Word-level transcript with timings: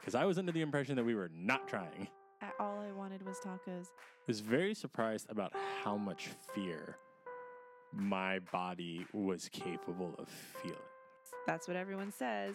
because 0.00 0.14
I 0.14 0.24
was 0.24 0.38
under 0.38 0.52
the 0.52 0.62
impression 0.62 0.96
that 0.96 1.04
we 1.04 1.14
were 1.14 1.30
not 1.34 1.68
trying. 1.68 2.08
All 2.58 2.78
I 2.80 2.90
wanted 2.92 3.24
was 3.24 3.36
tacos. 3.38 3.86
I 3.86 4.26
was 4.26 4.40
very 4.40 4.74
surprised 4.74 5.26
about 5.30 5.52
how 5.84 5.96
much 5.96 6.28
fear 6.54 6.96
my 7.92 8.38
body 8.52 9.06
was 9.12 9.48
capable 9.52 10.14
of 10.18 10.28
feeling. 10.28 10.76
That's 11.46 11.68
what 11.68 11.76
everyone 11.76 12.12
says. 12.12 12.54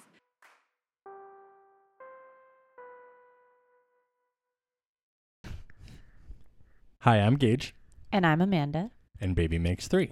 Hi, 6.99 7.17
I'm 7.17 7.35
Gage, 7.35 7.75
And 8.11 8.25
I'm 8.25 8.41
Amanda. 8.41 8.91
and 9.21 9.35
Baby 9.35 9.59
Makes 9.59 9.87
Three. 9.87 10.11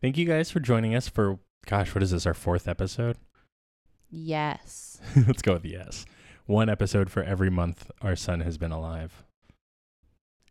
Thank 0.00 0.16
you 0.18 0.26
guys 0.26 0.50
for 0.50 0.60
joining 0.60 0.94
us 0.94 1.08
for, 1.08 1.38
gosh, 1.66 1.94
what 1.94 2.02
is 2.02 2.10
this, 2.10 2.26
our 2.26 2.34
fourth 2.34 2.68
episode? 2.68 3.16
Yes. 4.10 5.00
Let's 5.16 5.42
go 5.42 5.54
with 5.54 5.64
yes. 5.64 6.04
One 6.50 6.68
episode 6.68 7.10
for 7.10 7.22
every 7.22 7.48
month 7.48 7.92
our 8.02 8.16
son 8.16 8.40
has 8.40 8.58
been 8.58 8.72
alive. 8.72 9.22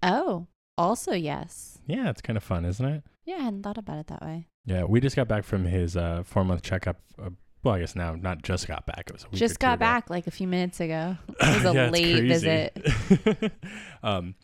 Oh, 0.02 0.48
also 0.78 1.12
yes. 1.12 1.80
Yeah, 1.88 2.10
it's 2.10 2.22
kind 2.22 2.38
of 2.38 2.44
fun, 2.44 2.64
isn't 2.64 2.86
it? 2.86 3.04
Yeah, 3.26 3.36
I 3.36 3.42
hadn't 3.42 3.64
thought 3.64 3.78
about 3.78 3.98
it 4.00 4.08
that 4.08 4.22
way. 4.22 4.48
Yeah, 4.66 4.86
we 4.86 5.02
just 5.02 5.18
got 5.18 5.28
back 5.28 5.44
from 5.44 5.66
his 5.66 5.98
uh, 5.98 6.24
four 6.26 6.46
month 6.46 6.62
checkup. 6.62 7.02
Uh, 7.22 7.32
well, 7.64 7.76
I 7.76 7.80
guess 7.82 7.98
now, 7.98 8.16
not 8.16 8.44
just 8.44 8.66
got 8.66 8.86
back. 8.86 9.04
It 9.08 9.12
was 9.12 9.24
a 9.24 9.28
week 9.28 9.34
or 9.34 9.40
Just 9.40 9.60
got 9.60 9.74
ago. 9.74 9.80
back 9.82 10.10
like 10.10 10.26
a 10.26 10.32
few 10.32 10.48
minutes 10.48 10.80
ago. 10.80 11.18
It 11.42 11.64
was 11.64 11.66
a 11.66 11.74
Yeah, 11.74 11.90
late 11.90 12.24
visit. 12.24 13.52
um, 14.02 14.36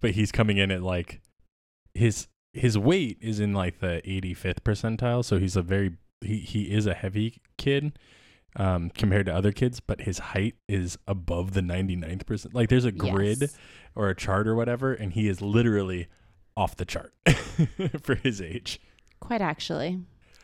but 0.00 0.12
he's 0.12 0.30
coming 0.30 0.58
in 0.58 0.70
at 0.70 0.80
like 0.80 1.20
his 1.92 2.28
his 2.52 2.78
weight 2.78 3.18
is 3.20 3.40
in 3.40 3.52
like 3.52 3.80
the 3.80 4.00
85th 4.06 4.60
percentile, 4.60 5.24
so 5.24 5.38
he's 5.38 5.56
a 5.56 5.62
very 5.62 5.96
he 6.20 6.38
he 6.38 6.70
is 6.72 6.86
a 6.86 6.94
heavy 6.94 7.40
kid 7.58 7.98
um 8.56 8.90
compared 8.90 9.26
to 9.26 9.34
other 9.34 9.52
kids, 9.52 9.80
but 9.80 10.00
his 10.02 10.18
height 10.18 10.56
is 10.68 10.98
above 11.06 11.52
the 11.52 11.60
99th 11.60 12.26
percent. 12.26 12.54
Like 12.54 12.68
there's 12.68 12.84
a 12.84 12.92
grid 12.92 13.40
Yes. 13.42 13.56
or 13.94 14.08
a 14.08 14.14
chart 14.16 14.46
or 14.48 14.54
whatever, 14.54 14.92
and 14.92 15.12
he 15.12 15.28
is 15.28 15.40
literally 15.40 16.08
off 16.56 16.76
the 16.76 16.84
chart 16.84 17.14
for 18.02 18.16
his 18.16 18.40
age. 18.40 18.80
Quite 19.20 19.40
actually. 19.40 20.00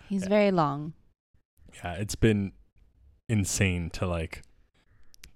He's 0.09 0.23
Yeah. 0.23 0.29
very 0.29 0.51
long. 0.53 0.93
Yeah, 1.83 1.95
it's 1.95 2.15
been 2.15 2.53
insane 3.29 3.91
to 3.91 4.07
like 4.07 4.43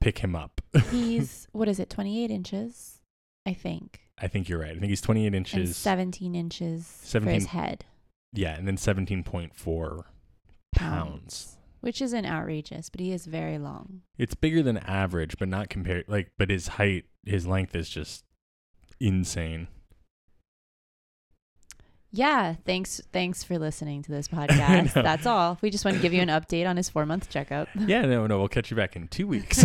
pick 0.00 0.18
him 0.18 0.36
up. 0.36 0.60
He's, 0.90 1.48
what 1.52 1.68
is 1.68 1.80
it, 1.80 1.90
28 1.90 2.30
inches? 2.30 3.00
I 3.44 3.52
think. 3.52 4.00
I 4.16 4.28
think 4.28 4.48
you're 4.48 4.60
right. 4.60 4.70
I 4.76 4.78
think 4.78 4.90
he's 4.90 5.00
28 5.00 5.26
And 5.26 5.34
inches. 5.34 5.76
17 5.76 6.34
inches 6.34 6.86
for 7.00 7.06
17 7.06 7.34
his 7.34 7.46
head. 7.48 7.84
Yeah, 8.32 8.54
and 8.54 8.68
then 8.68 8.76
17.4 8.76 10.02
pounds. 10.74 11.56
Which 11.80 12.02
isn't 12.02 12.26
outrageous, 12.26 12.90
but 12.90 13.00
he 13.00 13.12
is 13.12 13.24
very 13.26 13.56
long. 13.58 14.02
It's 14.18 14.34
bigger 14.34 14.62
than 14.62 14.76
average, 14.78 15.36
but 15.38 15.48
not 15.48 15.70
compared 15.70 16.04
like 16.08 16.30
but 16.36 16.50
his 16.50 16.68
height, 16.68 17.04
his 17.24 17.46
length 17.46 17.74
is 17.74 17.88
just 17.88 18.24
insane. 19.00 19.68
Yeah, 22.12 22.56
thanks 22.66 23.00
thanks 23.12 23.44
for 23.44 23.58
listening 23.58 24.02
to 24.02 24.10
this 24.10 24.26
podcast. 24.28 24.92
That's 25.02 25.26
all. 25.26 25.58
We 25.62 25.70
just 25.70 25.84
want 25.84 25.96
to 25.96 26.02
give 26.02 26.12
you 26.12 26.20
an 26.20 26.28
update 26.28 26.68
on 26.68 26.76
his 26.76 26.88
4 26.88 27.06
month 27.06 27.30
checkup. 27.30 27.68
yeah, 27.78 28.02
no, 28.02 28.26
no, 28.26 28.38
we'll 28.38 28.48
catch 28.48 28.70
you 28.70 28.76
back 28.76 28.96
in 28.96 29.06
2 29.08 29.26
weeks. 29.28 29.64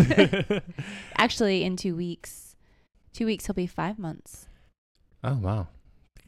Actually, 1.18 1.64
in 1.64 1.76
2 1.76 1.96
weeks. 1.96 2.56
2 3.14 3.26
weeks 3.26 3.48
he'll 3.48 3.56
be 3.56 3.66
5 3.68 3.98
months. 3.98 4.48
oh, 5.24 5.38
wow. 5.42 5.68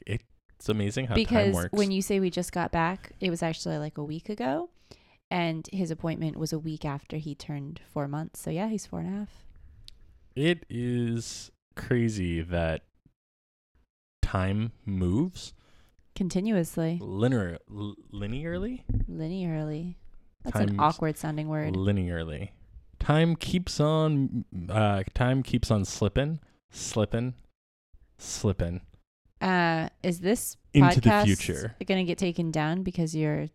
It's 0.05 0.69
amazing 0.69 1.05
how 1.05 1.13
time 1.13 1.23
because 1.23 1.53
works. 1.53 1.69
when 1.71 1.91
you 1.91 2.01
say 2.01 2.19
we 2.19 2.31
just 2.31 2.51
got 2.51 2.71
back, 2.71 3.11
it 3.19 3.29
was 3.29 3.43
actually 3.43 3.77
like 3.77 3.99
a 3.99 4.03
week 4.03 4.27
ago, 4.27 4.71
and 5.29 5.67
his 5.73 5.91
appointment 5.91 6.37
was 6.37 6.53
a 6.53 6.59
week 6.59 6.85
after 6.85 7.17
he 7.17 7.35
turned 7.35 7.81
four 7.91 8.07
months. 8.07 8.39
So 8.39 8.49
yeah, 8.49 8.67
he's 8.67 8.85
four 8.85 8.99
and 8.99 9.13
a 9.13 9.17
half. 9.19 9.43
it 10.35 10.65
is 10.69 11.51
crazy 11.75 12.41
that 12.41 12.83
time 14.21 14.71
moves 14.85 15.53
Continuously, 16.15 16.97
linear 16.99 17.59
l- 17.69 17.95
linearly 18.11 18.81
linearly. 19.09 19.95
That's 20.43 20.59
an 20.59 20.79
awkward 20.79 21.15
sounding 21.17 21.47
word. 21.47 21.75
linearly. 21.75 22.49
Time 22.99 23.35
keeps 23.35 23.79
on 23.79 24.43
uh 24.69 25.03
time 25.13 25.43
keeps 25.43 25.69
on 25.69 25.85
slipping, 25.85 26.39
slipping, 26.71 27.35
slipping 28.17 28.81
Uh, 29.39 29.89
is 30.01 30.21
this 30.21 30.57
into 30.73 30.99
the 31.01 31.21
future. 31.23 31.75
going 31.85 31.99
to 32.03 32.03
get 32.09 32.17
taken 32.17 32.49
down 32.49 32.81
because 32.81 33.15
you're 33.15 33.49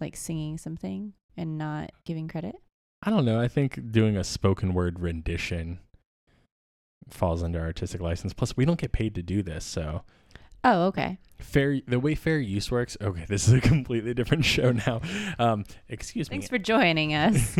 like 0.00 0.16
singing 0.16 0.58
something 0.58 1.12
and 1.36 1.58
not 1.58 1.90
giving 2.04 2.28
credit? 2.28 2.56
I 3.02 3.10
don't 3.10 3.24
know. 3.24 3.40
I 3.40 3.48
think 3.48 3.90
doing 3.92 4.16
a 4.16 4.24
spoken 4.24 4.74
word 4.74 5.00
rendition 5.00 5.78
falls 7.10 7.42
under 7.42 7.60
artistic 7.60 8.00
license. 8.00 8.32
Plus, 8.32 8.56
we 8.56 8.64
don't 8.64 8.78
get 8.80 8.92
paid 8.92 9.14
to 9.14 9.22
do 9.22 9.42
this, 9.42 9.64
so 9.64 10.02
Oh, 10.64 10.86
okay. 10.86 11.18
fair. 11.38 11.78
The 11.86 12.00
way 12.00 12.14
fair 12.16 12.38
use 12.40 12.70
works. 12.70 12.96
Okay, 13.00 13.24
this 13.28 13.46
is 13.46 13.54
a 13.54 13.60
completely 13.62 14.12
different 14.14 14.44
show 14.44 14.72
now. 14.72 15.00
Um, 15.38 15.64
excuse 15.88 16.28
Thanks 16.28 16.30
me. 16.30 16.48
Thanks 16.48 16.48
for 16.48 16.58
joining 16.58 17.14
us. 17.14 17.56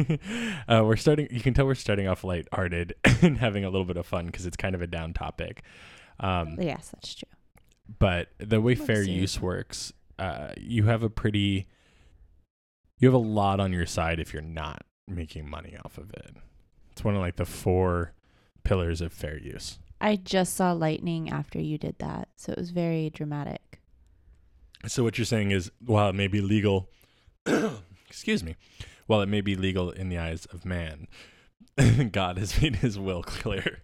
uh, 0.68 0.82
we're 0.84 0.96
starting. 0.96 1.28
You 1.30 1.40
can 1.40 1.54
tell 1.54 1.64
we're 1.66 1.76
starting 1.76 2.08
off 2.08 2.24
light-hearted 2.24 2.94
and 3.22 3.38
having 3.38 3.64
a 3.64 3.70
little 3.70 3.86
bit 3.86 3.96
of 3.96 4.04
fun 4.06 4.26
because 4.26 4.44
it's 4.46 4.56
kind 4.56 4.74
of 4.74 4.82
a 4.82 4.86
down 4.88 5.12
topic. 5.14 5.62
Um, 6.20 6.56
yes, 6.60 6.90
that's 6.92 7.14
true. 7.14 7.28
but 8.00 8.30
the 8.38 8.60
way 8.60 8.74
Let's 8.74 8.86
fair 8.86 9.04
see. 9.04 9.12
use 9.12 9.40
works, 9.40 9.92
uh, 10.18 10.48
you 10.56 10.86
have 10.86 11.04
a 11.04 11.08
pretty, 11.08 11.68
you 12.98 13.08
have 13.08 13.14
a 13.14 13.18
lot 13.18 13.60
on 13.60 13.72
your 13.72 13.86
side 13.86 14.20
if 14.20 14.32
you're 14.32 14.42
not 14.42 14.82
making 15.06 15.48
money 15.48 15.76
off 15.84 15.98
of 15.98 16.10
it. 16.10 16.36
It's 16.92 17.04
one 17.04 17.14
of 17.14 17.20
like 17.20 17.36
the 17.36 17.44
four 17.44 18.12
pillars 18.64 19.00
of 19.00 19.12
fair 19.12 19.38
use. 19.38 19.78
I 20.00 20.16
just 20.16 20.54
saw 20.54 20.72
lightning 20.72 21.30
after 21.30 21.60
you 21.60 21.78
did 21.78 21.98
that, 21.98 22.28
so 22.36 22.52
it 22.52 22.58
was 22.58 22.70
very 22.70 23.10
dramatic. 23.10 23.80
So 24.86 25.02
what 25.02 25.18
you're 25.18 25.24
saying 25.24 25.50
is, 25.50 25.72
while 25.84 26.08
it 26.08 26.14
may 26.14 26.28
be 26.28 26.40
legal, 26.40 26.88
excuse 28.08 28.44
me, 28.44 28.54
while 29.06 29.20
it 29.22 29.28
may 29.28 29.40
be 29.40 29.56
legal 29.56 29.90
in 29.90 30.08
the 30.08 30.18
eyes 30.18 30.46
of 30.46 30.64
man, 30.64 31.08
God 32.12 32.38
has 32.38 32.60
made 32.60 32.76
His 32.76 32.98
will 32.98 33.22
clear. 33.22 33.80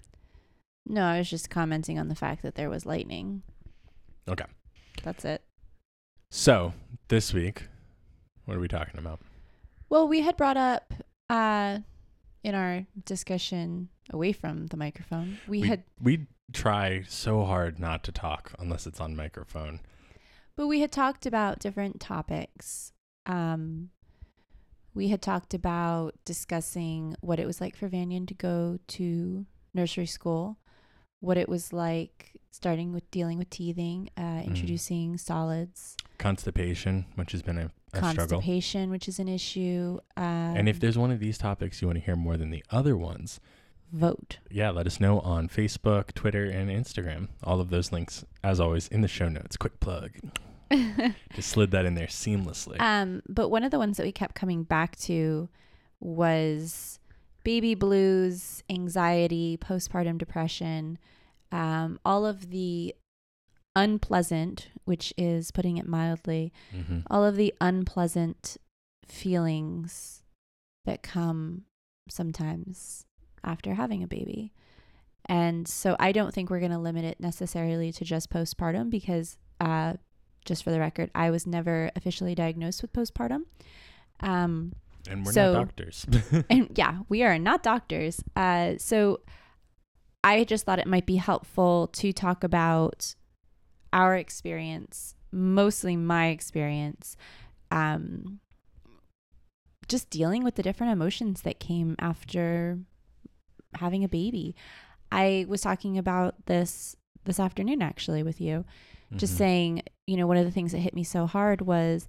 No, 0.86 1.02
I 1.04 1.18
was 1.18 1.30
just 1.30 1.50
commenting 1.50 1.98
on 1.98 2.08
the 2.08 2.14
fact 2.14 2.42
that 2.42 2.54
there 2.54 2.70
was 2.70 2.84
lightning. 2.84 3.42
Okay. 4.28 4.44
That's 5.02 5.24
it. 5.24 5.42
So 6.30 6.74
this 7.08 7.32
week, 7.32 7.68
what 8.44 8.56
are 8.56 8.60
we 8.60 8.68
talking 8.68 8.98
about? 8.98 9.20
Well, 9.88 10.08
we 10.08 10.20
had 10.20 10.36
brought 10.36 10.56
up 10.56 10.92
uh 11.30 11.78
in 12.42 12.54
our 12.54 12.84
discussion 13.04 13.88
away 14.10 14.32
from 14.32 14.66
the 14.66 14.76
microphone. 14.76 15.38
We, 15.48 15.62
had 15.62 15.84
we 16.00 16.26
try 16.52 17.04
so 17.08 17.44
hard 17.44 17.78
not 17.78 18.04
to 18.04 18.12
talk 18.12 18.52
unless 18.58 18.86
it's 18.86 19.00
on 19.00 19.16
microphone. 19.16 19.80
but 20.56 20.66
we 20.66 20.80
had 20.80 20.92
talked 20.92 21.24
about 21.26 21.58
different 21.58 22.00
topics. 22.00 22.92
Um 23.26 23.90
we 24.94 25.08
had 25.08 25.22
talked 25.22 25.54
about 25.54 26.14
discussing 26.24 27.16
what 27.20 27.40
it 27.40 27.46
was 27.46 27.60
like 27.60 27.74
for 27.76 27.88
Vanyan 27.88 28.26
to 28.28 28.34
go 28.34 28.78
to 28.88 29.44
nursery 29.72 30.06
school, 30.06 30.58
what 31.24 31.36
it 31.36 31.48
was 31.48 31.72
like 31.72 32.32
starting 32.50 32.92
with 32.92 33.10
dealing 33.10 33.38
with 33.38 33.50
teething, 33.50 34.08
uh, 34.16 34.42
introducing 34.44 35.16
solids, 35.18 35.96
Constipation, 36.18 37.04
which 37.16 37.32
has 37.32 37.42
been 37.42 37.58
a, 37.58 37.70
a 37.92 37.96
struggle. 38.12 38.38
constipation, 38.38 38.90
which 38.90 39.08
is 39.08 39.18
an 39.18 39.28
issue. 39.28 39.98
Um, 40.16 40.24
And 40.56 40.68
if 40.68 40.78
there's 40.78 40.96
one 40.96 41.10
of 41.10 41.18
these 41.20 41.36
topics 41.38 41.82
you 41.82 41.88
want 41.88 41.98
to 41.98 42.04
hear 42.04 42.14
more 42.16 42.36
than 42.36 42.50
the 42.50 42.64
other 42.70 42.96
ones, 42.96 43.40
vote. 43.92 44.38
yeah, 44.50 44.70
let 44.70 44.86
us 44.86 45.00
know 45.00 45.18
on 45.20 45.48
Facebook, 45.48 46.12
Twitter, 46.14 46.44
and 46.44 46.70
Instagram. 46.70 47.28
All 47.42 47.60
of 47.60 47.70
those 47.70 47.90
links, 47.90 48.24
as 48.44 48.60
always, 48.60 48.86
in 48.88 49.00
the 49.00 49.08
show 49.08 49.28
notes. 49.28 49.56
Quick 49.56 49.80
plug. 49.80 50.12
Just 51.34 51.48
slid 51.50 51.72
that 51.72 51.84
in 51.84 51.94
there 51.94 52.06
seamlessly. 52.06 52.80
Um, 52.80 53.22
but 53.28 53.48
one 53.48 53.64
of 53.64 53.70
the 53.72 53.78
ones 53.78 53.96
that 53.96 54.04
we 54.06 54.12
kept 54.12 54.34
coming 54.36 54.62
back 54.62 54.96
to 55.00 55.48
was 56.00 56.98
baby 57.42 57.74
blues, 57.74 58.62
anxiety, 58.70 59.56
postpartum 59.58 60.18
depression, 60.18 60.98
um, 61.54 61.98
all 62.04 62.26
of 62.26 62.50
the 62.50 62.94
unpleasant, 63.76 64.68
which 64.84 65.12
is 65.16 65.50
putting 65.50 65.76
it 65.78 65.86
mildly, 65.88 66.52
hmm 66.70 66.98
all 67.10 67.24
of 67.24 67.36
the 67.36 67.54
unpleasant 67.60 68.56
feelings 69.06 70.22
that 70.84 71.02
come 71.02 71.62
sometimes 72.08 73.04
after 73.42 73.74
having 73.74 74.02
a 74.02 74.06
baby. 74.06 74.52
And 75.26 75.66
so 75.66 75.96
I 75.98 76.12
don't 76.12 76.34
think 76.34 76.50
we're 76.50 76.60
going 76.60 76.70
to 76.72 76.78
limit 76.78 77.04
it 77.04 77.18
necessarily 77.18 77.92
to 77.92 78.04
just 78.04 78.30
postpartum 78.30 78.90
because, 78.90 79.38
uh, 79.60 79.94
just 80.44 80.62
for 80.62 80.70
the 80.70 80.78
record, 80.80 81.10
I 81.14 81.30
was 81.30 81.46
never 81.46 81.90
officially 81.96 82.34
diagnosed 82.34 82.82
with 82.82 82.92
postpartum. 82.92 83.44
Um, 84.20 84.72
And 85.08 85.24
we're 85.24 85.32
so- 85.32 85.52
not 85.54 85.74
doctors. 85.76 86.06
and 86.50 86.68
yeah, 86.76 86.98
we 87.08 87.22
are 87.22 87.38
not 87.38 87.62
doctors. 87.62 88.22
Uh, 88.36 88.74
so 88.78 89.20
I 90.24 90.44
just 90.44 90.64
thought 90.64 90.78
it 90.78 90.86
might 90.86 91.06
be 91.06 91.16
helpful 91.16 91.86
to 91.88 92.12
talk 92.12 92.42
about 92.42 93.14
our 93.92 94.16
experience, 94.16 95.14
mostly 95.30 95.96
my 95.96 96.28
experience, 96.28 97.16
um, 97.70 98.40
just 99.86 100.08
dealing 100.08 100.42
with 100.42 100.54
the 100.54 100.62
different 100.62 100.92
emotions 100.94 101.42
that 101.42 101.60
came 101.60 101.94
after 101.98 102.78
having 103.74 104.02
a 104.02 104.08
baby. 104.08 104.56
I 105.12 105.44
was 105.48 105.60
talking 105.60 105.98
about 105.98 106.46
this 106.46 106.96
this 107.24 107.38
afternoon 107.40 107.80
actually 107.82 108.22
with 108.22 108.40
you, 108.40 108.64
just 109.16 109.34
Mhm. 109.34 109.38
saying, 109.38 109.82
you 110.06 110.16
know, 110.16 110.26
one 110.26 110.36
of 110.36 110.44
the 110.44 110.50
things 110.50 110.72
that 110.72 110.78
hit 110.78 110.94
me 110.94 111.04
so 111.04 111.26
hard 111.26 111.62
was 111.62 112.08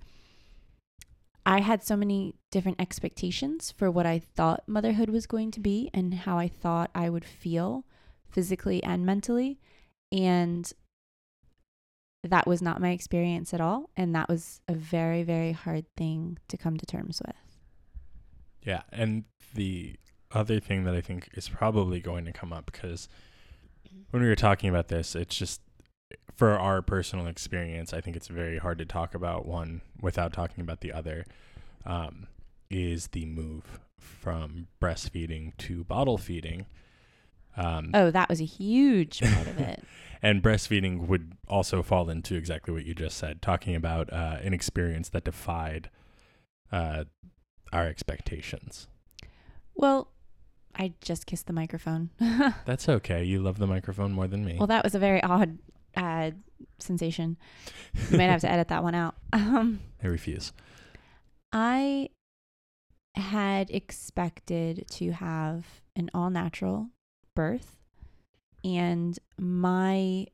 I 1.46 1.60
had 1.62 1.84
so 1.84 1.96
many 1.96 2.36
different 2.52 2.82
expectations 2.82 3.72
for 3.72 3.92
what 3.92 4.06
I 4.06 4.20
thought 4.20 4.68
motherhood 4.68 5.10
was 5.10 5.28
going 5.28 5.52
to 5.52 5.60
be 5.60 5.90
and 5.94 6.14
how 6.14 6.38
I 6.38 6.48
thought 6.48 6.92
I 6.96 7.10
would 7.10 7.24
feel 7.26 7.86
physically 8.36 8.84
and 8.84 9.06
mentally. 9.06 9.58
And 10.12 10.72
that 12.24 12.46
was 12.46 12.62
not 12.62 12.82
my 12.82 12.90
experience 12.90 13.54
at 13.54 13.62
all. 13.62 13.90
And 13.96 14.14
that 14.14 14.28
was 14.28 14.60
a 14.68 14.74
very, 14.76 15.24
very 15.24 15.54
hard 15.54 15.86
thing 15.96 16.38
to 16.50 16.58
come 16.58 16.78
to 16.78 16.86
terms 16.86 17.22
with. 17.26 17.36
Yeah, 18.62 18.82
and 18.92 19.24
the 19.54 19.96
other 20.32 20.60
thing 20.60 20.84
that 20.84 20.94
I 20.94 21.02
think 21.02 21.30
is 21.34 21.48
probably 21.48 22.02
going 22.02 22.26
to 22.26 22.34
come 22.34 22.52
up 22.52 22.66
because 22.66 23.08
when 24.12 24.22
we 24.22 24.28
were 24.28 24.36
talking 24.36 24.70
about 24.70 24.90
this, 24.90 25.16
it's 25.16 25.36
just 25.36 25.62
for 26.36 26.60
our 26.60 26.82
personal 26.82 27.28
experience, 27.28 27.94
I 27.94 28.02
think 28.02 28.18
it's 28.18 28.28
very 28.28 28.58
hard 28.58 28.80
to 28.80 28.86
talk 28.86 29.16
about 29.16 29.46
one 29.46 29.82
without 30.02 30.34
talking 30.34 30.62
about 30.62 30.82
the 30.82 30.92
other. 30.92 31.26
Um, 31.86 32.28
is 32.70 33.08
the 33.10 33.26
move 33.26 33.80
from 34.00 34.68
breastfeeding 34.82 35.56
to 35.58 35.84
bottle 35.84 36.18
feeding. 36.18 36.66
Um, 37.58 37.92
Oh, 37.94 38.12
that 38.12 38.30
was 38.30 38.42
a 38.42 38.46
huge 38.46 39.22
part 39.22 39.48
of 39.48 39.60
it. 39.60 39.84
and 40.22 40.42
breastfeeding 40.42 41.08
would 41.08 41.34
also 41.48 41.82
fall 41.84 42.10
into 42.10 42.36
exactly 42.36 42.74
what 42.74 42.86
you 42.86 42.94
just 42.94 43.18
said, 43.18 43.42
talking 43.42 43.76
about 43.76 44.12
uh, 44.12 44.38
an 44.42 44.54
experience 44.54 45.10
that 45.10 45.24
defied 45.24 45.90
uh, 46.72 47.06
our 47.72 47.88
expectations. 47.88 48.88
Well, 49.76 50.10
I 50.76 50.94
just 51.02 51.26
kissed 51.26 51.48
the 51.48 51.54
microphone. 51.54 52.10
That's 52.66 52.90
okay. 52.90 53.24
You 53.24 53.40
love 53.40 53.60
the 53.60 53.68
microphone 53.68 54.12
more 54.12 54.28
than 54.28 54.44
me. 54.46 54.56
Well, 54.58 54.68
that 54.68 54.84
was 54.84 54.96
a 54.96 55.00
very 55.00 55.24
odd 55.24 55.58
uh, 55.96 56.32
sensation. 56.80 57.38
You 58.10 58.18
might 58.18 58.26
have 58.26 58.42
to 58.42 58.52
edit 58.52 58.68
that 58.70 58.84
one 58.84 58.96
out. 58.96 59.16
Um, 59.34 59.80
I 60.04 60.08
refuse. 60.08 60.54
I 61.52 62.10
had 63.16 63.70
expected 63.70 64.86
to 64.92 65.12
have 65.12 65.66
an 65.96 66.10
all 66.14 66.30
natural 66.30 66.90
birth, 67.36 67.78
and 68.64 69.20
my 69.38 70.28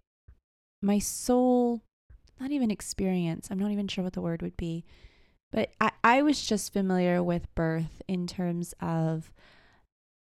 my 0.81 0.99
soul, 0.99 1.81
not 2.39 2.51
even 2.51 2.71
experience. 2.71 3.49
I'm 3.51 3.59
not 3.59 3.71
even 3.71 3.87
sure 3.87 4.03
what 4.03 4.13
the 4.13 4.21
word 4.21 4.41
would 4.41 4.57
be, 4.57 4.85
but 5.51 5.71
I, 5.79 5.91
I 6.03 6.21
was 6.21 6.41
just 6.41 6.73
familiar 6.73 7.21
with 7.21 7.53
birth 7.55 8.01
in 8.07 8.25
terms 8.25 8.73
of 8.81 9.31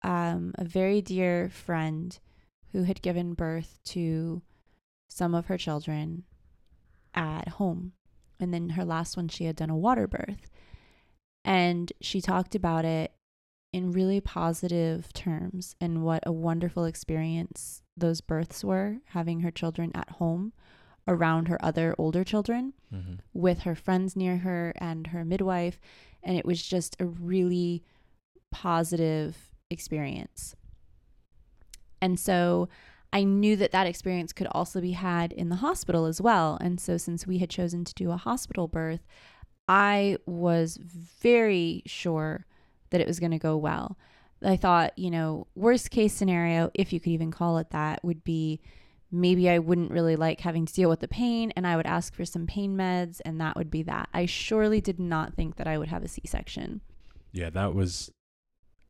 um, 0.02 0.52
a 0.58 0.64
very 0.64 1.00
dear 1.00 1.48
friend 1.48 2.18
who 2.72 2.82
had 2.82 3.00
given 3.00 3.34
birth 3.34 3.78
to 3.84 4.42
some 5.08 5.34
of 5.34 5.46
her 5.46 5.56
children 5.56 6.24
at 7.14 7.48
home. 7.48 7.92
And 8.40 8.52
then 8.52 8.70
her 8.70 8.84
last 8.84 9.16
one, 9.16 9.28
she 9.28 9.44
had 9.44 9.56
done 9.56 9.70
a 9.70 9.76
water 9.76 10.06
birth. 10.06 10.50
And 11.44 11.92
she 12.00 12.20
talked 12.20 12.54
about 12.54 12.84
it 12.84 13.12
in 13.74 13.90
really 13.90 14.20
positive 14.20 15.12
terms 15.12 15.74
and 15.80 16.04
what 16.04 16.22
a 16.24 16.30
wonderful 16.30 16.84
experience 16.84 17.82
those 17.96 18.20
births 18.20 18.62
were, 18.62 18.98
having 19.06 19.40
her 19.40 19.50
children 19.50 19.90
at 19.96 20.08
home 20.10 20.52
around 21.08 21.48
her 21.48 21.62
other 21.62 21.92
older 21.98 22.22
children 22.24 22.72
hmm 22.90 23.14
with 23.32 23.60
her 23.60 23.74
friends 23.74 24.14
near 24.14 24.38
her 24.38 24.72
and 24.76 25.08
her 25.08 25.24
midwife. 25.24 25.80
And 26.22 26.38
it 26.38 26.46
was 26.46 26.62
just 26.62 26.96
a 27.00 27.04
really 27.04 27.82
positive 28.52 29.50
experience. 29.70 30.54
And 32.00 32.18
so 32.18 32.68
I 33.12 33.24
knew 33.24 33.56
that 33.56 33.72
that 33.72 33.88
experience 33.88 34.32
could 34.32 34.46
also 34.52 34.80
be 34.80 34.92
had 34.92 35.32
in 35.32 35.48
the 35.48 35.56
hospital 35.56 36.06
as 36.06 36.20
well. 36.20 36.58
And 36.60 36.80
so, 36.80 36.96
since 36.96 37.26
we 37.26 37.38
had 37.38 37.50
chosen 37.50 37.84
to 37.84 37.94
do 37.94 38.12
a 38.12 38.16
hospital 38.16 38.68
birth, 38.68 39.04
I 39.66 40.18
was 40.26 40.76
very 40.76 41.82
sure 41.86 42.46
that 42.94 43.00
it 43.00 43.08
was 43.08 43.18
going 43.18 43.32
to 43.32 43.38
go 43.40 43.56
well. 43.56 43.98
I 44.40 44.56
thought, 44.56 44.96
you 44.96 45.10
know, 45.10 45.48
worst 45.56 45.90
case 45.90 46.14
scenario, 46.14 46.70
if 46.74 46.92
you 46.92 47.00
could 47.00 47.10
even 47.10 47.32
call 47.32 47.58
it 47.58 47.70
that, 47.70 48.04
would 48.04 48.22
be 48.22 48.60
maybe 49.10 49.50
I 49.50 49.58
wouldn't 49.58 49.90
really 49.90 50.14
like 50.14 50.38
having 50.38 50.64
to 50.64 50.72
deal 50.72 50.88
with 50.88 51.00
the 51.00 51.08
pain 51.08 51.52
and 51.56 51.66
I 51.66 51.74
would 51.74 51.86
ask 51.86 52.14
for 52.14 52.24
some 52.24 52.46
pain 52.46 52.76
meds 52.76 53.20
and 53.24 53.40
that 53.40 53.56
would 53.56 53.68
be 53.68 53.82
that. 53.82 54.08
I 54.14 54.26
surely 54.26 54.80
did 54.80 55.00
not 55.00 55.34
think 55.34 55.56
that 55.56 55.66
I 55.66 55.76
would 55.76 55.88
have 55.88 56.04
a 56.04 56.08
C 56.08 56.22
section. 56.24 56.82
Yeah, 57.32 57.50
that 57.50 57.74
was, 57.74 58.12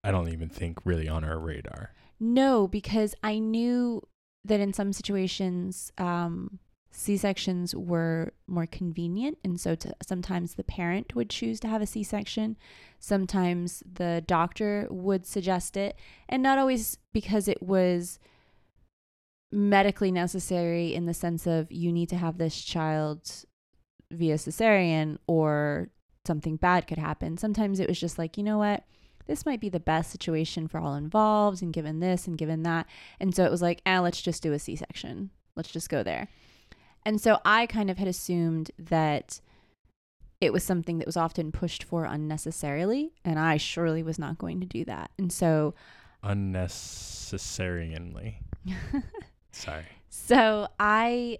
I 0.02 0.10
don't 0.10 0.28
even 0.28 0.50
think 0.50 0.84
really 0.84 1.08
on 1.08 1.24
our 1.24 1.38
radar. 1.38 1.94
No, 2.20 2.68
because 2.68 3.14
I 3.22 3.38
knew 3.38 4.02
that 4.44 4.60
in 4.60 4.74
some 4.74 4.92
situations, 4.92 5.92
um, 5.96 6.58
C 6.96 7.16
sections 7.16 7.74
were 7.74 8.32
more 8.46 8.66
convenient. 8.66 9.38
And 9.42 9.60
so 9.60 9.74
to, 9.74 9.94
sometimes 10.06 10.54
the 10.54 10.62
parent 10.62 11.14
would 11.16 11.28
choose 11.28 11.58
to 11.60 11.68
have 11.68 11.82
a 11.82 11.86
C 11.86 12.04
section. 12.04 12.56
Sometimes 13.00 13.82
the 13.92 14.22
doctor 14.24 14.86
would 14.90 15.26
suggest 15.26 15.76
it. 15.76 15.96
And 16.28 16.40
not 16.42 16.56
always 16.56 16.98
because 17.12 17.48
it 17.48 17.60
was 17.60 18.20
medically 19.50 20.12
necessary 20.12 20.94
in 20.94 21.06
the 21.06 21.14
sense 21.14 21.46
of 21.48 21.70
you 21.72 21.92
need 21.92 22.08
to 22.10 22.16
have 22.16 22.38
this 22.38 22.62
child 22.62 23.44
via 24.12 24.36
cesarean 24.36 25.18
or 25.26 25.88
something 26.24 26.56
bad 26.56 26.86
could 26.86 26.98
happen. 26.98 27.36
Sometimes 27.36 27.80
it 27.80 27.88
was 27.88 27.98
just 27.98 28.18
like, 28.18 28.38
you 28.38 28.44
know 28.44 28.58
what? 28.58 28.84
This 29.26 29.44
might 29.44 29.60
be 29.60 29.68
the 29.68 29.80
best 29.80 30.10
situation 30.10 30.68
for 30.68 30.78
all 30.78 30.94
involved, 30.94 31.62
and 31.62 31.72
given 31.72 32.00
this 32.00 32.26
and 32.26 32.38
given 32.38 32.62
that. 32.62 32.86
And 33.18 33.34
so 33.34 33.44
it 33.44 33.50
was 33.50 33.62
like, 33.62 33.80
ah, 33.84 34.00
let's 34.00 34.22
just 34.22 34.42
do 34.42 34.52
a 34.52 34.58
C 34.58 34.76
section. 34.76 35.30
Let's 35.56 35.70
just 35.70 35.88
go 35.88 36.02
there. 36.02 36.28
And 37.06 37.20
so 37.20 37.38
I 37.44 37.66
kind 37.66 37.90
of 37.90 37.98
had 37.98 38.08
assumed 38.08 38.70
that 38.78 39.40
it 40.40 40.52
was 40.52 40.64
something 40.64 40.98
that 40.98 41.06
was 41.06 41.16
often 41.16 41.52
pushed 41.52 41.84
for 41.84 42.04
unnecessarily, 42.04 43.12
and 43.24 43.38
I 43.38 43.56
surely 43.56 44.02
was 44.02 44.18
not 44.18 44.38
going 44.38 44.60
to 44.60 44.66
do 44.66 44.84
that. 44.86 45.10
And 45.18 45.32
so 45.32 45.74
Unnecessarily. 46.22 48.40
Sorry. 49.52 49.84
So 50.08 50.68
I 50.78 51.38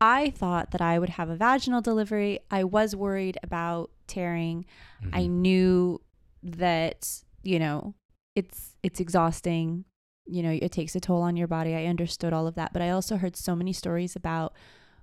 I 0.00 0.30
thought 0.30 0.70
that 0.70 0.80
I 0.80 0.98
would 0.98 1.10
have 1.10 1.28
a 1.28 1.36
vaginal 1.36 1.82
delivery. 1.82 2.38
I 2.50 2.64
was 2.64 2.96
worried 2.96 3.36
about 3.42 3.90
tearing. 4.06 4.64
I 5.12 5.24
Mhm. 5.24 5.30
knew 5.30 6.00
that, 6.42 7.22
you 7.42 7.58
know, 7.58 7.94
it's 8.34 8.76
it's 8.82 9.00
exhausting. 9.00 9.84
You 10.30 10.42
know, 10.42 10.58
it 10.60 10.72
takes 10.72 10.94
a 10.94 11.00
toll 11.00 11.22
on 11.22 11.36
your 11.36 11.48
body. 11.48 11.74
I 11.74 11.86
understood 11.86 12.32
all 12.32 12.46
of 12.46 12.54
that, 12.54 12.72
but 12.72 12.82
I 12.82 12.90
also 12.90 13.16
heard 13.16 13.36
so 13.36 13.56
many 13.56 13.72
stories 13.72 14.16
about 14.16 14.54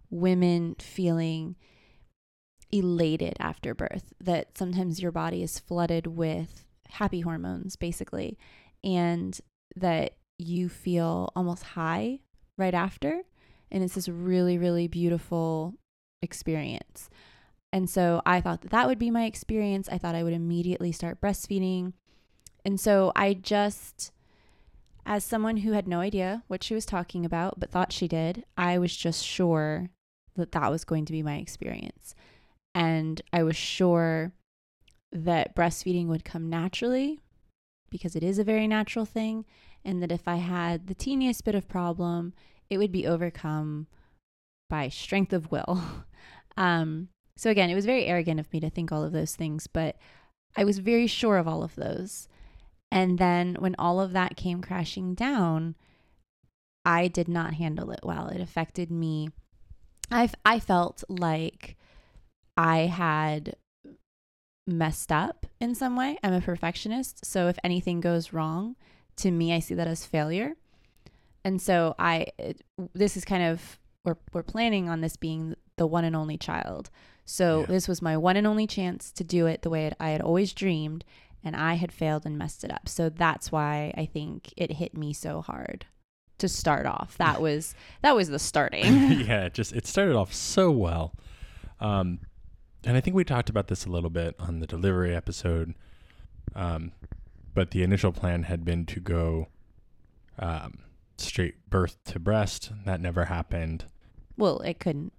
women 0.09 0.75
feeling 0.79 1.55
elated 2.71 3.35
after 3.39 3.73
birth 3.73 4.13
that 4.21 4.57
sometimes 4.57 5.01
your 5.01 5.11
body 5.11 5.41
is 5.41 5.59
flooded 5.59 6.07
with 6.07 6.65
happy 6.89 7.21
hormones 7.21 7.75
basically 7.75 8.37
and 8.83 9.39
that 9.75 10.17
you 10.37 10.67
feel 10.67 11.31
almost 11.35 11.63
high 11.63 12.19
right 12.57 12.73
after 12.73 13.21
and 13.71 13.83
it's 13.83 13.95
this 13.95 14.09
really 14.09 14.57
really 14.57 14.87
beautiful 14.87 15.75
experience. 16.21 17.09
And 17.71 17.89
so 17.89 18.21
i 18.25 18.41
thought 18.41 18.61
that 18.61 18.71
that 18.71 18.87
would 18.87 18.99
be 18.99 19.11
my 19.11 19.25
experience. 19.25 19.87
I 19.89 19.97
thought 19.97 20.15
i 20.15 20.23
would 20.23 20.33
immediately 20.33 20.91
start 20.91 21.21
breastfeeding. 21.21 21.93
And 22.65 22.79
so 22.79 23.11
i 23.15 23.33
just 23.33 24.11
as 25.07 25.23
someone 25.23 25.57
who 25.57 25.71
had 25.71 25.87
no 25.87 25.99
idea 25.99 26.43
what 26.47 26.63
she 26.63 26.75
was 26.75 26.85
talking 26.85 27.25
about 27.25 27.59
but 27.59 27.71
thought 27.71 27.91
she 27.91 28.07
did 28.07 28.43
i 28.57 28.77
was 28.77 28.95
just 28.95 29.25
sure 29.25 29.89
that 30.35 30.51
that 30.51 30.69
was 30.69 30.83
going 30.83 31.05
to 31.05 31.11
be 31.11 31.23
my 31.23 31.37
experience 31.37 32.13
and 32.75 33.21
i 33.33 33.41
was 33.41 33.55
sure 33.55 34.31
that 35.11 35.55
breastfeeding 35.55 36.05
would 36.07 36.23
come 36.23 36.49
naturally 36.49 37.19
because 37.89 38.15
it 38.15 38.23
is 38.23 38.37
a 38.37 38.43
very 38.43 38.67
natural 38.67 39.05
thing 39.05 39.45
and 39.83 40.03
that 40.03 40.11
if 40.11 40.27
i 40.27 40.35
had 40.35 40.85
the 40.85 40.93
teeniest 40.93 41.43
bit 41.43 41.55
of 41.55 41.67
problem 41.67 42.33
it 42.69 42.77
would 42.77 42.91
be 42.91 43.07
overcome 43.07 43.87
by 44.69 44.89
strength 44.89 45.33
of 45.33 45.51
will. 45.51 45.81
Um, 46.59 47.09
so 47.35 47.51
again, 47.51 47.69
it 47.69 47.75
was 47.75 47.85
very 47.85 48.05
arrogant 48.05 48.39
of 48.39 48.51
me 48.51 48.59
to 48.61 48.71
think 48.71 48.91
all 48.91 49.03
of 49.03 49.11
those 49.11 49.35
things, 49.35 49.67
but 49.67 49.95
I 50.55 50.63
was 50.63 50.79
very 50.79 51.05
sure 51.05 51.37
of 51.37 51.47
all 51.47 51.61
of 51.61 51.75
those. 51.75 52.27
And 52.91 53.17
then 53.17 53.55
when 53.59 53.75
all 53.77 53.99
of 53.99 54.13
that 54.13 54.37
came 54.37 54.61
crashing 54.61 55.13
down, 55.13 55.75
I 56.85 57.07
did 57.07 57.27
not 57.27 57.55
handle 57.55 57.91
it 57.91 57.99
well. 58.03 58.27
It 58.27 58.41
affected 58.41 58.89
me. 58.89 59.29
I 60.09 60.29
I 60.45 60.59
felt 60.59 61.03
like 61.09 61.75
I 62.55 62.79
had 62.87 63.55
messed 64.65 65.11
up 65.11 65.45
in 65.59 65.75
some 65.75 65.95
way. 65.95 66.17
I'm 66.23 66.33
a 66.33 66.41
perfectionist, 66.41 67.25
so 67.25 67.47
if 67.47 67.57
anything 67.63 67.99
goes 68.01 68.33
wrong, 68.33 68.75
to 69.17 69.31
me 69.31 69.53
I 69.53 69.59
see 69.59 69.73
that 69.75 69.87
as 69.87 70.05
failure. 70.05 70.55
And 71.43 71.61
so 71.61 71.95
I 71.99 72.27
it, 72.37 72.61
this 72.93 73.17
is 73.17 73.25
kind 73.25 73.43
of 73.43 73.79
we're 74.05 74.17
we're 74.33 74.43
planning 74.43 74.89
on 74.89 75.01
this 75.01 75.17
being 75.17 75.55
the 75.77 75.87
one 75.87 76.05
and 76.05 76.15
only 76.15 76.37
child. 76.37 76.89
So 77.25 77.61
Yeah. 77.61 77.65
this 77.67 77.87
was 77.87 78.01
my 78.01 78.15
one 78.17 78.37
and 78.37 78.47
only 78.47 78.67
chance 78.67 79.11
to 79.11 79.23
do 79.23 79.45
it 79.45 79.61
the 79.61 79.69
way 79.69 79.91
I 79.99 80.09
had 80.09 80.21
always 80.21 80.53
dreamed 80.53 81.03
and 81.43 81.55
I 81.55 81.75
had 81.75 81.91
failed 81.91 82.25
and 82.25 82.37
messed 82.37 82.63
it 82.63 82.71
up. 82.71 82.89
So 82.89 83.09
that's 83.09 83.51
why 83.51 83.93
I 83.97 84.05
think 84.05 84.53
it 84.57 84.73
hit 84.73 84.95
me 84.95 85.13
so 85.13 85.41
hard 85.41 85.85
to 86.39 86.47
start 86.47 86.85
off. 86.85 87.17
That 87.17 87.41
was 87.47 87.75
that 88.01 88.15
was 88.15 88.29
the 88.29 88.39
starting. 88.39 88.85
yeah, 89.11 89.45
it 89.45 89.53
just 89.53 89.73
it 89.73 89.87
started 89.87 90.15
off 90.15 90.33
so 90.33 90.71
well. 90.71 91.13
Um 91.79 92.19
and 92.83 92.95
I 92.95 93.01
think 93.01 93.15
we 93.15 93.23
talked 93.23 93.49
about 93.49 93.67
this 93.67 93.85
a 93.85 93.89
little 93.89 94.09
bit 94.09 94.35
on 94.39 94.59
the 94.59 94.67
delivery 94.67 95.15
episode. 95.15 95.73
Um 96.55 96.91
but 97.53 97.71
the 97.71 97.83
initial 97.83 98.11
plan 98.11 98.43
had 98.43 98.63
been 98.63 98.85
to 98.87 98.99
go 98.99 99.47
um 100.39 100.79
straight 101.17 101.69
birth 101.69 101.97
to 102.05 102.19
breast. 102.19 102.71
That 102.85 103.01
never 103.01 103.25
happened. 103.25 103.85
well, 104.37 104.59
it 104.59 104.79
couldn't. 104.79 105.13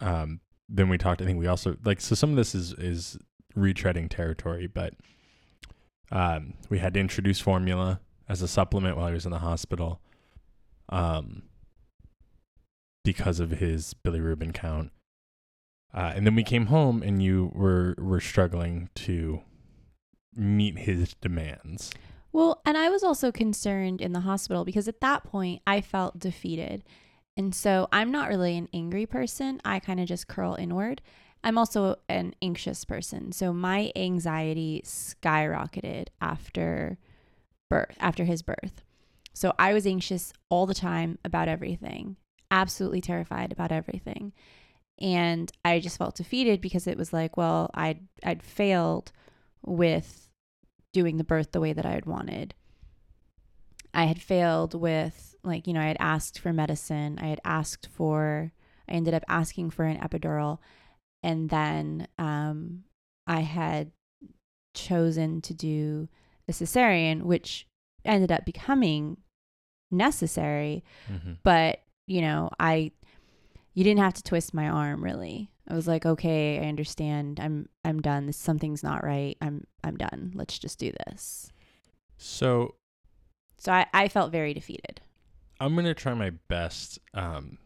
Um 0.00 0.40
then 0.68 0.88
we 0.90 0.98
talked 0.98 1.22
I 1.22 1.24
think 1.24 1.38
we 1.38 1.46
also 1.46 1.76
like 1.84 2.00
so 2.00 2.14
some 2.14 2.30
of 2.30 2.36
this 2.36 2.54
is 2.54 2.72
is 2.74 3.18
retreading 3.56 4.08
territory, 4.10 4.66
but 4.66 4.94
um 6.10 6.54
we 6.68 6.78
had 6.78 6.94
to 6.94 7.00
introduce 7.00 7.40
formula 7.40 8.00
as 8.28 8.42
a 8.42 8.48
supplement 8.48 8.96
while 8.96 9.08
he 9.08 9.14
was 9.14 9.24
in 9.26 9.32
the 9.32 9.38
hospital. 9.38 10.00
Um 10.88 11.42
because 13.04 13.40
of 13.40 13.52
his 13.52 13.94
bilirubin 14.04 14.52
count. 14.52 14.90
Uh, 15.94 16.12
and 16.14 16.26
then 16.26 16.34
we 16.34 16.42
came 16.42 16.66
home 16.66 17.02
and 17.02 17.22
you 17.22 17.50
were 17.54 17.94
were 17.98 18.20
struggling 18.20 18.90
to 18.94 19.40
meet 20.36 20.78
his 20.78 21.14
demands. 21.20 21.90
Well, 22.32 22.60
and 22.66 22.76
I 22.76 22.90
was 22.90 23.02
also 23.02 23.32
concerned 23.32 24.00
in 24.00 24.12
the 24.12 24.20
hospital 24.20 24.64
because 24.64 24.88
at 24.88 25.00
that 25.00 25.24
point 25.24 25.62
I 25.66 25.80
felt 25.80 26.18
defeated. 26.18 26.84
And 27.36 27.54
so 27.54 27.88
I'm 27.92 28.10
not 28.10 28.28
really 28.28 28.58
an 28.58 28.68
angry 28.74 29.06
person. 29.06 29.60
I 29.64 29.78
kind 29.78 30.00
of 30.00 30.06
just 30.06 30.28
curl 30.28 30.54
inward. 30.54 31.00
I'm 31.44 31.58
also 31.58 31.96
an 32.08 32.34
anxious 32.42 32.84
person. 32.84 33.32
So 33.32 33.52
my 33.52 33.92
anxiety 33.94 34.82
skyrocketed 34.84 36.08
after 36.20 36.98
birth, 37.70 37.96
after 38.00 38.24
his 38.24 38.42
birth. 38.42 38.82
So 39.34 39.54
I 39.58 39.72
was 39.72 39.86
anxious 39.86 40.32
all 40.48 40.66
the 40.66 40.74
time 40.74 41.18
about 41.24 41.48
everything, 41.48 42.16
absolutely 42.50 43.00
terrified 43.00 43.52
about 43.52 43.70
everything. 43.70 44.32
And 45.00 45.52
I 45.64 45.78
just 45.78 45.96
felt 45.96 46.16
defeated 46.16 46.60
because 46.60 46.88
it 46.88 46.98
was 46.98 47.12
like, 47.12 47.36
well, 47.36 47.70
I'd 47.72 48.00
I'd 48.24 48.42
failed 48.42 49.12
with 49.64 50.28
doing 50.92 51.18
the 51.18 51.24
birth 51.24 51.52
the 51.52 51.60
way 51.60 51.72
that 51.72 51.86
I 51.86 51.92
had 51.92 52.06
wanted. 52.06 52.54
I 53.94 54.04
had 54.04 54.20
failed 54.20 54.74
with 54.74 55.36
like, 55.44 55.66
you 55.66 55.72
know, 55.72 55.80
I 55.80 55.86
had 55.86 55.96
asked 56.00 56.40
for 56.40 56.52
medicine. 56.52 57.18
I 57.22 57.28
had 57.28 57.40
asked 57.44 57.86
for 57.86 58.52
I 58.88 58.92
ended 58.92 59.14
up 59.14 59.24
asking 59.28 59.70
for 59.70 59.84
an 59.84 59.98
epidural 59.98 60.58
and 61.22 61.48
then 61.50 62.06
um 62.18 62.84
I 63.26 63.40
had 63.40 63.90
chosen 64.74 65.40
to 65.42 65.54
do 65.54 66.08
a 66.48 66.52
cesarean 66.52 67.22
which 67.22 67.66
ended 68.04 68.30
up 68.32 68.44
becoming 68.46 69.16
necessary, 69.90 70.84
Mm-hmm. 71.10 71.32
but 71.42 71.80
you 72.06 72.20
know, 72.22 72.50
I 72.58 72.92
you 73.74 73.84
didn't 73.84 74.00
have 74.00 74.14
to 74.14 74.22
twist 74.22 74.54
my 74.54 74.68
arm 74.68 75.02
really. 75.04 75.50
I 75.70 75.74
was 75.74 75.86
like, 75.86 76.06
okay, 76.06 76.58
I 76.58 76.68
understand. 76.68 77.38
I'm 77.40 77.68
I'm 77.84 78.00
done. 78.00 78.26
This 78.26 78.36
something's 78.36 78.82
not 78.82 79.04
right. 79.04 79.36
I'm 79.42 79.66
I'm 79.84 79.96
done. 79.96 80.32
Let's 80.34 80.58
just 80.58 80.78
do 80.78 80.92
this. 81.06 81.52
So 82.16 82.74
So 83.58 83.72
I, 83.72 83.86
I 83.92 84.08
felt 84.08 84.32
very 84.32 84.54
defeated. 84.54 85.00
I'm 85.60 85.74
gonna 85.74 85.92
try 85.94 86.14
my 86.14 86.30
best 86.48 86.98
um, 87.14 87.58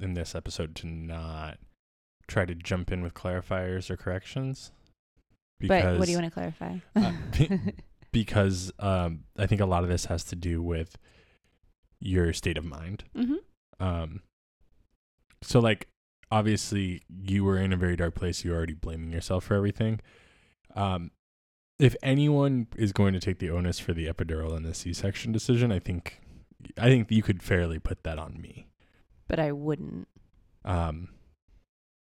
in 0.00 0.14
this 0.14 0.34
episode 0.34 0.74
to 0.76 0.86
not 0.86 1.58
try 2.26 2.44
to 2.44 2.54
jump 2.54 2.90
in 2.92 3.02
with 3.02 3.14
clarifiers 3.14 3.90
or 3.90 3.96
corrections. 3.96 4.72
but 5.60 5.98
what 5.98 6.06
do 6.06 6.12
you 6.12 6.18
want 6.18 6.32
to 6.32 6.34
clarify? 6.34 6.76
uh, 6.96 7.12
be- 7.38 7.74
because 8.12 8.72
um, 8.78 9.24
I 9.38 9.46
think 9.46 9.60
a 9.60 9.66
lot 9.66 9.82
of 9.82 9.88
this 9.90 10.06
has 10.06 10.24
to 10.24 10.36
do 10.36 10.62
with 10.62 10.96
your 12.00 12.32
state 12.32 12.56
of 12.58 12.64
mind. 12.64 13.04
hmm 13.16 13.34
Um, 13.80 14.22
so 15.42 15.58
like 15.60 15.88
obviously 16.30 17.02
you 17.08 17.44
were 17.44 17.58
in 17.58 17.72
a 17.72 17.76
very 17.76 17.96
dark 17.96 18.14
place. 18.14 18.44
You're 18.44 18.56
already 18.56 18.74
blaming 18.74 19.12
yourself 19.12 19.44
for 19.44 19.54
everything. 19.54 20.00
Um, 20.74 21.10
if 21.78 21.94
anyone 22.02 22.68
is 22.76 22.92
going 22.92 23.14
to 23.14 23.20
take 23.20 23.38
the 23.40 23.50
onus 23.50 23.78
for 23.78 23.92
the 23.92 24.06
epidural 24.06 24.56
and 24.56 24.64
the 24.64 24.74
C-section 24.74 25.32
decision, 25.32 25.72
I 25.72 25.78
think 25.80 26.20
I 26.78 26.88
think 26.88 27.10
you 27.10 27.22
could 27.22 27.42
fairly 27.42 27.78
put 27.78 28.04
that 28.04 28.18
on 28.18 28.40
me. 28.40 28.68
But 29.28 29.38
I 29.38 29.52
wouldn't. 29.52 30.08
Um, 30.64 31.08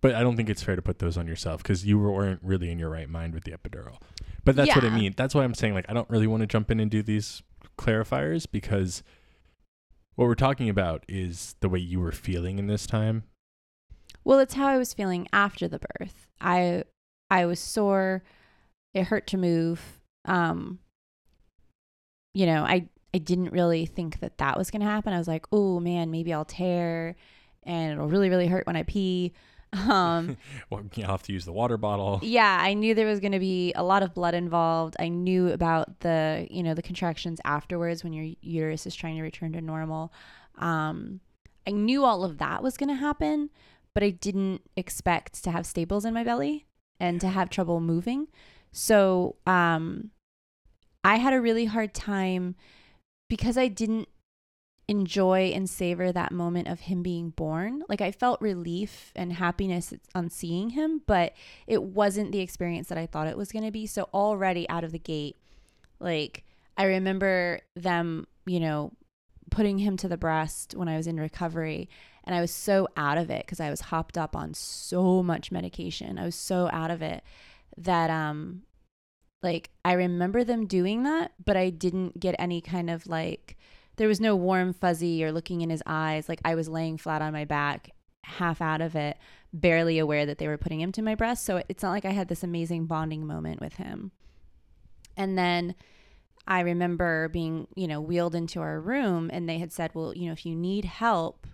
but 0.02 0.16
I 0.16 0.22
don't 0.22 0.36
think 0.36 0.50
it's 0.50 0.64
fair 0.64 0.76
to 0.76 0.82
put 0.82 1.00
those 1.00 1.18
on 1.18 1.28
yourself 1.28 1.62
because 1.62 1.86
you 1.86 2.00
weren't 2.00 2.42
really 2.44 2.72
in 2.72 2.80
your 2.80 2.90
right 2.90 3.10
mind 3.10 3.34
with 3.34 3.44
the 3.44 3.52
epidural. 3.52 3.98
But 4.46 4.56
that's 4.56 4.76
what 4.76 4.86
I 4.86 4.90
mean. 4.90 5.14
That's 5.18 5.36
why 5.36 5.44
I'm 5.44 5.54
saying 5.54 5.74
like 5.74 5.86
I 5.90 5.94
don't 5.94 6.10
really 6.10 6.28
want 6.28 6.42
to 6.42 6.48
jump 6.48 6.72
in 6.72 6.80
and 6.80 6.90
do 6.90 7.04
these 7.04 7.44
clarifiers 7.78 8.46
because 8.50 9.04
what 10.16 10.26
we're 10.26 10.36
talking 10.36 10.70
about 10.70 11.04
is 11.08 11.56
the 11.60 11.70
way 11.70 11.80
you 11.80 12.00
were 12.00 12.12
feeling 12.12 12.60
in 12.60 12.68
this 12.68 12.86
time. 12.86 13.24
Well, 14.24 14.40
it's 14.40 14.54
how 14.54 14.68
I 14.68 14.78
was 14.78 14.94
feeling 14.94 15.28
after 15.32 15.68
the 15.68 15.80
birth. 15.80 16.28
I 16.42 16.84
I 17.30 17.46
was 17.46 17.60
sore. 17.60 18.24
It 18.94 19.06
hurt 19.06 19.28
to 19.28 19.38
move. 19.38 20.02
Um, 20.26 20.80
you 22.34 22.46
know, 22.46 22.64
I 22.64 22.88
I 23.14 23.18
didn't 23.18 23.52
really 23.52 23.86
think 23.86 24.20
that 24.20 24.38
that 24.38 24.58
was 24.58 24.72
going 24.72 24.82
to 24.82 24.88
happen. 24.88 25.14
I 25.14 25.18
was 25.18 25.28
like, 25.28 25.46
"Oh 25.52 25.80
man, 25.80 26.12
maybe 26.12 26.34
I'll 26.34 26.46
tear 26.46 27.16
and 27.64 27.94
it'll 27.94 28.08
really 28.08 28.30
really 28.30 28.48
hurt 28.48 28.68
when 28.68 28.76
I 28.76 28.84
pee." 28.84 29.34
Um, 29.74 30.38
well, 30.70 30.84
you'll 30.96 31.08
have 31.08 31.24
to 31.24 31.34
use 31.34 31.46
the 31.46 31.52
water 31.52 31.78
bottle. 31.78 32.20
yeah, 32.24 32.58
I 32.62 32.74
knew 32.74 32.94
there 32.94 33.08
was 33.08 33.20
going 33.20 33.34
to 33.34 33.40
be 33.40 33.74
a 33.74 33.84
lot 33.84 34.04
of 34.04 34.14
blood 34.14 34.34
involved. 34.34 34.96
I 35.00 35.10
knew 35.10 35.50
about 35.50 36.00
the, 36.00 36.48
you 36.50 36.64
know, 36.64 36.74
the 36.74 36.82
contractions 36.82 37.40
afterwards 37.46 38.04
when 38.04 38.14
your 38.14 38.34
uterus 38.42 38.86
is 38.86 38.96
trying 38.96 39.18
to 39.18 39.22
return 39.22 39.54
to 39.54 39.62
normal. 39.62 40.12
Um, 40.58 41.20
I 41.68 41.72
knew 41.72 42.04
all 42.04 42.24
of 42.24 42.38
that 42.40 42.64
was 42.64 42.78
going 42.78 42.90
to 42.90 42.96
happen, 42.96 43.50
but 43.94 44.04
I 44.04 44.10
didn't 44.10 44.62
expect 44.76 45.44
to 45.44 45.52
have 45.52 45.66
staples 45.66 46.06
in 46.06 46.14
my 46.14 46.24
belly 46.24 46.66
and 47.00 47.22
to 47.22 47.28
have 47.28 47.50
trouble 47.50 47.80
moving. 47.80 48.28
So, 48.72 49.36
um, 49.46 50.12
I 51.04 51.16
had 51.16 51.34
a 51.34 51.42
really 51.42 51.66
hard 51.66 51.94
time 51.94 52.56
because 53.30 53.58
I 53.58 53.68
didn't 53.68 54.10
enjoy 54.90 55.52
and 55.54 55.70
savor 55.70 56.12
that 56.12 56.32
moment 56.32 56.68
of 56.68 56.80
him 56.80 57.04
being 57.04 57.30
born. 57.30 57.84
Like 57.88 58.02
I 58.02 58.12
felt 58.12 58.42
relief 58.42 59.12
and 59.16 59.32
happiness 59.32 59.94
on 60.16 60.32
seeing 60.32 60.72
him, 60.72 61.04
but 61.06 61.34
it 61.68 61.84
wasn't 61.84 62.32
the 62.32 62.40
experience 62.40 62.88
that 62.88 62.98
I 62.98 63.06
thought 63.06 63.28
it 63.28 63.38
was 63.38 63.52
going 63.52 63.66
to 63.66 63.72
be. 63.72 63.86
So 63.86 64.10
already 64.16 64.68
out 64.68 64.84
of 64.84 64.92
the 64.92 64.98
gate, 64.98 65.38
like 66.00 66.44
I 66.76 66.86
remember 66.86 67.60
them, 67.76 68.26
you 68.48 68.60
know, 68.60 68.94
putting 69.52 69.78
him 69.78 69.96
to 69.98 70.08
the 70.08 70.18
breast 70.18 70.74
when 70.76 70.88
I 70.88 70.98
was 70.98 71.06
in 71.06 71.20
recovery 71.20 71.88
and 72.24 72.36
I 72.36 72.42
was 72.42 72.52
so 72.52 72.88
out 72.98 73.20
of 73.20 73.30
it 73.30 73.46
cuz 73.46 73.60
I 73.60 73.70
was 73.70 73.82
hopped 73.82 74.18
up 74.18 74.36
on 74.36 74.56
so 74.56 75.22
much 75.22 75.52
medication. 75.52 76.18
I 76.18 76.26
was 76.26 76.36
so 76.36 76.68
out 76.74 76.90
of 76.90 77.04
it 77.04 77.24
that 77.78 78.10
um 78.10 78.64
like 79.44 79.70
I 79.86 79.94
remember 79.94 80.44
them 80.44 80.66
doing 80.66 81.04
that, 81.04 81.34
but 81.44 81.56
I 81.56 81.70
didn't 81.70 82.20
get 82.20 82.36
any 82.40 82.60
kind 82.60 82.90
of 82.90 83.06
like 83.06 83.56
there 84.00 84.08
was 84.08 84.22
no 84.22 84.34
warm 84.34 84.72
fuzzy 84.72 85.26
or 85.26 85.32
looking 85.34 85.60
in 85.60 85.70
his 85.70 85.84
eyes. 85.86 86.30
Like 86.30 86.40
I 86.46 86.56
was 86.56 86.70
laying 86.70 86.98
flat 86.98 87.22
on 87.22 87.34
my 87.34 87.44
back, 87.44 87.92
half 88.24 88.62
out 88.62 88.80
of 88.80 88.96
it, 88.96 89.18
barely 89.52 90.00
aware 90.00 90.26
that 90.26 90.38
they 90.38 90.48
were 90.48 90.58
putting 90.58 90.80
him 90.80 90.94
to 90.94 91.02
my 91.02 91.16
breast. 91.16 91.44
So 91.44 91.62
it's 91.68 91.84
not 91.84 91.92
like 91.92 92.06
I 92.06 92.12
had 92.12 92.30
this 92.30 92.42
amazing 92.42 92.86
bonding 92.86 93.28
moment 93.28 93.60
with 93.60 93.74
him. 93.74 94.12
And 95.18 95.38
then 95.38 95.76
I 96.48 96.62
remember 96.62 97.28
being, 97.28 97.68
you 97.76 97.90
know, 97.90 98.00
wheeled 98.00 98.36
into 98.36 98.62
our 98.62 98.80
room 98.80 99.30
and 99.34 99.50
they 99.50 99.58
had 99.58 99.74
said, 99.74 99.92
well, 99.94 100.16
you 100.16 100.28
know, 100.28 100.32
if 100.32 100.46
you 100.46 100.56
need 100.56 100.86
help, 100.86 101.46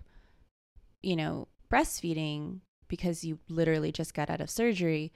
you 1.02 1.16
know, 1.16 1.48
breastfeeding 1.68 2.60
because 2.86 3.24
you 3.24 3.40
literally 3.48 3.90
just 3.90 4.14
got 4.14 4.30
out 4.30 4.40
of 4.40 4.50
surgery, 4.50 5.12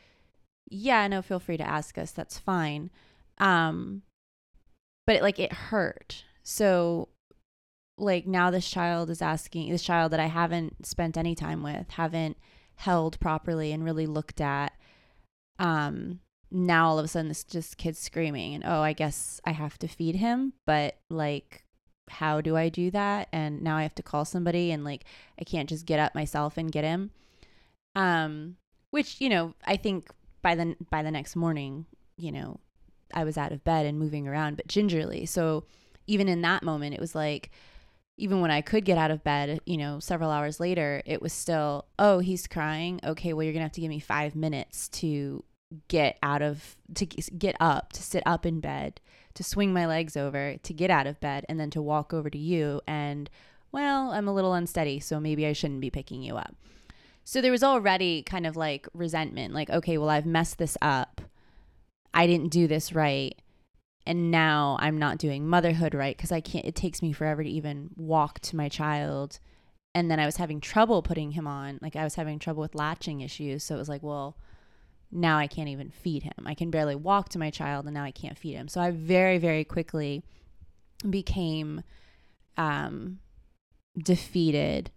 yeah, 0.69 1.07
no, 1.07 1.23
feel 1.23 1.39
free 1.39 1.59
to 1.59 1.69
ask 1.69 1.97
us. 1.97 2.11
That's 2.11 2.41
fine. 2.41 2.91
Um, 3.39 4.03
but 5.07 5.15
it, 5.15 5.23
like 5.23 5.39
it 5.39 5.53
hurt. 5.53 6.25
So 6.43 7.09
like 8.01 8.27
now 8.27 8.51
this 8.51 8.69
child 8.69 9.11
is 9.11 9.23
asking 9.23 9.71
this 9.71 9.83
child 9.83 10.13
that 10.13 10.21
I 10.21 10.27
haven't 10.27 10.87
spent 10.87 11.17
any 11.17 11.35
time 11.35 11.63
with, 11.63 11.91
haven't 11.91 12.37
held 12.77 13.21
properly 13.21 13.73
and 13.73 13.85
really 13.85 14.07
looked 14.07 14.41
at. 14.41 14.73
Um, 15.59 16.21
now 16.51 16.89
all 16.89 16.99
of 16.99 17.05
a 17.05 17.09
sudden 17.09 17.29
this 17.29 17.45
just 17.45 17.77
kid's 17.77 17.99
screaming 17.99 18.55
and 18.55 18.65
oh, 18.67 18.81
I 18.81 18.93
guess 18.93 19.41
I 19.45 19.53
have 19.53 19.79
to 19.79 19.89
feed 19.89 20.17
him, 20.17 20.55
but 20.67 20.97
like 21.09 21.65
how 22.09 22.41
do 22.41 22.57
I 22.57 22.69
do 22.69 22.91
that? 22.91 23.29
And 23.33 23.63
now 23.63 23.77
I 23.77 23.83
have 23.83 23.95
to 23.97 24.03
call 24.03 24.25
somebody 24.25 24.73
and 24.73 24.85
like 24.85 25.05
I 25.39 25.45
can't 25.45 25.69
just 25.69 25.87
get 25.87 26.01
up 26.01 26.15
myself 26.15 26.57
and 26.57 26.73
get 26.73 26.85
him. 26.85 27.11
Um, 27.95 28.57
which, 28.91 29.21
you 29.21 29.29
know, 29.29 29.55
I 29.65 29.77
think 29.77 30.11
by 30.43 30.55
the 30.55 30.77
by 30.91 31.03
the 31.03 31.11
next 31.11 31.37
morning, 31.37 31.87
you 32.17 32.33
know, 32.33 32.61
I 33.15 33.25
was 33.25 33.39
out 33.39 33.53
of 33.53 33.65
bed 33.65 33.87
and 33.87 33.99
moving 33.99 34.27
around, 34.27 34.57
but 34.57 34.67
gingerly. 34.67 35.27
So 35.27 35.65
even 36.07 36.29
in 36.29 36.43
that 36.43 36.63
moment, 36.63 36.95
it 36.95 37.01
was 37.01 37.15
like, 37.15 37.51
even 38.21 38.41
when 38.41 38.51
I 38.51 38.61
could 38.61 38.85
get 38.85 38.99
out 38.99 39.11
of 39.11 39.25
bed, 39.25 39.61
you 39.65 39.77
know, 39.77 39.99
several 39.99 40.31
hours 40.31 40.61
later, 40.61 41.03
it 41.07 41.23
was 41.23 41.33
still, 41.33 41.87
oh, 41.99 42.19
he's 42.19 42.47
crying. 42.47 43.01
Okay, 43.03 43.33
well, 43.33 43.43
you're 43.43 43.53
gonna 43.53 43.65
have 43.65 43.73
to 43.73 43.81
give 43.81 43.89
me 43.89 43.99
five 43.99 44.37
minutes 44.37 44.89
to 44.89 45.43
get 45.89 46.19
out 46.23 46.43
of 46.43 46.77
to 46.95 47.07
get 47.07 47.57
up 47.61 47.93
to 47.93 48.03
sit 48.03 48.25
up 48.27 48.45
in 48.45 48.59
bed 48.59 49.01
to 49.35 49.45
swing 49.45 49.73
my 49.73 49.87
legs 49.87 50.17
over 50.17 50.57
to 50.65 50.73
get 50.73 50.91
out 50.91 51.07
of 51.07 51.21
bed 51.21 51.47
and 51.49 51.61
then 51.61 51.71
to 51.71 51.81
walk 51.81 52.13
over 52.13 52.29
to 52.29 52.39
you 52.39 52.81
and 52.89 53.31
well 53.71 54.11
i'm 54.11 54.27
a 54.27 54.35
little 54.35 54.53
unsteady 54.53 54.99
so 54.99 55.21
maybe 55.21 55.47
i 55.47 55.53
shouldn't 55.53 55.81
be 55.81 55.91
picking 55.91 56.23
you 56.23 56.37
up. 56.37 56.57
So 57.23 57.41
there 57.41 57.53
was 57.53 57.63
already 57.63 58.25
kind 58.25 58.49
of 58.49 58.57
like 58.57 58.89
resentment 58.93 59.55
like 59.55 59.71
okay 59.71 59.97
well 59.97 60.11
i've 60.11 60.27
messed 60.27 60.59
this 60.59 60.77
up. 60.83 61.21
I 62.13 62.27
didn't 62.27 62.49
do 62.49 62.67
this 62.67 62.93
right 62.93 63.41
and 64.11 64.31
now 64.31 64.77
i'm 64.81 64.99
not 64.99 65.19
doing 65.19 65.47
motherhood 65.47 65.95
right 65.95 66.17
because 66.17 66.33
i 66.33 66.41
can't 66.41 66.65
it 66.65 66.75
takes 66.75 67.01
me 67.01 67.13
forever 67.13 67.45
to 67.45 67.49
even 67.49 67.91
walk 67.97 68.41
to 68.41 68.57
my 68.57 68.69
child 68.69 69.39
and 69.95 70.11
then 70.11 70.19
i 70.19 70.27
was 70.27 70.37
having 70.37 70.61
trouble 70.61 71.01
putting 71.01 71.31
him 71.31 71.47
on 71.47 71.79
like 71.81 71.95
i 71.95 72.05
was 72.05 72.17
having 72.17 72.39
trouble 72.39 72.61
with 72.61 72.75
latching 72.75 73.21
issues 73.21 73.63
so 73.63 73.75
it 73.75 73.79
was 73.79 73.89
like 73.89 74.03
well 74.03 74.37
now 75.13 75.39
I 75.39 75.47
can't 75.47 75.69
even 75.69 75.91
feed 75.91 76.23
him. 76.23 76.47
I 76.47 76.55
can 76.55 76.71
barely 76.71 76.95
walk 76.95 77.31
to 77.31 77.39
my 77.39 77.51
child 77.51 77.87
and 77.87 77.95
now 77.95 78.05
I 78.05 78.11
can't 78.11 78.39
feed 78.39 78.55
him. 78.55 78.69
So 78.69 78.81
I 78.81 78.91
very, 78.91 79.39
very 79.39 79.65
quickly 79.65 80.23
became 81.09 81.83
um, 82.57 83.19
defeated 83.99 84.91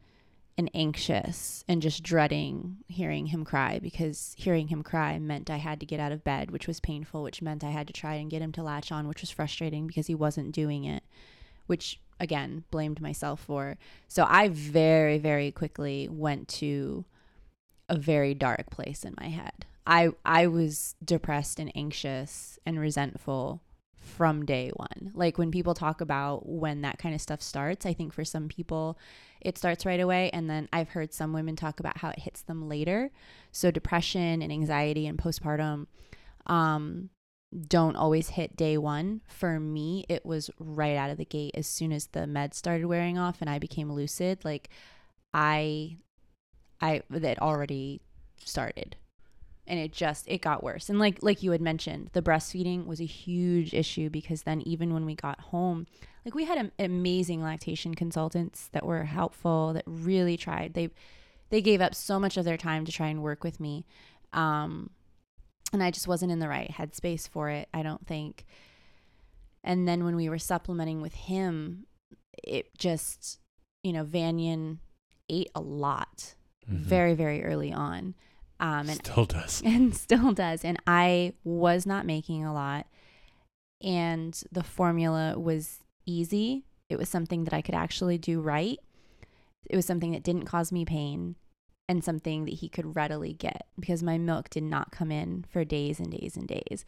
and 0.57 0.69
anxious 0.73 1.63
and 1.67 1.81
just 1.81 2.03
dreading 2.03 2.77
hearing 2.87 3.27
him 3.27 3.43
cry 3.43 3.79
because 3.79 4.35
hearing 4.37 4.67
him 4.67 4.83
cry 4.83 5.17
meant 5.19 5.49
I 5.49 5.57
had 5.57 5.79
to 5.79 5.85
get 5.85 5.99
out 5.99 6.11
of 6.11 6.23
bed, 6.23 6.51
which 6.51 6.67
was 6.67 6.79
painful, 6.79 7.23
which 7.23 7.41
meant 7.41 7.63
I 7.63 7.71
had 7.71 7.87
to 7.87 7.93
try 7.93 8.15
and 8.15 8.29
get 8.29 8.41
him 8.41 8.51
to 8.53 8.63
latch 8.63 8.91
on, 8.91 9.07
which 9.07 9.21
was 9.21 9.31
frustrating 9.31 9.87
because 9.87 10.07
he 10.07 10.15
wasn't 10.15 10.51
doing 10.53 10.85
it, 10.85 11.03
which 11.65 11.99
again, 12.19 12.63
blamed 12.71 13.01
myself 13.01 13.41
for. 13.41 13.77
So 14.07 14.25
I 14.27 14.47
very, 14.49 15.17
very 15.17 15.51
quickly 15.51 16.07
went 16.09 16.47
to 16.49 17.05
a 17.89 17.97
very 17.97 18.33
dark 18.33 18.69
place 18.69 19.03
in 19.03 19.15
my 19.19 19.27
head. 19.27 19.65
I 19.85 20.11
I 20.23 20.47
was 20.47 20.95
depressed 21.03 21.59
and 21.59 21.71
anxious 21.75 22.57
and 22.65 22.79
resentful 22.79 23.61
from 24.03 24.45
day 24.45 24.71
one. 24.75 25.11
Like 25.13 25.37
when 25.37 25.51
people 25.51 25.73
talk 25.73 26.01
about 26.01 26.47
when 26.47 26.81
that 26.81 26.99
kind 26.99 27.15
of 27.15 27.21
stuff 27.21 27.41
starts, 27.41 27.85
I 27.85 27.93
think 27.93 28.13
for 28.13 28.25
some 28.25 28.47
people 28.47 28.97
it 29.41 29.57
starts 29.57 29.85
right 29.85 29.99
away 29.99 30.29
and 30.31 30.49
then 30.49 30.69
I've 30.71 30.89
heard 30.89 31.13
some 31.13 31.33
women 31.33 31.55
talk 31.55 31.79
about 31.79 31.97
how 31.97 32.09
it 32.09 32.19
hits 32.19 32.41
them 32.41 32.69
later. 32.69 33.11
So 33.51 33.71
depression 33.71 34.41
and 34.41 34.51
anxiety 34.51 35.07
and 35.07 35.17
postpartum 35.17 35.87
um 36.45 37.09
don't 37.67 37.95
always 37.95 38.29
hit 38.29 38.55
day 38.55 38.79
1. 38.79 39.21
For 39.27 39.59
me, 39.59 40.05
it 40.09 40.25
was 40.25 40.49
right 40.59 40.95
out 40.95 41.11
of 41.11 41.17
the 41.17 41.25
gate 41.25 41.51
as 41.53 41.67
soon 41.67 41.91
as 41.91 42.07
the 42.07 42.21
meds 42.21 42.55
started 42.55 42.87
wearing 42.87 43.19
off 43.19 43.41
and 43.41 43.49
I 43.49 43.59
became 43.59 43.91
lucid, 43.91 44.43
like 44.43 44.69
I 45.33 45.97
I 46.81 47.03
that 47.09 47.41
already 47.41 48.01
started 48.37 48.97
and 49.65 49.79
it 49.79 49.91
just 49.91 50.27
it 50.27 50.41
got 50.41 50.63
worse. 50.63 50.89
And 50.89 50.99
like 50.99 51.19
like 51.21 51.43
you 51.43 51.51
had 51.51 51.61
mentioned 51.61 52.09
the 52.13 52.21
breastfeeding 52.21 52.85
was 52.85 52.99
a 52.99 53.05
huge 53.05 53.73
issue 53.73 54.09
because 54.09 54.43
then 54.43 54.61
even 54.61 54.93
when 54.93 55.05
we 55.05 55.15
got 55.15 55.39
home 55.39 55.87
like 56.25 56.35
we 56.35 56.45
had 56.45 56.71
amazing 56.79 57.41
lactation 57.41 57.95
consultants 57.95 58.69
that 58.71 58.85
were 58.85 59.03
helpful 59.03 59.73
that 59.73 59.83
really 59.85 60.37
tried. 60.37 60.73
They 60.73 60.89
they 61.49 61.61
gave 61.61 61.81
up 61.81 61.95
so 61.95 62.19
much 62.19 62.37
of 62.37 62.45
their 62.45 62.57
time 62.57 62.85
to 62.85 62.91
try 62.91 63.07
and 63.07 63.21
work 63.21 63.43
with 63.43 63.59
me 63.59 63.85
um 64.33 64.89
and 65.71 65.81
I 65.81 65.91
just 65.91 66.07
wasn't 66.07 66.31
in 66.31 66.39
the 66.39 66.49
right 66.49 66.71
headspace 66.71 67.27
for 67.27 67.49
it 67.49 67.69
I 67.73 67.83
don't 67.83 68.05
think. 68.05 68.45
And 69.63 69.87
then 69.87 70.03
when 70.03 70.17
we 70.17 70.27
were 70.27 70.39
supplementing 70.39 71.01
with 71.01 71.13
him 71.13 71.85
it 72.43 72.77
just 72.77 73.39
you 73.81 73.93
know 73.93 74.03
Vanyan 74.03 74.79
ate 75.29 75.51
a 75.55 75.61
lot 75.61 76.35
mm-hmm. 76.69 76.83
very 76.83 77.13
very 77.13 77.45
early 77.45 77.71
on 77.71 78.13
um, 78.59 78.89
and 78.89 79.05
still 79.05 79.25
does. 79.25 79.61
And 79.65 79.95
still 79.95 80.31
does. 80.31 80.63
And 80.63 80.77
I 80.87 81.33
was 81.43 81.85
not 81.85 82.05
making 82.05 82.45
a 82.45 82.53
lot. 82.53 82.87
And 83.81 84.41
the 84.51 84.63
formula 84.63 85.37
was 85.37 85.79
easy. 86.05 86.63
It 86.89 86.97
was 86.97 87.09
something 87.09 87.43
that 87.43 87.53
I 87.53 87.61
could 87.61 87.75
actually 87.75 88.17
do 88.17 88.39
right. 88.39 88.79
It 89.69 89.75
was 89.75 89.85
something 89.85 90.11
that 90.11 90.23
didn't 90.23 90.45
cause 90.45 90.71
me 90.71 90.85
pain 90.85 91.35
and 91.89 92.03
something 92.03 92.45
that 92.45 92.55
he 92.55 92.69
could 92.69 92.95
readily 92.95 93.33
get 93.33 93.67
because 93.79 94.01
my 94.01 94.17
milk 94.17 94.49
did 94.49 94.63
not 94.63 94.91
come 94.91 95.11
in 95.11 95.45
for 95.49 95.65
days 95.65 95.99
and 95.99 96.11
days 96.11 96.37
and 96.37 96.47
days. 96.47 96.85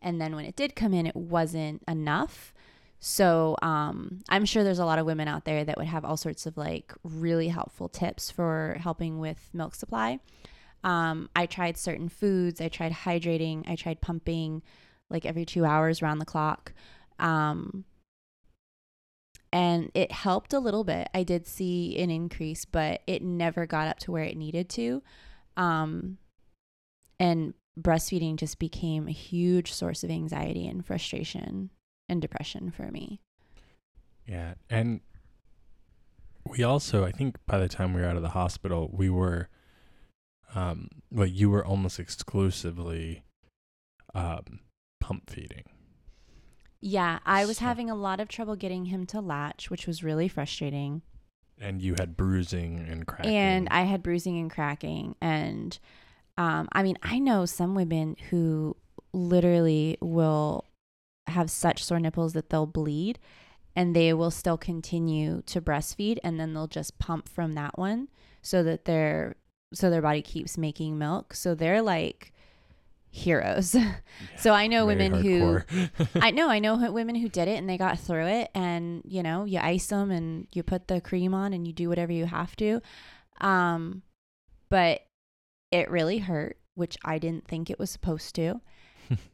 And 0.00 0.20
then 0.20 0.34
when 0.34 0.44
it 0.44 0.56
did 0.56 0.76
come 0.76 0.94
in, 0.94 1.06
it 1.06 1.16
wasn't 1.16 1.82
enough. 1.88 2.54
So 3.00 3.56
um, 3.62 4.20
I'm 4.28 4.44
sure 4.44 4.64
there's 4.64 4.78
a 4.78 4.84
lot 4.84 4.98
of 4.98 5.06
women 5.06 5.28
out 5.28 5.44
there 5.44 5.64
that 5.64 5.76
would 5.76 5.86
have 5.86 6.04
all 6.04 6.16
sorts 6.16 6.46
of 6.46 6.56
like 6.56 6.92
really 7.04 7.48
helpful 7.48 7.88
tips 7.88 8.30
for 8.30 8.76
helping 8.80 9.18
with 9.18 9.50
milk 9.52 9.74
supply. 9.74 10.20
Um, 10.84 11.28
I 11.34 11.46
tried 11.46 11.76
certain 11.76 12.08
foods. 12.08 12.60
I 12.60 12.68
tried 12.68 12.92
hydrating. 12.92 13.68
I 13.68 13.76
tried 13.76 14.00
pumping 14.00 14.62
like 15.10 15.26
every 15.26 15.44
two 15.44 15.64
hours 15.64 16.02
around 16.02 16.18
the 16.18 16.24
clock. 16.24 16.72
Um, 17.18 17.84
and 19.52 19.90
it 19.94 20.12
helped 20.12 20.52
a 20.52 20.60
little 20.60 20.84
bit. 20.84 21.08
I 21.14 21.22
did 21.22 21.46
see 21.46 21.98
an 21.98 22.10
increase, 22.10 22.64
but 22.64 23.00
it 23.06 23.22
never 23.22 23.66
got 23.66 23.88
up 23.88 23.98
to 24.00 24.12
where 24.12 24.24
it 24.24 24.36
needed 24.36 24.68
to. 24.70 25.02
Um, 25.56 26.18
and 27.18 27.54
breastfeeding 27.80 28.36
just 28.36 28.58
became 28.58 29.08
a 29.08 29.12
huge 29.12 29.72
source 29.72 30.04
of 30.04 30.10
anxiety 30.10 30.68
and 30.68 30.84
frustration 30.84 31.70
and 32.08 32.20
depression 32.20 32.70
for 32.70 32.90
me. 32.90 33.20
Yeah. 34.26 34.54
And 34.68 35.00
we 36.46 36.62
also, 36.62 37.04
I 37.04 37.10
think 37.10 37.36
by 37.46 37.58
the 37.58 37.68
time 37.68 37.94
we 37.94 38.02
were 38.02 38.06
out 38.06 38.16
of 38.16 38.22
the 38.22 38.30
hospital, 38.30 38.90
we 38.92 39.08
were 39.08 39.48
um, 40.54 40.88
but 41.10 41.30
you 41.30 41.50
were 41.50 41.64
almost 41.64 41.98
exclusively 41.98 43.22
um, 44.14 44.60
pump 45.00 45.30
feeding. 45.30 45.64
Yeah, 46.80 47.18
I 47.26 47.44
was 47.44 47.58
so. 47.58 47.64
having 47.64 47.90
a 47.90 47.94
lot 47.94 48.20
of 48.20 48.28
trouble 48.28 48.56
getting 48.56 48.86
him 48.86 49.04
to 49.06 49.20
latch, 49.20 49.70
which 49.70 49.86
was 49.86 50.04
really 50.04 50.28
frustrating. 50.28 51.02
And 51.60 51.82
you 51.82 51.94
had 51.98 52.16
bruising 52.16 52.86
and 52.88 53.06
cracking. 53.06 53.34
And 53.34 53.68
I 53.70 53.82
had 53.82 54.02
bruising 54.02 54.38
and 54.38 54.50
cracking. 54.50 55.16
And 55.20 55.76
um, 56.36 56.68
I 56.72 56.84
mean, 56.84 56.96
I 57.02 57.18
know 57.18 57.46
some 57.46 57.74
women 57.74 58.16
who 58.30 58.76
literally 59.12 59.98
will 60.00 60.64
have 61.26 61.50
such 61.50 61.84
sore 61.84 61.98
nipples 61.98 62.32
that 62.34 62.48
they'll 62.48 62.66
bleed 62.66 63.18
and 63.74 63.94
they 63.94 64.12
will 64.14 64.30
still 64.30 64.56
continue 64.56 65.42
to 65.46 65.60
breastfeed 65.60 66.18
and 66.24 66.38
then 66.38 66.54
they'll 66.54 66.66
just 66.66 66.98
pump 66.98 67.28
from 67.28 67.52
that 67.52 67.76
one 67.78 68.08
so 68.40 68.62
that 68.62 68.84
they're 68.84 69.36
so 69.72 69.90
their 69.90 70.02
body 70.02 70.22
keeps 70.22 70.56
making 70.58 70.98
milk. 70.98 71.34
So 71.34 71.54
they're 71.54 71.82
like 71.82 72.32
heroes. 73.10 73.74
Yeah, 73.74 73.94
so 74.36 74.52
I 74.52 74.66
know 74.66 74.86
women 74.86 75.12
hardcore. 75.12 75.68
who 75.70 76.08
I 76.20 76.30
know 76.30 76.48
I 76.48 76.58
know 76.58 76.90
women 76.92 77.14
who 77.14 77.28
did 77.28 77.48
it 77.48 77.58
and 77.58 77.68
they 77.68 77.78
got 77.78 77.98
through 77.98 78.26
it 78.26 78.50
and 78.54 79.02
you 79.04 79.22
know, 79.22 79.44
you 79.44 79.58
ice 79.60 79.86
them 79.88 80.10
and 80.10 80.46
you 80.52 80.62
put 80.62 80.88
the 80.88 81.00
cream 81.00 81.34
on 81.34 81.52
and 81.52 81.66
you 81.66 81.72
do 81.72 81.88
whatever 81.88 82.12
you 82.12 82.26
have 82.26 82.54
to. 82.56 82.80
Um 83.40 84.02
but 84.70 85.02
it 85.70 85.90
really 85.90 86.18
hurt, 86.18 86.58
which 86.74 86.96
I 87.04 87.18
didn't 87.18 87.46
think 87.46 87.70
it 87.70 87.78
was 87.78 87.90
supposed 87.90 88.34
to. 88.36 88.60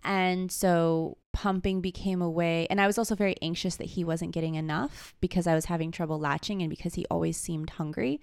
and 0.04 0.52
so 0.52 1.16
pumping 1.32 1.80
became 1.80 2.22
a 2.22 2.30
way 2.30 2.66
and 2.70 2.80
I 2.80 2.86
was 2.86 2.96
also 2.98 3.14
very 3.16 3.34
anxious 3.42 3.76
that 3.76 3.86
he 3.88 4.04
wasn't 4.04 4.32
getting 4.32 4.54
enough 4.54 5.14
because 5.20 5.46
I 5.46 5.54
was 5.54 5.64
having 5.64 5.90
trouble 5.90 6.18
latching 6.20 6.60
and 6.62 6.70
because 6.70 6.94
he 6.94 7.06
always 7.10 7.36
seemed 7.36 7.70
hungry. 7.70 8.20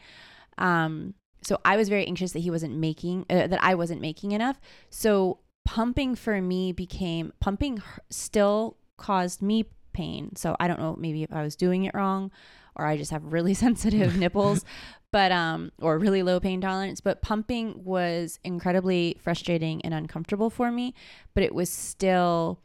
Um 0.57 1.15
so 1.43 1.59
I 1.65 1.77
was 1.77 1.89
very 1.89 2.05
anxious 2.05 2.33
that 2.33 2.39
he 2.39 2.51
wasn't 2.51 2.75
making 2.75 3.25
uh, 3.29 3.47
that 3.47 3.63
I 3.63 3.75
wasn't 3.75 4.01
making 4.01 4.31
enough. 4.31 4.59
So 4.89 5.39
pumping 5.65 6.15
for 6.15 6.41
me 6.41 6.71
became 6.71 7.33
pumping 7.39 7.81
still 8.09 8.77
caused 8.97 9.41
me 9.41 9.65
pain. 9.93 10.35
So 10.35 10.55
I 10.59 10.67
don't 10.67 10.79
know 10.79 10.95
maybe 10.97 11.23
if 11.23 11.33
I 11.33 11.43
was 11.43 11.55
doing 11.55 11.83
it 11.83 11.93
wrong 11.93 12.31
or 12.75 12.85
I 12.85 12.97
just 12.97 13.11
have 13.11 13.33
really 13.33 13.53
sensitive 13.65 14.17
nipples, 14.19 14.63
but 15.11 15.31
um 15.31 15.71
or 15.81 15.97
really 15.97 16.23
low 16.23 16.39
pain 16.39 16.61
tolerance, 16.61 17.01
but 17.01 17.21
pumping 17.21 17.83
was 17.83 18.39
incredibly 18.43 19.17
frustrating 19.19 19.81
and 19.83 19.93
uncomfortable 19.93 20.49
for 20.49 20.71
me, 20.71 20.93
but 21.33 21.43
it 21.43 21.55
was 21.55 21.69
still 21.69 22.59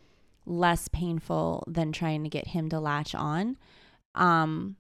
less 0.45 0.87
painful 0.89 1.65
than 1.67 1.91
trying 1.91 2.23
to 2.23 2.31
get 2.31 2.49
him 2.49 2.69
to 2.69 2.79
latch 2.79 3.15
on. 3.15 3.57
Um 4.15 4.77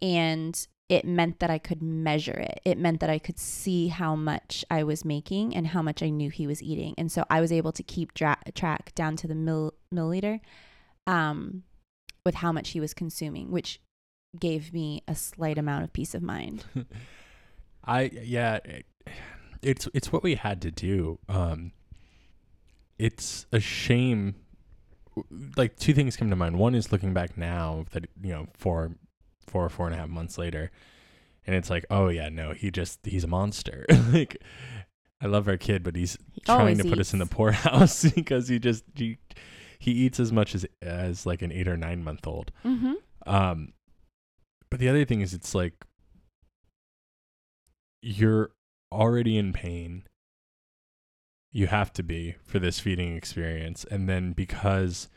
and 0.00 0.66
it 0.88 1.04
meant 1.04 1.40
that 1.40 1.50
I 1.50 1.58
could 1.58 1.82
measure 1.82 2.38
it. 2.38 2.60
It 2.64 2.78
meant 2.78 3.00
that 3.00 3.10
I 3.10 3.18
could 3.18 3.38
see 3.38 3.88
how 3.88 4.16
much 4.16 4.64
I 4.70 4.84
was 4.84 5.04
making 5.04 5.54
and 5.54 5.66
how 5.66 5.82
much 5.82 6.02
I 6.02 6.08
knew 6.08 6.30
he 6.30 6.46
was 6.46 6.62
eating. 6.62 6.94
And 6.96 7.12
so 7.12 7.24
I 7.28 7.40
was 7.40 7.52
able 7.52 7.72
to 7.72 7.82
keep 7.82 8.14
dra- 8.14 8.38
track 8.54 8.94
down 8.94 9.16
to 9.16 9.26
the 9.26 9.34
mill- 9.34 9.74
milliliter 9.94 10.40
um, 11.06 11.64
with 12.24 12.36
how 12.36 12.52
much 12.52 12.70
he 12.70 12.80
was 12.80 12.94
consuming, 12.94 13.50
which 13.50 13.80
gave 14.38 14.72
me 14.72 15.02
a 15.06 15.14
slight 15.14 15.58
amount 15.58 15.84
of 15.84 15.92
peace 15.92 16.14
of 16.14 16.22
mind. 16.22 16.64
I 17.84 18.10
yeah, 18.12 18.58
it, 18.64 18.86
it's 19.62 19.88
it's 19.94 20.12
what 20.12 20.22
we 20.22 20.34
had 20.34 20.60
to 20.62 20.70
do. 20.70 21.18
Um, 21.28 21.72
it's 22.98 23.46
a 23.52 23.60
shame. 23.60 24.34
Like 25.56 25.78
two 25.78 25.94
things 25.94 26.16
come 26.16 26.30
to 26.30 26.36
mind. 26.36 26.58
One 26.58 26.74
is 26.74 26.92
looking 26.92 27.14
back 27.14 27.36
now 27.36 27.86
that 27.92 28.08
you 28.22 28.32
know 28.32 28.48
for 28.52 28.92
four 29.48 29.68
four 29.68 29.86
and 29.86 29.94
a 29.94 29.98
half 29.98 30.08
months 30.08 30.38
later 30.38 30.70
and 31.46 31.56
it's 31.56 31.70
like 31.70 31.84
oh 31.90 32.08
yeah 32.08 32.28
no 32.28 32.52
he 32.52 32.70
just 32.70 33.00
he's 33.04 33.24
a 33.24 33.28
monster 33.28 33.86
like 34.12 34.36
I 35.20 35.26
love 35.26 35.48
our 35.48 35.56
kid, 35.56 35.82
but 35.82 35.96
he's 35.96 36.16
He 36.32 36.40
trying 36.42 36.78
to 36.78 36.84
put 36.84 36.98
us 36.98 37.12
in 37.12 37.18
the 37.18 37.26
poorhouse 37.26 38.04
because 38.14 38.48
he 38.48 38.58
just 38.58 38.84
he, 38.94 39.18
he 39.78 39.90
eats 39.90 40.20
as 40.20 40.32
much 40.32 40.54
as 40.54 40.66
as 40.80 41.26
like 41.26 41.42
an 41.42 41.52
eight 41.52 41.68
or 41.68 41.76
nine 41.76 42.04
month 42.04 42.26
old. 42.26 42.52
Mm-hmm. 42.64 42.94
Um, 43.26 43.72
but 44.70 44.80
the 44.80 44.88
other 44.88 45.04
thing 45.04 45.20
is, 45.20 45.34
it's 45.34 45.54
like 45.54 45.74
you're 48.00 48.50
already 48.92 49.36
in 49.36 49.52
pain. 49.52 50.04
You 51.50 51.66
have 51.66 51.92
to 51.94 52.02
be 52.02 52.36
for 52.44 52.58
this 52.58 52.78
feeding 52.78 53.16
experience, 53.16 53.84
and 53.90 54.08
then 54.08 54.32
because 54.32 55.08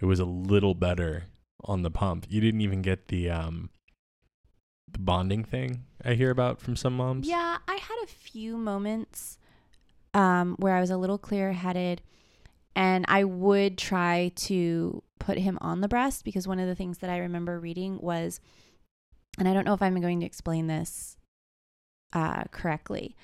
it 0.00 0.04
was 0.04 0.20
a 0.20 0.24
little 0.26 0.74
better 0.74 1.24
on 1.64 1.82
the 1.82 1.90
pump, 1.90 2.26
you 2.28 2.40
didn't 2.42 2.60
even 2.60 2.82
get 2.82 3.08
the 3.08 3.30
um 3.30 3.70
the 4.96 5.02
bonding 5.02 5.44
thing 5.44 5.84
I 6.02 6.14
hear 6.14 6.30
about 6.30 6.58
from 6.58 6.74
some 6.74 6.96
moms. 6.96 7.28
Yeah, 7.28 7.58
I 7.68 7.74
had 7.74 7.96
a 8.04 8.06
few 8.06 8.56
moments 8.56 9.38
um, 10.14 10.56
where 10.58 10.74
I 10.74 10.80
was 10.80 10.90
a 10.90 10.96
little 10.96 11.18
clear 11.18 11.52
headed 11.52 12.00
and 12.74 13.04
I 13.06 13.24
would 13.24 13.76
try 13.76 14.32
to 14.36 15.02
put 15.18 15.38
him 15.38 15.58
on 15.60 15.82
the 15.82 15.88
breast 15.88 16.24
because 16.24 16.48
one 16.48 16.58
of 16.58 16.66
the 16.66 16.74
things 16.74 16.98
that 16.98 17.10
I 17.10 17.18
remember 17.18 17.60
reading 17.60 17.98
was, 18.00 18.40
and 19.38 19.46
I 19.46 19.52
don't 19.52 19.66
know 19.66 19.74
if 19.74 19.82
I'm 19.82 20.00
going 20.00 20.20
to 20.20 20.26
explain 20.26 20.66
this 20.66 21.18
uh, 22.14 22.44
correctly, 22.50 23.16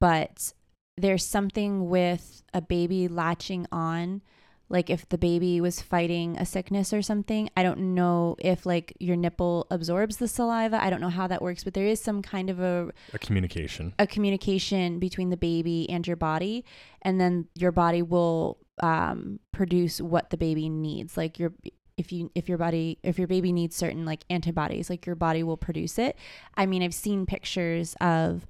but 0.00 0.52
there's 0.96 1.24
something 1.24 1.88
with 1.88 2.42
a 2.52 2.60
baby 2.60 3.06
latching 3.06 3.66
on. 3.70 4.22
Like 4.70 4.88
if 4.88 5.08
the 5.08 5.18
baby 5.18 5.60
was 5.60 5.82
fighting 5.82 6.38
a 6.38 6.46
sickness 6.46 6.92
or 6.92 7.02
something, 7.02 7.50
I 7.56 7.62
don't 7.64 7.94
know 7.94 8.36
if 8.38 8.64
like 8.64 8.94
your 9.00 9.16
nipple 9.16 9.66
absorbs 9.70 10.18
the 10.18 10.28
saliva. 10.28 10.82
I 10.82 10.88
don't 10.90 11.00
know 11.00 11.08
how 11.10 11.26
that 11.26 11.42
works, 11.42 11.64
but 11.64 11.74
there 11.74 11.86
is 11.86 12.00
some 12.00 12.22
kind 12.22 12.48
of 12.48 12.60
a 12.60 12.90
a 13.12 13.18
communication. 13.18 13.92
a 13.98 14.06
communication 14.06 15.00
between 15.00 15.30
the 15.30 15.36
baby 15.36 15.90
and 15.90 16.06
your 16.06 16.16
body 16.16 16.64
and 17.02 17.20
then 17.20 17.48
your 17.56 17.72
body 17.72 18.00
will 18.00 18.58
um, 18.82 19.40
produce 19.52 20.00
what 20.00 20.30
the 20.30 20.36
baby 20.36 20.68
needs 20.68 21.16
like 21.16 21.38
your 21.38 21.52
if 21.98 22.12
you 22.12 22.30
if 22.34 22.48
your 22.48 22.56
body 22.56 22.98
if 23.02 23.18
your 23.18 23.28
baby 23.28 23.52
needs 23.52 23.76
certain 23.76 24.06
like 24.06 24.24
antibodies 24.30 24.88
like 24.88 25.04
your 25.04 25.16
body 25.16 25.42
will 25.42 25.58
produce 25.58 25.98
it 25.98 26.16
i 26.54 26.64
mean 26.64 26.82
i've 26.82 26.94
seen 26.94 27.26
pictures 27.26 27.94
of 28.00 28.46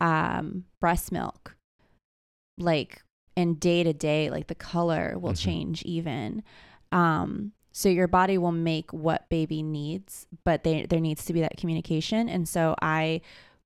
um, 0.00 0.64
breast 0.80 1.12
milk 1.12 1.56
like 2.58 3.02
and 3.36 3.58
day 3.60 3.82
to 3.82 3.92
day 3.92 4.30
like 4.30 4.46
the 4.48 4.54
color 4.54 5.16
will 5.18 5.32
Mhm. 5.32 5.38
change 5.40 5.82
even. 5.82 6.42
Um 6.92 7.52
so 7.72 7.88
your 7.88 8.08
body 8.08 8.36
will 8.36 8.50
make 8.52 8.92
what 8.92 9.28
baby 9.28 9.62
needs 9.62 10.26
but 10.44 10.64
they, 10.64 10.86
there 10.86 10.98
needs 11.00 11.24
to 11.26 11.32
be 11.32 11.40
that 11.40 11.56
communication. 11.56 12.28
And 12.28 12.48
so 12.48 12.74
i 12.82 13.20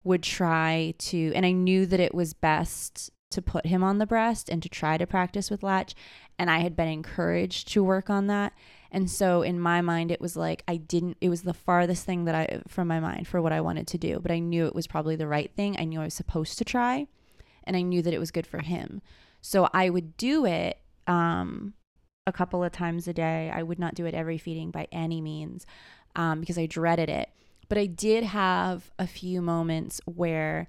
would 0.04 0.22
try 0.22 0.92
to 0.98 1.32
and 1.34 1.46
i 1.46 1.50
knew 1.52 1.86
that 1.86 2.00
it 2.00 2.14
was 2.14 2.34
best 2.34 3.10
to 3.30 3.40
put 3.40 3.66
him 3.66 3.82
on 3.82 3.98
the 3.98 4.06
breast 4.06 4.48
and 4.50 4.62
to 4.62 4.68
try 4.68 4.98
to 4.98 5.06
practice 5.06 5.50
with 5.50 5.62
latch 5.62 5.94
and 6.38 6.50
i 6.50 6.58
had 6.58 6.76
been 6.76 6.86
encouraged 6.88 7.68
to 7.68 7.82
work 7.82 8.08
on 8.10 8.26
that. 8.28 8.52
And 8.92 9.10
so 9.10 9.42
in 9.42 9.58
my 9.58 9.80
mind 9.80 10.10
it 10.12 10.20
was 10.20 10.36
like 10.36 10.62
i 10.68 10.76
didn't 10.76 11.16
it 11.22 11.30
was 11.30 11.42
the 11.42 11.54
farthest 11.54 12.04
thing 12.04 12.26
that 12.26 12.34
i 12.34 12.60
from 12.68 12.86
my 12.86 13.00
mind 13.00 13.26
for 13.26 13.40
what 13.42 13.52
i 13.52 13.60
wanted 13.62 13.86
to 13.88 13.98
do 13.98 14.20
but 14.20 14.30
i 14.30 14.38
knew 14.38 14.66
it 14.66 14.74
was 14.74 14.86
probably 14.86 15.16
the 15.16 15.26
right 15.26 15.50
thing. 15.56 15.76
I 15.80 15.84
knew 15.84 16.00
i 16.00 16.04
was 16.04 16.14
supposed 16.14 16.58
to 16.58 16.64
try 16.64 17.06
and 17.64 17.74
i 17.76 17.80
knew 17.80 18.02
that 18.02 18.14
it 18.14 18.18
was 18.20 18.30
good 18.30 18.46
for 18.46 18.60
him 18.60 19.00
so 19.44 19.68
i 19.74 19.90
would 19.90 20.16
do 20.16 20.46
it 20.46 20.78
um 21.06 21.74
a 22.26 22.32
couple 22.32 22.64
of 22.64 22.72
times 22.72 23.06
a 23.06 23.12
day 23.12 23.50
i 23.54 23.62
would 23.62 23.78
not 23.78 23.94
do 23.94 24.06
it 24.06 24.14
every 24.14 24.38
feeding 24.38 24.70
by 24.70 24.88
any 24.90 25.20
means 25.20 25.66
um, 26.16 26.40
because 26.40 26.56
i 26.56 26.64
dreaded 26.64 27.10
it 27.10 27.28
but 27.68 27.76
i 27.76 27.84
did 27.84 28.24
have 28.24 28.90
a 28.98 29.06
few 29.06 29.42
moments 29.42 30.00
where 30.06 30.66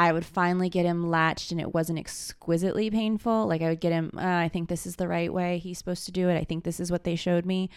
I 0.00 0.12
would 0.12 0.24
finally 0.24 0.70
get 0.70 0.86
him 0.86 1.10
latched 1.10 1.52
and 1.52 1.60
it 1.60 1.74
wasn't 1.74 1.98
exquisitely 1.98 2.90
painful. 2.90 3.46
Like 3.46 3.60
I 3.60 3.68
would 3.68 3.80
get 3.80 3.92
him, 3.92 4.10
uh, 4.16 4.22
I 4.22 4.48
think 4.48 4.70
this 4.70 4.86
is 4.86 4.96
the 4.96 5.06
right 5.06 5.30
way 5.30 5.58
he's 5.58 5.76
supposed 5.76 6.06
to 6.06 6.12
do 6.12 6.30
it. 6.30 6.38
I 6.38 6.44
think 6.44 6.64
this 6.64 6.80
is 6.80 6.90
what 6.90 7.04
they 7.04 7.16
showed 7.16 7.44
me. 7.44 7.68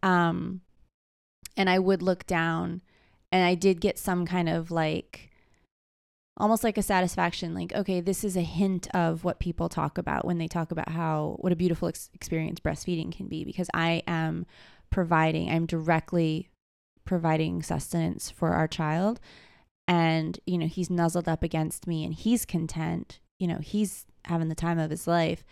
Um, 0.00 0.60
and 1.56 1.68
I 1.68 1.80
would 1.80 2.00
look 2.00 2.24
down 2.24 2.82
and 3.32 3.44
I 3.44 3.56
did 3.56 3.80
get 3.80 3.98
some 3.98 4.26
kind 4.26 4.48
of 4.48 4.70
like, 4.70 5.31
almost 6.42 6.64
like 6.64 6.76
a 6.76 6.82
satisfaction 6.82 7.54
like 7.54 7.72
okay 7.74 8.00
this 8.00 8.24
is 8.24 8.36
a 8.36 8.42
hint 8.42 8.88
of 8.94 9.24
what 9.24 9.38
people 9.38 9.68
talk 9.68 9.96
about 9.96 10.24
when 10.24 10.38
they 10.38 10.48
talk 10.48 10.70
about 10.70 10.90
how 10.90 11.36
what 11.38 11.52
a 11.52 11.56
beautiful 11.56 11.88
ex- 11.88 12.10
experience 12.12 12.60
breastfeeding 12.60 13.10
can 13.10 13.28
be 13.28 13.44
because 13.44 13.70
i 13.72 14.02
am 14.06 14.44
providing 14.90 15.48
i'm 15.48 15.64
directly 15.64 16.50
providing 17.04 17.62
sustenance 17.62 18.30
for 18.30 18.50
our 18.50 18.68
child. 18.68 19.20
And 19.88 20.38
you 20.46 20.58
know 20.58 20.66
he's 20.66 20.90
nuzzled 20.90 21.28
up 21.28 21.42
against 21.42 21.86
me 21.86 22.04
and 22.04 22.14
he's 22.14 22.46
content 22.46 23.18
you 23.38 23.48
know 23.48 23.58
he's 23.58 24.06
having 24.24 24.48
the 24.48 24.54
time 24.54 24.78
of 24.78 24.90
his 24.90 25.06
life. 25.06 25.44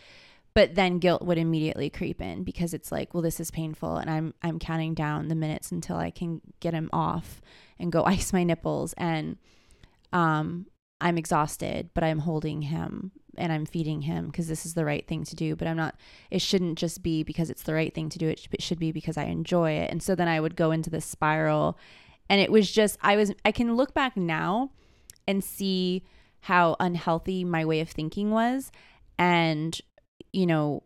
But 0.52 0.74
then 0.74 0.98
guilt 0.98 1.22
would 1.22 1.38
immediately 1.38 1.90
creep 1.90 2.20
in 2.20 2.44
because 2.44 2.72
it's 2.74 2.92
like 2.92 3.12
well 3.12 3.22
this 3.22 3.40
is 3.40 3.50
painful 3.50 3.96
and 3.96 4.10
i'm 4.10 4.34
i'm 4.42 4.58
counting 4.58 4.94
down 4.94 5.28
the 5.28 5.34
minutes 5.34 5.70
until 5.72 5.96
i 5.96 6.10
can 6.10 6.40
get 6.60 6.74
him 6.74 6.90
off 6.92 7.40
and 7.78 7.92
go 7.92 8.04
ice 8.06 8.32
my 8.32 8.44
nipples. 8.44 8.94
And 8.96 9.36
um 10.12 10.66
i'm 11.00 11.18
exhausted 11.18 11.90
but 11.94 12.04
i'm 12.04 12.20
holding 12.20 12.62
him 12.62 13.12
and 13.36 13.52
i'm 13.52 13.66
feeding 13.66 14.02
him 14.02 14.26
because 14.26 14.48
this 14.48 14.66
is 14.66 14.74
the 14.74 14.84
right 14.84 15.06
thing 15.06 15.24
to 15.24 15.34
do 15.34 15.56
but 15.56 15.66
i'm 15.66 15.76
not 15.76 15.94
it 16.30 16.42
shouldn't 16.42 16.78
just 16.78 17.02
be 17.02 17.22
because 17.22 17.50
it's 17.50 17.62
the 17.62 17.74
right 17.74 17.94
thing 17.94 18.08
to 18.08 18.18
do 18.18 18.28
it 18.28 18.46
it 18.52 18.62
should 18.62 18.78
be 18.78 18.92
because 18.92 19.16
i 19.16 19.24
enjoy 19.24 19.72
it. 19.72 19.90
And 19.90 20.02
so 20.02 20.14
then 20.14 20.28
i 20.28 20.40
would 20.40 20.56
go 20.56 20.70
into 20.70 20.90
this 20.90 21.04
spiral 21.04 21.78
and 22.28 22.40
it 22.40 22.52
was 22.52 22.70
just 22.70 22.98
i 23.02 23.16
was 23.16 23.32
i 23.44 23.52
can 23.52 23.76
look 23.76 23.94
back 23.94 24.16
now 24.16 24.70
and 25.26 25.42
see 25.44 26.04
how 26.42 26.76
unhealthy 26.80 27.44
my 27.44 27.64
way 27.64 27.80
of 27.80 27.90
thinking 27.90 28.30
was 28.30 28.72
and 29.18 29.80
you 30.32 30.46
know 30.46 30.82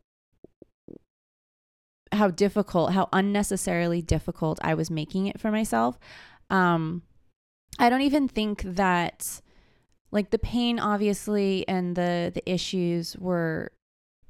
how 2.13 2.29
difficult 2.29 2.93
how 2.93 3.09
unnecessarily 3.13 4.01
difficult 4.01 4.59
i 4.63 4.75
was 4.75 4.91
making 4.91 5.27
it 5.27 5.41
for 5.41 5.51
myself. 5.51 5.99
Um 6.51 7.03
i 7.79 7.89
don't 7.89 8.03
even 8.03 8.29
think 8.29 8.63
that 8.63 9.41
like 10.15 10.31
the 10.31 10.39
pain 10.39 10.79
obviously 10.79 11.67
and 11.69 11.97
the 11.97 12.31
the 12.33 12.51
issues 12.51 13.17
were 13.19 13.73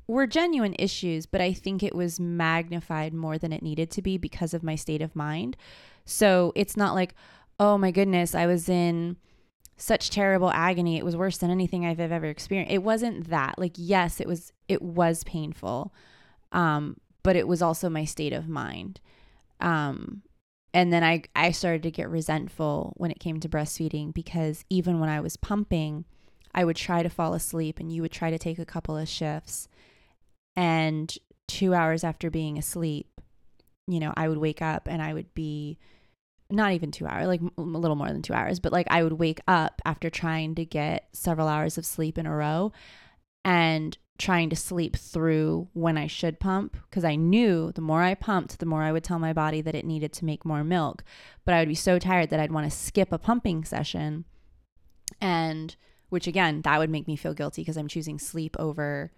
were 0.08 0.26
genuine 0.26 0.74
issues 0.78 1.26
but 1.26 1.40
i 1.40 1.52
think 1.52 1.82
it 1.82 1.94
was 1.94 2.18
magnified 2.18 3.12
more 3.12 3.38
than 3.38 3.52
it 3.52 3.62
needed 3.62 3.90
to 3.90 4.02
be 4.02 4.18
because 4.18 4.52
of 4.52 4.64
my 4.64 4.74
state 4.74 5.02
of 5.02 5.14
mind. 5.14 5.56
So 6.06 6.52
it's 6.56 6.76
not 6.76 6.94
like 6.94 7.14
oh 7.60 7.78
my 7.78 7.92
goodness 7.92 8.34
i 8.34 8.46
was 8.46 8.68
in 8.68 9.16
such 9.76 10.08
terrible 10.08 10.50
agony. 10.50 10.96
It 10.96 11.04
was 11.04 11.16
worse 11.16 11.38
than 11.38 11.50
anything 11.50 11.84
i've 11.84 12.00
ever 12.00 12.26
experienced. 12.26 12.72
It 12.72 12.82
wasn't 12.82 13.28
that. 13.28 13.58
Like 13.58 13.74
yes 13.76 14.20
it 14.20 14.26
was 14.26 14.52
it 14.68 14.80
was 14.82 15.22
painful 15.24 15.92
um 16.52 16.96
but 17.22 17.36
it 17.36 17.46
was 17.46 17.60
also 17.62 17.90
my 17.90 18.04
state 18.04 18.32
of 18.32 18.48
mind. 18.48 19.00
Um 19.60 20.22
and 20.74 20.92
then 20.92 21.04
I 21.04 21.22
I 21.34 21.52
started 21.52 21.84
to 21.84 21.90
get 21.90 22.10
resentful 22.10 22.92
when 22.96 23.12
it 23.12 23.20
came 23.20 23.40
to 23.40 23.48
breastfeeding 23.48 24.12
because 24.12 24.64
even 24.68 24.98
when 24.98 25.08
I 25.08 25.20
was 25.20 25.36
pumping, 25.36 26.04
I 26.52 26.64
would 26.64 26.76
try 26.76 27.02
to 27.02 27.08
fall 27.08 27.32
asleep 27.32 27.78
and 27.78 27.90
you 27.90 28.02
would 28.02 28.12
try 28.12 28.30
to 28.30 28.38
take 28.38 28.58
a 28.58 28.66
couple 28.66 28.98
of 28.98 29.08
shifts. 29.08 29.68
And 30.56 31.16
2 31.48 31.74
hours 31.74 32.04
after 32.04 32.30
being 32.30 32.58
asleep, 32.58 33.08
you 33.86 34.00
know, 34.00 34.12
I 34.16 34.28
would 34.28 34.38
wake 34.38 34.62
up 34.62 34.88
and 34.88 35.00
I 35.00 35.14
would 35.14 35.32
be 35.34 35.78
not 36.50 36.72
even 36.72 36.90
2 36.90 37.06
hours, 37.06 37.28
like 37.28 37.40
a 37.56 37.60
little 37.60 37.96
more 37.96 38.08
than 38.08 38.22
2 38.22 38.34
hours, 38.34 38.58
but 38.60 38.72
like 38.72 38.88
I 38.90 39.04
would 39.04 39.14
wake 39.14 39.40
up 39.46 39.80
after 39.84 40.10
trying 40.10 40.56
to 40.56 40.64
get 40.64 41.08
several 41.12 41.48
hours 41.48 41.78
of 41.78 41.86
sleep 41.86 42.18
in 42.18 42.26
a 42.26 42.34
row. 42.34 42.72
And 43.44 43.96
trying 44.18 44.48
to 44.48 44.56
sleep 44.56 44.96
through 44.96 45.68
when 45.72 45.98
I 45.98 46.06
should 46.06 46.38
pump 46.38 46.76
because 46.88 47.04
I 47.04 47.16
knew 47.16 47.72
the 47.72 47.80
more 47.80 48.02
I 48.02 48.14
pumped, 48.14 48.58
the 48.58 48.66
more 48.66 48.82
I 48.82 48.92
would 48.92 49.02
tell 49.02 49.18
my 49.18 49.32
body 49.32 49.60
that 49.60 49.74
it 49.74 49.84
needed 49.84 50.12
to 50.14 50.24
make 50.24 50.44
more 50.44 50.62
milk. 50.62 51.02
But 51.44 51.54
I 51.54 51.58
would 51.58 51.68
be 51.68 51.74
so 51.74 51.98
tired 51.98 52.30
that 52.30 52.38
I'd 52.38 52.52
want 52.52 52.70
to 52.70 52.76
skip 52.76 53.10
a 53.10 53.18
pumping 53.18 53.64
session. 53.64 54.24
And 55.20 55.74
which 56.10 56.28
again, 56.28 56.62
that 56.62 56.78
would 56.78 56.90
make 56.90 57.08
me 57.08 57.16
feel 57.16 57.34
guilty 57.34 57.62
because 57.62 57.76
I'm 57.76 57.88
choosing 57.88 58.18
sleep 58.20 58.54
over 58.58 59.10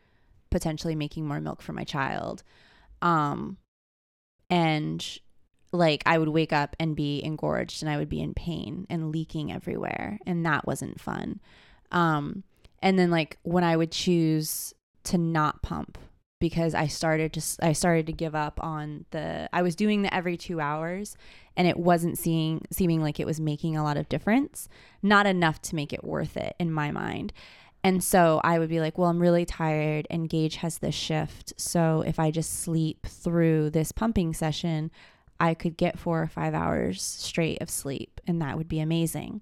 potentially 0.51 0.95
making 0.95 1.27
more 1.27 1.41
milk 1.41 1.61
for 1.61 1.75
my 1.75 1.85
child. 1.85 2.43
Um 3.03 3.59
and 4.49 5.19
like 5.73 6.03
I 6.07 6.17
would 6.17 6.29
wake 6.29 6.55
up 6.55 6.75
and 6.81 6.97
be 6.97 7.23
engorged 7.23 7.83
and 7.83 7.91
I 7.91 7.99
would 7.99 8.09
be 8.09 8.23
in 8.23 8.33
pain 8.33 8.87
and 8.89 9.13
leaking 9.13 9.53
everywhere 9.53 10.19
and 10.25 10.47
that 10.47 10.67
wasn't 10.67 11.01
fun. 11.01 11.41
Um 11.93 12.45
and 12.81 12.99
then 12.99 13.11
like 13.11 13.39
when 13.43 13.65
I 13.65 13.77
would 13.77 13.93
choose 13.93 14.73
to 15.07 15.19
not 15.19 15.63
pump 15.63 15.99
because 16.39 16.75
I 16.75 16.87
started 16.87 17.33
to 17.35 17.43
I 17.65 17.73
started 17.73 18.07
to 18.07 18.13
give 18.13 18.35
up 18.35 18.63
on 18.63 19.07
the 19.11 19.49
I 19.53 19.63
was 19.63 19.75
doing 19.75 20.03
the 20.03 20.15
every 20.15 20.37
2 20.37 20.61
hours 20.61 21.17
and 21.57 21.67
it 21.67 21.79
wasn't 21.79 22.19
seeing 22.19 22.67
seeming 22.71 23.01
like 23.01 23.19
it 23.19 23.27
was 23.27 23.41
making 23.41 23.77
a 23.77 23.83
lot 23.83 23.97
of 23.97 24.09
difference 24.09 24.69
not 25.03 25.27
enough 25.27 25.63
to 25.63 25.75
make 25.75 25.93
it 25.93 26.05
worth 26.05 26.37
it 26.37 26.55
in 26.59 26.71
my 26.71 26.91
mind. 26.91 27.33
And 27.83 28.03
so 28.03 28.41
I 28.43 28.59
would 28.59 28.69
be 28.69 28.81
like 28.81 28.99
well 28.99 29.09
I'm 29.09 29.21
really 29.21 29.47
tired 29.47 30.07
and 30.11 30.29
Gage 30.29 30.57
has 30.57 30.79
this 30.79 30.95
shift. 30.95 31.55
So 31.57 32.03
if 32.07 32.19
I 32.19 32.31
just 32.31 32.61
sleep 32.61 33.07
through 33.07 33.71
this 33.71 33.93
pumping 33.93 34.35
session 34.35 34.91
I 35.41 35.55
could 35.55 35.77
get 35.77 35.99
4 35.99 36.23
or 36.23 36.29
5 36.29 36.55
hours 36.55 37.03
straight 37.03 37.63
of 37.63 37.71
sleep 37.71 38.21
and 38.27 38.43
that 38.43 38.59
would 38.59 38.69
be 38.69 38.81
amazing. 38.81 39.41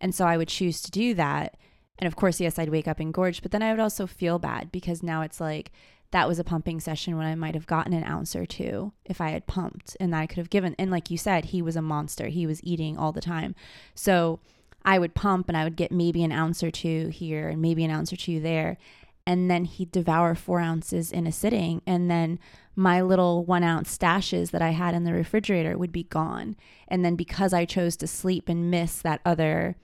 And 0.00 0.14
so 0.14 0.24
I 0.24 0.36
would 0.36 0.48
choose 0.48 0.82
to 0.82 0.90
do 0.90 1.14
that 1.14 1.56
And 2.02 2.08
of 2.08 2.16
course, 2.16 2.40
yes, 2.40 2.58
I'd 2.58 2.70
wake 2.70 2.88
up 2.88 3.00
engorged, 3.00 3.42
but 3.42 3.52
then 3.52 3.62
I 3.62 3.70
would 3.70 3.78
also 3.78 4.08
feel 4.08 4.40
bad 4.40 4.72
because 4.72 5.04
now 5.04 5.22
it's 5.22 5.40
like 5.40 5.70
that 6.10 6.26
was 6.26 6.40
a 6.40 6.44
pumping 6.44 6.80
session 6.80 7.16
when 7.16 7.28
I 7.28 7.36
might 7.36 7.54
have 7.54 7.68
gotten 7.68 7.92
an 7.92 8.02
ounce 8.02 8.34
or 8.34 8.44
two 8.44 8.92
if 9.04 9.20
I 9.20 9.30
had 9.30 9.46
pumped 9.46 9.96
and 10.00 10.12
that 10.12 10.18
I 10.18 10.26
could 10.26 10.38
have 10.38 10.50
given. 10.50 10.74
And 10.80 10.90
like 10.90 11.12
you 11.12 11.16
said, 11.16 11.44
he 11.44 11.62
was 11.62 11.76
a 11.76 11.80
monster. 11.80 12.26
He 12.26 12.44
was 12.44 12.60
eating 12.64 12.98
all 12.98 13.12
the 13.12 13.20
time. 13.20 13.54
So 13.94 14.40
I 14.84 14.98
would 14.98 15.14
pump 15.14 15.46
and 15.46 15.56
I 15.56 15.62
would 15.62 15.76
get 15.76 15.92
maybe 15.92 16.24
an 16.24 16.32
ounce 16.32 16.64
or 16.64 16.72
two 16.72 17.06
here 17.06 17.48
and 17.48 17.62
maybe 17.62 17.84
an 17.84 17.92
ounce 17.92 18.12
or 18.12 18.16
two 18.16 18.40
there. 18.40 18.78
And 19.24 19.48
then 19.48 19.64
he'd 19.64 19.92
devour 19.92 20.34
four 20.34 20.58
ounces 20.58 21.12
in 21.12 21.28
a 21.28 21.32
sitting. 21.32 21.82
And 21.86 22.10
then 22.10 22.40
my 22.74 23.00
little 23.00 23.44
one 23.44 23.62
ounce 23.62 23.96
stashes 23.96 24.50
that 24.50 24.60
I 24.60 24.70
had 24.70 24.96
in 24.96 25.04
the 25.04 25.12
refrigerator 25.12 25.78
would 25.78 25.92
be 25.92 26.02
gone. 26.02 26.56
And 26.88 27.04
then 27.04 27.14
because 27.14 27.52
I 27.52 27.64
chose 27.64 27.96
to 27.98 28.08
sleep 28.08 28.48
and 28.48 28.72
miss 28.72 29.00
that 29.02 29.20
other 29.24 29.76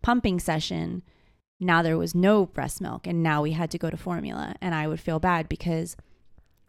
pumping 0.00 0.40
session, 0.40 1.02
now 1.60 1.82
there 1.82 1.98
was 1.98 2.14
no 2.14 2.46
breast 2.46 2.80
milk. 2.80 3.06
And 3.06 3.22
now 3.22 3.42
we 3.42 3.52
had 3.52 3.70
to 3.72 3.78
go 3.78 3.90
to 3.90 3.96
formula. 3.96 4.54
And 4.60 4.74
I 4.74 4.86
would 4.86 5.00
feel 5.00 5.18
bad 5.18 5.48
because 5.48 5.96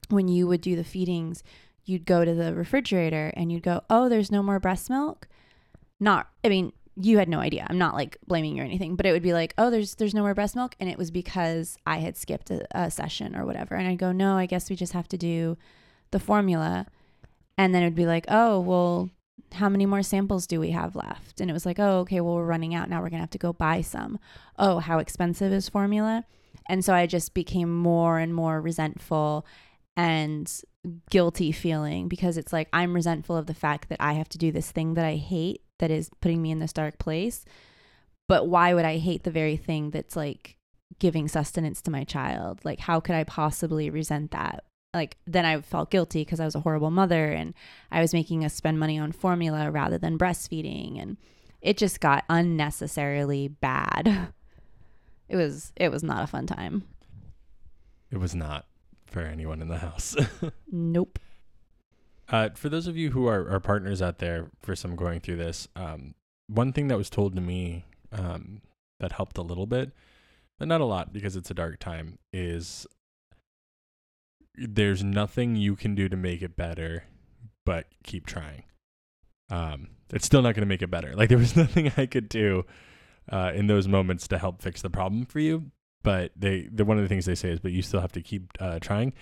when 0.10 0.28
you 0.28 0.48
would 0.48 0.62
do 0.62 0.76
the 0.76 0.84
feedings, 0.84 1.44
you'd 1.86 2.06
go 2.06 2.26
to 2.26 2.34
the 2.34 2.54
refrigerator 2.54 3.32
and 3.36 3.52
you'd 3.52 3.64
go, 3.64 3.82
Oh, 3.90 4.10
there's 4.10 4.32
no 4.32 4.44
more 4.44 4.60
breast 4.60 4.90
milk. 4.90 5.28
Not, 6.00 6.30
I 6.44 6.50
mean, 6.50 6.72
you 7.02 7.18
had 7.18 7.30
no 7.30 7.40
idea. 7.40 7.66
I'm 7.70 7.78
not 7.78 7.94
like 7.94 8.18
blaming 8.28 8.56
you 8.56 8.62
or 8.62 8.66
anything, 8.66 8.96
but 8.96 9.06
it 9.06 9.14
would 9.14 9.24
be 9.24 9.34
like, 9.34 9.54
oh, 9.58 9.70
there's 9.70 9.96
there's 9.96 10.14
no 10.14 10.22
more 10.22 10.34
breast 10.34 10.56
milk, 10.56 10.76
and 10.80 10.90
it 10.90 10.98
was 10.98 11.12
because 11.12 11.78
I 11.86 12.00
had 12.00 12.18
skipped 12.18 12.52
a, 12.52 12.66
a 12.78 12.92
session 12.92 13.36
or 13.36 13.46
whatever. 13.46 13.76
And 13.76 13.88
I'd 13.88 13.98
go, 13.98 14.12
no, 14.12 14.36
I 14.36 14.46
guess 14.46 14.70
we 14.70 14.76
just 14.76 14.94
have 14.94 15.08
to 15.10 15.18
do 15.18 15.58
the 16.12 16.20
formula, 16.20 16.88
and 17.58 17.74
then 17.74 17.84
it'd 17.84 17.96
be 17.96 18.06
like, 18.06 18.26
oh, 18.28 18.60
well, 18.60 19.10
how 19.54 19.70
many 19.70 19.86
more 19.86 20.04
samples 20.04 20.48
do 20.48 20.60
we 20.60 20.72
have 20.72 20.96
left? 20.96 21.42
And 21.42 21.50
it 21.50 21.54
was 21.54 21.66
like, 21.66 21.80
oh, 21.80 22.00
okay, 22.00 22.22
well, 22.22 22.36
we're 22.36 22.46
running 22.46 22.76
out 22.76 22.90
now. 22.90 23.02
We're 23.02 23.10
gonna 23.10 23.22
have 23.22 23.30
to 23.32 23.38
go 23.38 23.54
buy 23.54 23.82
some. 23.82 24.20
Oh, 24.58 24.80
how 24.80 25.00
expensive 25.00 25.52
is 25.52 25.70
formula? 25.70 26.26
And 26.68 26.84
so 26.86 26.94
I 26.94 27.08
just 27.08 27.34
became 27.34 27.76
more 27.76 28.20
and 28.20 28.34
more 28.34 28.62
resentful 28.62 29.46
and 29.98 30.50
guilty 31.10 31.52
feeling 31.52 32.08
because 32.08 32.38
it's 32.38 32.54
like 32.54 32.70
I'm 32.72 32.94
resentful 32.94 33.36
of 33.36 33.48
the 33.48 33.54
fact 33.54 33.90
that 33.90 34.00
I 34.00 34.14
have 34.14 34.30
to 34.30 34.38
do 34.38 34.52
this 34.52 34.72
thing 34.72 34.94
that 34.94 35.06
I 35.06 35.16
hate 35.16 35.62
that 35.80 35.92
is 35.92 36.10
putting 36.22 36.42
me 36.42 36.52
in 36.52 36.60
this 36.60 36.74
dark 36.74 37.00
place. 37.00 37.44
But 38.28 38.48
why 38.48 38.74
would 38.74 38.86
I 38.86 38.98
hate 38.98 39.24
the 39.24 39.32
very 39.32 39.58
thing 39.58 39.90
that's 39.90 40.16
like 40.16 40.58
giving 41.00 41.28
sustenance 41.28 41.82
to 41.82 41.92
my 41.92 42.04
child? 42.04 42.62
Like, 42.64 42.80
how 42.80 43.00
could 43.00 43.16
I 43.16 43.24
possibly 43.24 43.90
resent 43.90 44.32
that? 44.32 44.64
Like, 44.94 45.18
then 45.28 45.46
I 45.46 45.62
felt 45.62 45.92
guilty 45.92 46.22
because 46.22 46.40
I 46.40 46.46
was 46.46 46.56
a 46.56 46.62
horrible 46.62 46.90
mother 46.90 47.32
and 47.32 47.54
I 47.92 48.02
was 48.02 48.14
making 48.14 48.44
us 48.44 48.54
spend 48.54 48.80
money 48.80 48.98
on 48.98 49.12
formula 49.12 49.70
rather 49.70 49.98
than 49.98 50.18
breastfeeding. 50.18 51.00
And 51.00 51.18
it 51.62 51.78
just 51.78 52.00
got 52.00 52.26
unnecessarily 52.30 53.48
bad. 53.48 54.34
It 55.28 55.36
was, 55.36 55.72
it 55.76 55.92
was 55.92 56.02
not 56.02 56.24
a 56.24 56.28
fun 56.28 56.48
time. 56.48 56.86
It 58.10 58.18
was 58.18 58.34
not 58.34 58.66
for 59.06 59.22
anyone 59.22 59.62
in 59.62 59.68
the 59.68 59.78
house. 59.78 60.16
nope. 60.72 61.20
Uh, 62.28 62.50
for 62.56 62.70
those 62.70 62.88
of 62.88 62.98
you 62.98 63.12
who 63.12 63.28
are, 63.28 63.48
are 63.50 63.60
partners 63.60 64.02
out 64.02 64.20
there 64.20 64.50
for 64.60 64.76
some 64.76 64.96
going 64.96 65.20
through 65.20 65.36
this, 65.36 65.68
um, 65.76 66.16
one 66.48 66.74
thing 66.74 66.88
that 66.88 66.98
was 66.98 67.10
told 67.10 67.36
to 67.36 67.42
me 67.42 67.86
um, 68.12 68.62
that 69.00 69.14
helped 69.14 69.38
a 69.38 69.44
little 69.44 69.68
bit, 69.68 69.92
but 70.58 70.68
not 70.68 70.82
a 70.82 70.86
lot 70.86 71.14
because 71.14 71.36
it's 71.36 71.52
a 71.52 71.54
dark 71.54 71.80
time, 71.80 72.18
is 72.34 72.88
there's 74.68 75.04
nothing 75.04 75.56
you 75.56 75.76
can 75.76 75.96
do 75.96 76.10
to 76.10 76.18
make 76.18 76.42
it 76.42 76.56
better, 76.56 77.06
but 77.66 77.88
keep 78.04 78.26
trying. 78.26 78.64
Um, 79.50 79.90
it's 80.12 80.26
still 80.26 80.42
not 80.42 80.56
going 80.56 80.62
to 80.62 80.68
make 80.68 80.82
it 80.82 80.92
better. 80.92 81.14
Like 81.16 81.30
there 81.30 81.38
was 81.38 81.56
nothing 81.56 81.92
I 81.98 82.06
could 82.06 82.30
do 82.30 82.66
uh, 83.32 83.52
in 83.54 83.68
those 83.68 83.88
moments 83.88 84.28
to 84.30 84.38
help 84.38 84.62
fix 84.62 84.82
the 84.82 84.90
problem 84.90 85.26
for 85.26 85.40
you. 85.40 85.72
But 86.02 86.32
they, 86.36 86.70
the 86.72 86.86
one 86.86 86.98
of 86.98 87.04
the 87.04 87.10
things 87.10 87.26
they 87.26 87.36
say 87.36 87.52
is, 87.52 87.60
but 87.60 87.72
you 87.72 87.82
still 87.82 88.00
have 88.00 88.14
to 88.14 88.22
keep 88.22 88.54
uh, 88.60 88.80
trying. 88.80 89.14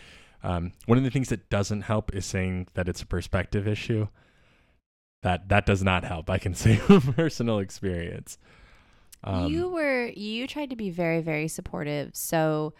Um, 0.43 0.73
one 0.85 0.97
of 0.97 1.03
the 1.03 1.09
things 1.09 1.29
that 1.29 1.49
doesn't 1.49 1.81
help 1.81 2.13
is 2.13 2.25
saying 2.25 2.67
that 2.75 2.87
it's 2.87 3.01
a 3.01 3.05
perspective 3.05 3.67
issue. 3.67 4.07
That 5.23 5.49
that 5.49 5.65
does 5.65 5.83
not 5.83 6.03
help. 6.03 6.29
I 6.29 6.37
can 6.37 6.53
say 6.53 6.75
from 6.77 7.01
personal 7.01 7.59
experience. 7.59 8.37
Um, 9.23 9.51
you 9.51 9.69
were 9.69 10.05
you 10.05 10.45
tried 10.45 10.69
to 10.69 10.75
be 10.75 10.91
very 10.91 11.21
very 11.21 11.47
supportive. 11.47 12.15
So, 12.15 12.73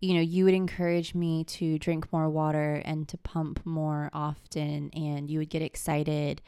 you 0.00 0.14
know, 0.14 0.20
you 0.20 0.44
would 0.44 0.54
encourage 0.54 1.14
me 1.14 1.44
to 1.44 1.78
drink 1.78 2.12
more 2.12 2.28
water 2.28 2.82
and 2.84 3.06
to 3.08 3.18
pump 3.18 3.64
more 3.64 4.10
often, 4.12 4.90
and 4.94 5.30
you 5.30 5.38
would 5.38 5.50
get 5.50 5.62
excited. 5.62 6.42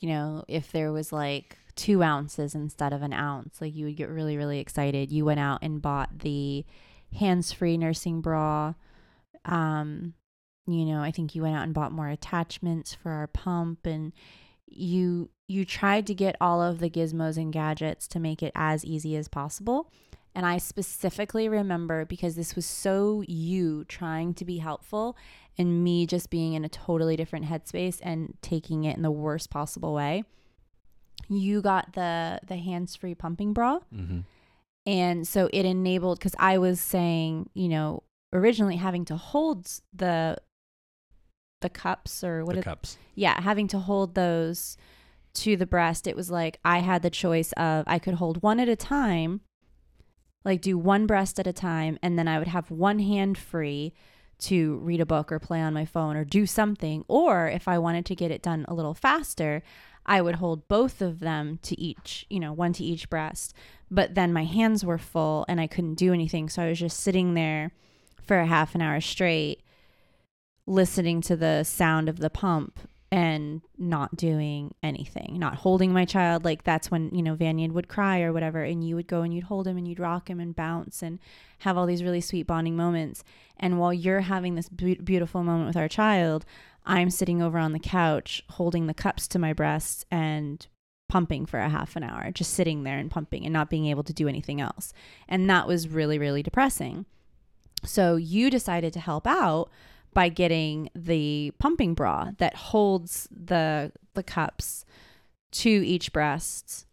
You 0.00 0.08
know, 0.10 0.44
if 0.48 0.72
there 0.72 0.92
was 0.92 1.12
like 1.12 1.58
two 1.76 2.02
ounces 2.02 2.54
instead 2.54 2.92
of 2.92 3.02
an 3.02 3.12
ounce, 3.12 3.60
like 3.60 3.74
you 3.74 3.86
would 3.86 3.96
get 3.96 4.08
really 4.08 4.36
really 4.36 4.60
excited. 4.60 5.10
You 5.10 5.24
went 5.24 5.40
out 5.40 5.60
and 5.62 5.82
bought 5.82 6.20
the 6.20 6.64
hands 7.12 7.52
free 7.52 7.76
nursing 7.76 8.20
bra 8.20 8.74
um, 9.44 10.14
you 10.66 10.84
know, 10.86 11.00
I 11.00 11.10
think 11.10 11.34
you 11.34 11.42
went 11.42 11.56
out 11.56 11.64
and 11.64 11.74
bought 11.74 11.92
more 11.92 12.08
attachments 12.08 12.94
for 12.94 13.10
our 13.10 13.26
pump 13.26 13.86
and 13.86 14.12
you 14.66 15.30
you 15.46 15.64
tried 15.64 16.06
to 16.06 16.14
get 16.14 16.36
all 16.40 16.62
of 16.62 16.78
the 16.78 16.88
gizmos 16.88 17.36
and 17.36 17.52
gadgets 17.52 18.08
to 18.08 18.18
make 18.18 18.42
it 18.42 18.52
as 18.54 18.84
easy 18.84 19.14
as 19.14 19.28
possible. 19.28 19.92
And 20.34 20.44
I 20.44 20.58
specifically 20.58 21.48
remember 21.48 22.04
because 22.04 22.34
this 22.34 22.56
was 22.56 22.66
so 22.66 23.22
you 23.28 23.84
trying 23.84 24.34
to 24.34 24.44
be 24.44 24.58
helpful 24.58 25.16
and 25.56 25.84
me 25.84 26.06
just 26.06 26.28
being 26.30 26.54
in 26.54 26.64
a 26.64 26.68
totally 26.68 27.16
different 27.16 27.46
headspace 27.46 28.00
and 28.02 28.34
taking 28.42 28.84
it 28.84 28.96
in 28.96 29.02
the 29.02 29.10
worst 29.10 29.50
possible 29.50 29.94
way. 29.94 30.24
You 31.28 31.62
got 31.62 31.92
the 31.92 32.40
the 32.46 32.56
hands-free 32.56 33.14
pumping 33.14 33.52
bra. 33.52 33.78
Mm-hmm. 33.94 34.20
And 34.86 35.26
so 35.26 35.48
it 35.52 35.64
enabled 35.64 36.20
cuz 36.20 36.34
I 36.38 36.58
was 36.58 36.80
saying, 36.80 37.48
you 37.54 37.68
know, 37.68 38.02
originally 38.32 38.76
having 38.76 39.04
to 39.06 39.16
hold 39.16 39.68
the 39.92 40.36
the 41.60 41.70
cups 41.70 42.22
or 42.22 42.44
what 42.44 42.56
the 42.56 42.62
cups. 42.62 42.98
Yeah, 43.14 43.40
having 43.40 43.68
to 43.68 43.78
hold 43.78 44.14
those 44.14 44.76
to 45.34 45.56
the 45.56 45.66
breast. 45.66 46.06
It 46.06 46.16
was 46.16 46.30
like 46.30 46.58
I 46.64 46.80
had 46.80 47.02
the 47.02 47.10
choice 47.10 47.52
of 47.52 47.84
I 47.86 47.98
could 47.98 48.14
hold 48.14 48.42
one 48.42 48.60
at 48.60 48.68
a 48.68 48.76
time, 48.76 49.40
like 50.44 50.60
do 50.60 50.76
one 50.76 51.06
breast 51.06 51.38
at 51.40 51.46
a 51.46 51.52
time, 51.52 51.98
and 52.02 52.18
then 52.18 52.28
I 52.28 52.38
would 52.38 52.48
have 52.48 52.70
one 52.70 52.98
hand 52.98 53.38
free 53.38 53.94
to 54.40 54.76
read 54.78 55.00
a 55.00 55.06
book 55.06 55.32
or 55.32 55.38
play 55.38 55.60
on 55.60 55.72
my 55.72 55.84
phone 55.84 56.16
or 56.16 56.24
do 56.24 56.46
something. 56.46 57.04
Or 57.08 57.48
if 57.48 57.68
I 57.68 57.78
wanted 57.78 58.04
to 58.06 58.14
get 58.14 58.30
it 58.30 58.42
done 58.42 58.64
a 58.68 58.74
little 58.74 58.94
faster, 58.94 59.62
I 60.06 60.20
would 60.20 60.36
hold 60.36 60.68
both 60.68 61.00
of 61.00 61.20
them 61.20 61.58
to 61.62 61.80
each, 61.80 62.26
you 62.28 62.40
know, 62.40 62.52
one 62.52 62.72
to 62.74 62.84
each 62.84 63.08
breast. 63.08 63.54
But 63.90 64.14
then 64.14 64.32
my 64.32 64.44
hands 64.44 64.84
were 64.84 64.98
full 64.98 65.46
and 65.48 65.60
I 65.60 65.66
couldn't 65.66 65.94
do 65.94 66.12
anything. 66.12 66.48
So 66.48 66.62
I 66.62 66.68
was 66.68 66.80
just 66.80 67.00
sitting 67.00 67.34
there 67.34 67.72
for 68.22 68.38
a 68.38 68.46
half 68.46 68.74
an 68.74 68.82
hour 68.82 69.00
straight 69.00 69.62
listening 70.66 71.20
to 71.20 71.36
the 71.36 71.62
sound 71.62 72.08
of 72.08 72.18
the 72.18 72.30
pump 72.30 72.80
and 73.14 73.60
not 73.78 74.16
doing 74.16 74.74
anything, 74.82 75.38
not 75.38 75.54
holding 75.54 75.92
my 75.92 76.04
child. 76.04 76.44
Like 76.44 76.64
that's 76.64 76.90
when, 76.90 77.14
you 77.14 77.22
know, 77.22 77.36
Vanyan 77.36 77.70
would 77.70 77.86
cry 77.86 78.22
or 78.22 78.32
whatever, 78.32 78.64
and 78.64 78.82
you 78.82 78.96
would 78.96 79.06
go 79.06 79.22
and 79.22 79.32
you'd 79.32 79.44
hold 79.44 79.68
him 79.68 79.78
and 79.78 79.86
you'd 79.86 80.00
rock 80.00 80.28
him 80.28 80.40
and 80.40 80.56
bounce 80.56 81.00
and 81.00 81.20
have 81.60 81.78
all 81.78 81.86
these 81.86 82.02
really 82.02 82.20
sweet 82.20 82.48
bonding 82.48 82.76
moments. 82.76 83.22
And 83.56 83.78
while 83.78 83.94
you're 83.94 84.22
having 84.22 84.56
this 84.56 84.68
be- 84.68 84.96
beautiful 84.96 85.44
moment 85.44 85.68
with 85.68 85.76
our 85.76 85.86
child, 85.86 86.44
I'm 86.84 87.08
sitting 87.08 87.40
over 87.40 87.56
on 87.56 87.72
the 87.72 87.78
couch 87.78 88.42
holding 88.50 88.88
the 88.88 88.94
cups 88.94 89.28
to 89.28 89.38
my 89.38 89.52
breasts 89.52 90.04
and 90.10 90.66
pumping 91.08 91.46
for 91.46 91.60
a 91.60 91.68
half 91.68 91.94
an 91.94 92.02
hour, 92.02 92.32
just 92.32 92.52
sitting 92.52 92.82
there 92.82 92.98
and 92.98 93.12
pumping 93.12 93.44
and 93.44 93.52
not 93.52 93.70
being 93.70 93.86
able 93.86 94.02
to 94.02 94.12
do 94.12 94.26
anything 94.26 94.60
else. 94.60 94.92
And 95.28 95.48
that 95.48 95.68
was 95.68 95.86
really, 95.86 96.18
really 96.18 96.42
depressing. 96.42 97.06
So 97.84 98.16
you 98.16 98.50
decided 98.50 98.92
to 98.94 98.98
help 98.98 99.24
out 99.24 99.70
by 100.14 100.28
getting 100.28 100.88
the 100.94 101.52
pumping 101.58 101.94
bra 101.94 102.30
that 102.38 102.54
holds 102.54 103.28
the 103.30 103.92
the 104.14 104.22
cups 104.22 104.84
to 105.52 105.68
each 105.68 106.12
breast. 106.12 106.86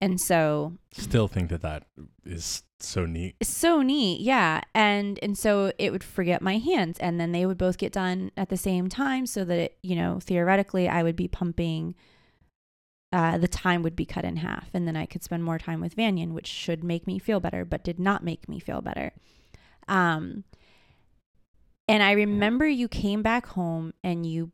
And 0.00 0.20
so 0.20 0.74
still 0.92 1.28
think 1.28 1.50
that 1.50 1.62
that 1.62 1.84
is 2.24 2.64
so 2.80 3.06
neat. 3.06 3.36
So 3.42 3.82
neat. 3.82 4.20
Yeah. 4.20 4.62
And 4.74 5.18
and 5.22 5.38
so 5.38 5.72
it 5.78 5.92
would 5.92 6.02
forget 6.02 6.42
my 6.42 6.58
hands 6.58 6.98
and 6.98 7.20
then 7.20 7.32
they 7.32 7.46
would 7.46 7.58
both 7.58 7.78
get 7.78 7.92
done 7.92 8.32
at 8.36 8.48
the 8.48 8.56
same 8.56 8.88
time 8.88 9.26
so 9.26 9.44
that 9.44 9.58
it, 9.58 9.78
you 9.82 9.94
know, 9.94 10.18
theoretically 10.20 10.88
I 10.88 11.02
would 11.02 11.16
be 11.16 11.28
pumping 11.28 11.94
uh, 13.12 13.36
the 13.36 13.48
time 13.48 13.82
would 13.82 13.94
be 13.94 14.06
cut 14.06 14.24
in 14.24 14.36
half 14.36 14.70
and 14.72 14.88
then 14.88 14.96
I 14.96 15.06
could 15.06 15.22
spend 15.22 15.44
more 15.44 15.58
time 15.58 15.80
with 15.80 15.94
Vanyan, 15.94 16.32
which 16.32 16.46
should 16.46 16.82
make 16.82 17.06
me 17.06 17.18
feel 17.18 17.40
better, 17.40 17.64
but 17.64 17.84
did 17.84 18.00
not 18.00 18.24
make 18.24 18.48
me 18.48 18.58
feel 18.58 18.80
better. 18.80 19.12
Um, 19.86 20.44
and 21.88 22.02
I 22.02 22.12
remember 22.12 22.66
you 22.66 22.88
came 22.88 23.22
back 23.22 23.46
home 23.46 23.92
and 24.02 24.24
you 24.26 24.52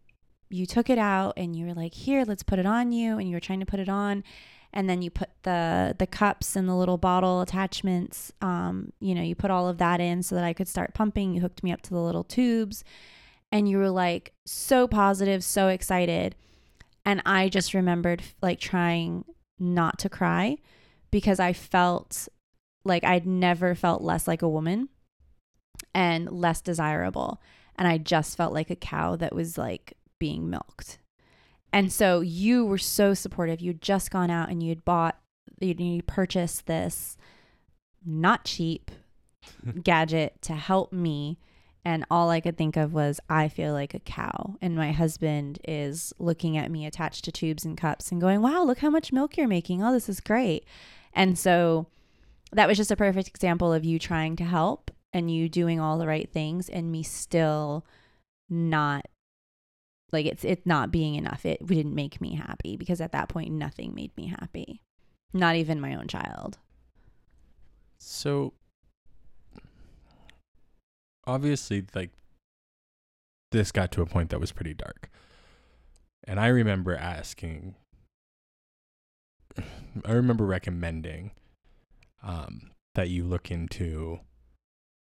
you 0.51 0.65
took 0.65 0.89
it 0.89 0.99
out 0.99 1.35
and 1.37 1.55
you 1.55 1.67
were 1.67 1.75
like, 1.75 1.93
"Here, 1.93 2.25
let's 2.25 2.43
put 2.43 2.59
it 2.59 2.67
on 2.67 2.91
you." 2.93 3.19
And 3.19 3.29
you 3.29 3.37
were 3.37 3.41
trying 3.41 3.61
to 3.61 3.67
put 3.67 3.81
it 3.81 3.89
on, 3.89 4.25
and 4.73 4.89
then 4.89 5.03
you 5.03 5.11
put 5.11 5.31
the 5.43 5.95
the 5.99 6.07
cups 6.07 6.57
and 6.57 6.69
the 6.69 6.75
little 6.75 6.99
bottle 6.99 7.41
attachments. 7.41 8.33
Um, 8.41 8.93
you 9.01 9.15
know, 9.15 9.23
you 9.23 9.35
put 9.35 9.51
all 9.51 9.69
of 9.69 9.79
that 9.79 10.01
in 10.01 10.23
so 10.23 10.35
that 10.35 10.45
I 10.45 10.53
could 10.53 10.69
start 10.69 10.95
pumping. 10.95 11.35
You 11.35 11.41
hooked 11.43 11.63
me 11.63 11.73
up 11.73 11.83
to 11.83 11.91
the 11.91 12.01
little 12.01 12.25
tubes, 12.25 12.83
and 13.53 13.69
you 13.69 13.79
were 13.79 13.91
like 13.91 14.33
so 14.47 14.87
positive, 14.89 15.45
so 15.45 15.69
excited. 15.69 16.35
And 17.05 17.23
I 17.27 17.49
just 17.49 17.75
remembered 17.75 18.23
like 18.43 18.61
trying 18.61 19.25
not 19.59 19.99
to 20.01 20.09
cry 20.09 20.59
because 21.11 21.41
I 21.41 21.53
felt 21.53 22.29
like 22.85 23.05
I'd 23.05 23.27
never 23.27 23.75
felt 23.75 24.03
less 24.03 24.29
like 24.29 24.43
a 24.43 24.49
woman 24.49 24.89
and 25.99 26.31
less 26.31 26.61
desirable. 26.61 27.43
And 27.75 27.89
I 27.89 27.99
just 27.99 28.37
felt 28.37 28.55
like 28.55 28.71
a 28.71 28.77
cow 28.77 29.17
that 29.17 29.35
was 29.35 29.59
like 29.59 29.95
being 30.21 30.49
milked. 30.49 31.01
And 31.73 31.93
so 31.93 32.21
you 32.21 32.65
were 32.65 32.79
so 32.79 33.15
supportive. 33.15 33.61
You'd 33.61 33.83
just 33.83 34.13
gone 34.13 34.31
out 34.31 34.49
and 34.49 34.63
you'd 34.63 34.85
bought, 34.85 35.19
you'd, 35.59 35.81
you 35.81 36.03
purchased 36.03 36.67
this 36.67 37.17
not 38.07 38.45
cheap 38.45 38.93
gadget 39.83 40.41
to 40.43 40.53
help 40.53 40.93
me. 40.93 41.41
And 41.85 42.05
all 42.13 42.31
I 42.31 42.41
could 42.41 42.57
think 42.57 42.77
of 42.77 42.93
was, 42.93 43.19
I 43.29 43.49
feel 43.49 43.73
like 43.73 43.93
a 43.93 43.99
cow. 43.99 44.55
And 44.63 44.77
my 44.77 44.93
husband 44.93 45.59
is 45.67 46.13
looking 46.21 46.57
at 46.57 46.71
me 46.71 46.87
attached 46.87 47.25
to 47.25 47.33
tubes 47.33 47.65
and 47.65 47.77
cups 47.77 48.13
and 48.13 48.21
going, 48.21 48.41
wow, 48.41 48.63
look 48.63 48.79
how 48.79 48.91
much 48.91 49.13
milk 49.13 49.37
you're 49.37 49.49
making. 49.49 49.83
Oh, 49.83 49.93
this 49.93 50.09
is 50.09 50.21
great. 50.21 50.65
And 51.13 51.37
so 51.37 51.87
that 52.53 52.69
was 52.69 52.77
just 52.77 52.93
a 52.93 52.97
perfect 52.97 53.27
example 53.27 53.73
of 53.73 53.85
you 53.85 53.99
trying 53.99 54.37
to 54.37 54.45
help 54.45 54.93
and 55.13 55.31
you 55.31 55.49
doing 55.49 55.81
all 55.81 55.99
the 55.99 56.07
right 56.07 56.31
things 56.33 56.69
and 56.69 56.91
me 56.93 57.03
still 57.03 57.85
not 58.49 59.07
like 60.13 60.27
it's 60.27 60.45
it's 60.45 60.67
not 60.67 60.91
being 60.91 61.15
enough 61.15 61.45
it 61.45 61.65
didn't 61.67 61.95
make 61.95 62.21
me 62.21 62.35
happy 62.35 62.77
because 62.77 63.01
at 63.01 63.13
that 63.13 63.29
point 63.29 63.51
nothing 63.51 63.95
made 63.95 64.17
me 64.17 64.27
happy 64.27 64.83
not 65.33 65.57
even 65.57 65.81
my 65.81 65.95
own 65.95 66.09
child 66.09 66.59
So 67.99 68.55
obviously 71.27 71.85
like 71.95 72.11
this 73.51 73.73
got 73.73 73.93
to 73.93 74.03
a 74.03 74.07
point 74.07 74.31
that 74.31 74.41
was 74.41 74.53
pretty 74.53 74.75
dark. 74.75 75.11
And 76.25 76.39
I 76.39 76.49
remember 76.49 76.95
asking 76.95 77.75
I 80.05 80.13
remember 80.13 80.47
recommending 80.47 81.33
um 82.23 82.71
that 82.95 83.09
you 83.09 83.25
look 83.25 83.51
into 83.51 84.21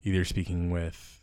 either 0.03 0.25
speaking 0.25 0.71
with 0.71 1.23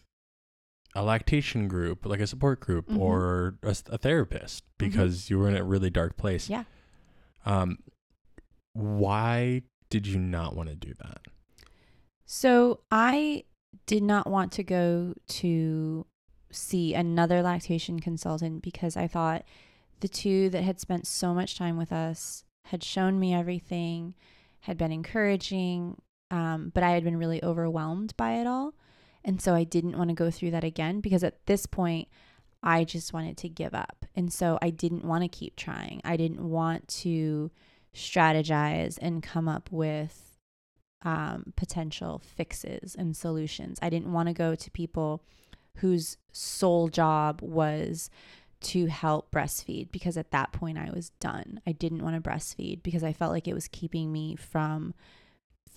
a 0.96 1.04
lactation 1.04 1.68
group, 1.68 2.06
like 2.06 2.20
a 2.20 2.28
support 2.28 2.60
group, 2.60 2.88
Mhm. 2.88 2.98
or 3.00 3.58
a 3.64 3.74
therapist 3.98 4.64
because 4.78 5.30
you 5.30 5.38
were 5.38 5.48
in 5.48 5.56
a 5.56 5.64
really 5.64 5.90
dark 5.90 6.18
place. 6.18 6.50
Yeah. 6.50 6.64
Um, 7.46 7.80
why 8.74 9.64
did 9.90 10.08
you 10.08 10.20
not 10.20 10.56
want 10.56 10.70
to 10.70 10.76
do 10.76 10.94
that? 10.96 11.22
So 12.26 12.82
I 12.92 13.46
did 13.86 14.04
not 14.04 14.28
want 14.28 14.52
to 14.54 14.64
go 14.64 15.14
to 15.28 16.06
see 16.52 16.94
another 16.94 17.42
lactation 17.42 18.00
consultant 18.00 18.62
because 18.62 18.98
I 18.98 19.08
thought 19.08 19.46
the 20.00 20.08
two 20.08 20.50
that 20.50 20.64
had 20.64 20.80
spent 20.80 21.08
so 21.08 21.34
much 21.34 21.58
time 21.58 21.78
with 21.78 21.92
us 21.92 22.44
had 22.66 22.84
shown 22.84 23.20
me 23.20 23.34
everything, 23.34 24.14
had 24.62 24.78
been 24.78 24.92
encouraging, 24.92 26.02
um, 26.32 26.72
but 26.74 26.84
I 26.84 26.92
had 26.92 27.04
been 27.04 27.18
really 27.18 27.44
overwhelmed 27.44 28.16
by 28.18 28.34
it 28.34 28.48
all. 28.48 28.74
And 29.24 29.42
so 29.42 29.54
I 29.54 29.64
didn't 29.64 29.98
want 29.98 30.10
to 30.10 30.16
go 30.16 30.32
through 30.32 30.52
that 30.52 30.64
again 30.64 31.02
because 31.02 31.24
at 31.24 31.46
this 31.46 31.66
point, 31.66 32.08
I 32.64 32.84
just 32.84 33.14
wanted 33.14 33.38
to 33.38 33.50
give 33.50 33.74
up. 33.74 34.06
And 34.16 34.32
so 34.32 34.58
I 34.62 34.70
didn't 34.70 35.06
want 35.06 35.24
to 35.24 35.28
keep 35.28 35.56
trying. 35.56 36.02
I 36.04 36.18
didn't 36.18 36.42
want 36.42 36.88
to 36.90 37.52
strategize 37.94 38.98
and 39.02 39.22
come 39.22 39.48
up 39.48 39.72
with 39.72 40.38
um, 41.04 41.54
potential 41.56 42.20
fixes 42.20 42.96
and 42.96 43.16
solutions. 43.16 43.80
I 43.82 43.90
didn't 43.90 44.12
want 44.12 44.28
to 44.28 44.34
go 44.34 44.56
to 44.56 44.72
people 44.72 45.24
whose 45.78 46.18
sole 46.32 46.88
job 46.88 47.42
was 47.42 48.10
to 48.60 48.88
help 48.88 49.32
breastfeed 49.32 49.92
because 49.92 50.18
at 50.18 50.32
that 50.32 50.52
point 50.52 50.78
I 50.78 50.90
was 50.92 51.12
done. 51.20 51.62
I 51.68 51.72
didn't 51.72 52.04
want 52.04 52.22
to 52.22 52.30
breastfeed 52.30 52.82
because 52.82 53.04
I 53.04 53.14
felt 53.14 53.32
like 53.32 53.48
it 53.48 53.54
was 53.54 53.68
keeping 53.68 54.12
me 54.12 54.36
from 54.36 54.94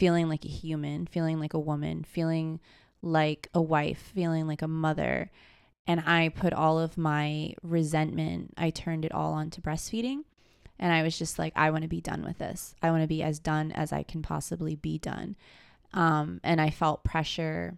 feeling 0.01 0.31
like 0.31 0.47
a 0.47 0.49
human, 0.49 1.07
feeling 1.07 1.39
like 1.39 1.53
a 1.53 1.59
woman, 1.59 2.03
feeling 2.03 2.59
like 3.03 3.49
a 3.53 3.61
wife, 3.61 4.13
feeling 4.15 4.47
like 4.47 4.63
a 4.63 4.69
mother. 4.69 5.31
And 5.87 6.01
I 6.01 6.31
put 6.31 6.55
all 6.55 6.79
of 6.79 6.97
my 6.97 7.53
resentment, 7.63 8.55
I 8.57 8.71
turned 8.71 9.05
it 9.05 9.13
all 9.13 9.35
onto 9.35 9.61
breastfeeding. 9.61 10.25
And 10.79 10.91
I 10.91 11.03
was 11.03 11.19
just 11.19 11.39
like, 11.39 11.53
I 11.55 11.71
want 11.71 11.83
to 11.83 11.89
be 11.89 12.01
done 12.01 12.25
with 12.25 12.39
this. 12.39 12.75
I 12.83 12.91
want 12.91 13.03
to 13.03 13.07
be 13.07 13.23
as 13.23 13.39
done 13.39 13.73
as 13.73 13.93
I 13.93 14.03
can 14.03 14.23
possibly 14.23 14.75
be 14.75 14.97
done. 14.97 15.37
Um, 15.93 16.41
and 16.43 16.63
I 16.63 16.71
felt 16.71 17.05
pressure 17.05 17.77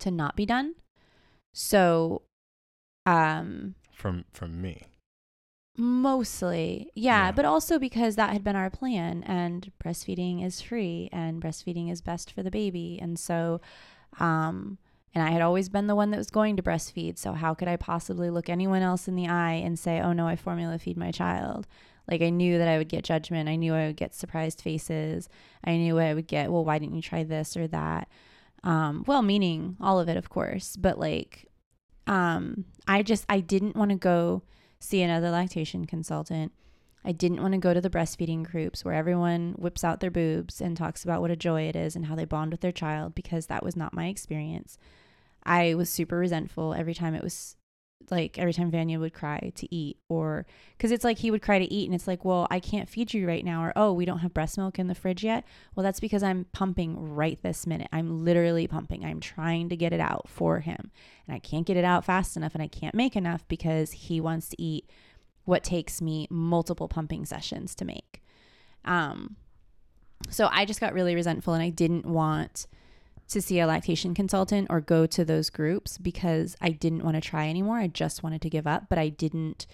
to 0.00 0.10
not 0.10 0.36
be 0.36 0.44
done. 0.44 0.74
So, 1.54 2.20
um, 3.06 3.76
From 3.94 4.26
from 4.34 4.60
me. 4.60 4.88
Mostly, 5.78 6.90
yeah, 6.94 7.26
Yeah. 7.26 7.32
but 7.32 7.44
also 7.44 7.78
because 7.78 8.16
that 8.16 8.30
had 8.32 8.44
been 8.44 8.56
our 8.56 8.70
plan 8.70 9.22
and 9.24 9.70
breastfeeding 9.82 10.44
is 10.44 10.60
free 10.60 11.08
and 11.12 11.40
breastfeeding 11.42 11.90
is 11.90 12.00
best 12.00 12.32
for 12.32 12.42
the 12.42 12.50
baby. 12.50 12.98
And 13.00 13.18
so, 13.18 13.60
um, 14.18 14.78
and 15.14 15.24
I 15.26 15.30
had 15.30 15.40
always 15.42 15.68
been 15.68 15.86
the 15.86 15.94
one 15.94 16.10
that 16.10 16.18
was 16.18 16.30
going 16.30 16.56
to 16.56 16.62
breastfeed. 16.62 17.18
So, 17.18 17.32
how 17.32 17.54
could 17.54 17.68
I 17.68 17.76
possibly 17.76 18.30
look 18.30 18.48
anyone 18.48 18.82
else 18.82 19.08
in 19.08 19.16
the 19.16 19.28
eye 19.28 19.54
and 19.54 19.78
say, 19.78 20.00
oh 20.00 20.12
no, 20.12 20.26
I 20.26 20.36
formula 20.36 20.78
feed 20.78 20.96
my 20.96 21.10
child? 21.10 21.66
Like, 22.10 22.22
I 22.22 22.30
knew 22.30 22.58
that 22.58 22.68
I 22.68 22.78
would 22.78 22.88
get 22.88 23.04
judgment. 23.04 23.48
I 23.48 23.56
knew 23.56 23.74
I 23.74 23.86
would 23.86 23.96
get 23.96 24.14
surprised 24.14 24.60
faces. 24.62 25.28
I 25.64 25.76
knew 25.76 25.98
I 25.98 26.14
would 26.14 26.26
get, 26.26 26.50
well, 26.50 26.64
why 26.64 26.78
didn't 26.78 26.96
you 26.96 27.02
try 27.02 27.22
this 27.22 27.56
or 27.56 27.66
that? 27.68 28.08
Um, 28.64 29.04
well, 29.06 29.22
meaning 29.22 29.76
all 29.80 30.00
of 30.00 30.08
it, 30.08 30.16
of 30.16 30.30
course. 30.30 30.76
But 30.76 30.98
like, 30.98 31.46
um, 32.06 32.64
I 32.86 33.02
just, 33.02 33.24
I 33.28 33.40
didn't 33.40 33.76
want 33.76 33.90
to 33.90 33.96
go 33.96 34.42
see 34.80 35.02
another 35.02 35.30
lactation 35.30 35.86
consultant. 35.86 36.52
I 37.04 37.12
didn't 37.12 37.40
want 37.40 37.52
to 37.52 37.58
go 37.58 37.72
to 37.72 37.80
the 37.80 37.90
breastfeeding 37.90 38.42
groups 38.42 38.84
where 38.84 38.94
everyone 38.94 39.54
whips 39.56 39.84
out 39.84 40.00
their 40.00 40.10
boobs 40.10 40.60
and 40.60 40.76
talks 40.76 41.04
about 41.04 41.20
what 41.20 41.30
a 41.30 41.36
joy 41.36 41.62
it 41.62 41.76
is 41.76 41.94
and 41.94 42.06
how 42.06 42.14
they 42.14 42.24
bond 42.24 42.50
with 42.52 42.60
their 42.60 42.72
child 42.72 43.14
because 43.14 43.46
that 43.46 43.62
was 43.62 43.76
not 43.76 43.94
my 43.94 44.06
experience. 44.06 44.78
I 45.44 45.74
was 45.74 45.88
super 45.88 46.18
resentful 46.18 46.74
every 46.74 46.94
time 46.94 47.14
it 47.14 47.22
was 47.22 47.56
like 48.10 48.38
every 48.38 48.52
time 48.52 48.70
Vanya 48.70 48.98
would 48.98 49.14
cry 49.14 49.52
to 49.54 49.74
eat 49.74 49.98
or 50.08 50.46
because 50.76 50.90
it's 50.90 51.04
like 51.04 51.18
he 51.18 51.30
would 51.30 51.42
cry 51.42 51.58
to 51.58 51.72
eat 51.72 51.86
and 51.86 51.94
it's 51.94 52.06
like, 52.06 52.24
well, 52.24 52.46
I 52.50 52.60
can't 52.60 52.88
feed 52.88 53.14
you 53.14 53.26
right 53.26 53.44
now 53.44 53.62
or 53.62 53.72
oh, 53.76 53.92
we 53.92 54.04
don't 54.04 54.18
have 54.18 54.34
breast 54.34 54.56
milk 54.58 54.78
in 54.78 54.86
the 54.86 54.94
fridge 54.94 55.24
yet. 55.24 55.44
Well, 55.74 55.84
that's 55.84 56.00
because 56.00 56.22
I'm 56.22 56.46
pumping 56.52 57.14
right 57.14 57.40
this 57.42 57.66
minute. 57.66 57.88
I'm 57.92 58.24
literally 58.24 58.66
pumping. 58.66 59.04
I'm 59.04 59.20
trying 59.20 59.68
to 59.68 59.76
get 59.76 59.92
it 59.92 60.00
out 60.00 60.28
for 60.28 60.60
him 60.60 60.90
and 61.26 61.34
I 61.34 61.38
can't 61.38 61.66
get 61.66 61.76
it 61.76 61.84
out 61.84 62.04
fast 62.04 62.36
enough 62.36 62.54
and 62.54 62.62
I 62.62 62.68
can't 62.68 62.94
make 62.94 63.16
enough 63.16 63.46
because 63.48 63.92
he 63.92 64.20
wants 64.20 64.48
to 64.50 64.62
eat 64.62 64.88
what 65.44 65.64
takes 65.64 66.02
me 66.02 66.26
multiple 66.30 66.88
pumping 66.88 67.24
sessions 67.24 67.74
to 67.76 67.84
make. 67.84 68.22
Um, 68.84 69.36
so 70.30 70.48
I 70.50 70.64
just 70.64 70.80
got 70.80 70.92
really 70.92 71.14
resentful 71.14 71.54
and 71.54 71.62
I 71.62 71.70
didn't 71.70 72.06
want 72.06 72.66
to 73.28 73.42
see 73.42 73.60
a 73.60 73.66
lactation 73.66 74.14
consultant 74.14 74.66
or 74.70 74.80
go 74.80 75.06
to 75.06 75.24
those 75.24 75.50
groups 75.50 75.98
because 75.98 76.56
I 76.60 76.70
didn't 76.70 77.04
want 77.04 77.14
to 77.16 77.20
try 77.20 77.48
anymore. 77.48 77.78
I 77.78 77.86
just 77.88 78.22
wanted 78.22 78.40
to 78.42 78.50
give 78.50 78.66
up, 78.66 78.88
but 78.88 78.98
I 78.98 79.08
didn't 79.08 79.66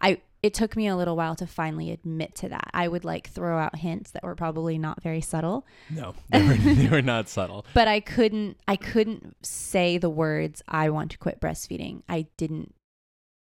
I 0.00 0.20
it 0.42 0.52
took 0.54 0.76
me 0.76 0.86
a 0.86 0.94
little 0.96 1.16
while 1.16 1.34
to 1.36 1.46
finally 1.46 1.90
admit 1.90 2.34
to 2.36 2.48
that. 2.50 2.70
I 2.72 2.86
would 2.88 3.04
like 3.04 3.28
throw 3.30 3.58
out 3.58 3.76
hints 3.76 4.10
that 4.12 4.22
were 4.22 4.34
probably 4.36 4.78
not 4.78 5.02
very 5.02 5.20
subtle, 5.20 5.66
No, 5.90 6.14
they 6.30 6.42
were, 6.46 6.54
they 6.74 6.88
were 6.88 7.02
not 7.02 7.28
subtle. 7.28 7.64
but 7.74 7.88
I 7.88 8.00
couldn't 8.00 8.58
I 8.68 8.76
couldn't 8.76 9.36
say 9.44 9.98
the 9.98 10.10
words 10.10 10.62
I 10.68 10.90
want 10.90 11.10
to 11.12 11.18
quit 11.18 11.40
breastfeeding. 11.40 12.02
I 12.08 12.26
didn't 12.36 12.74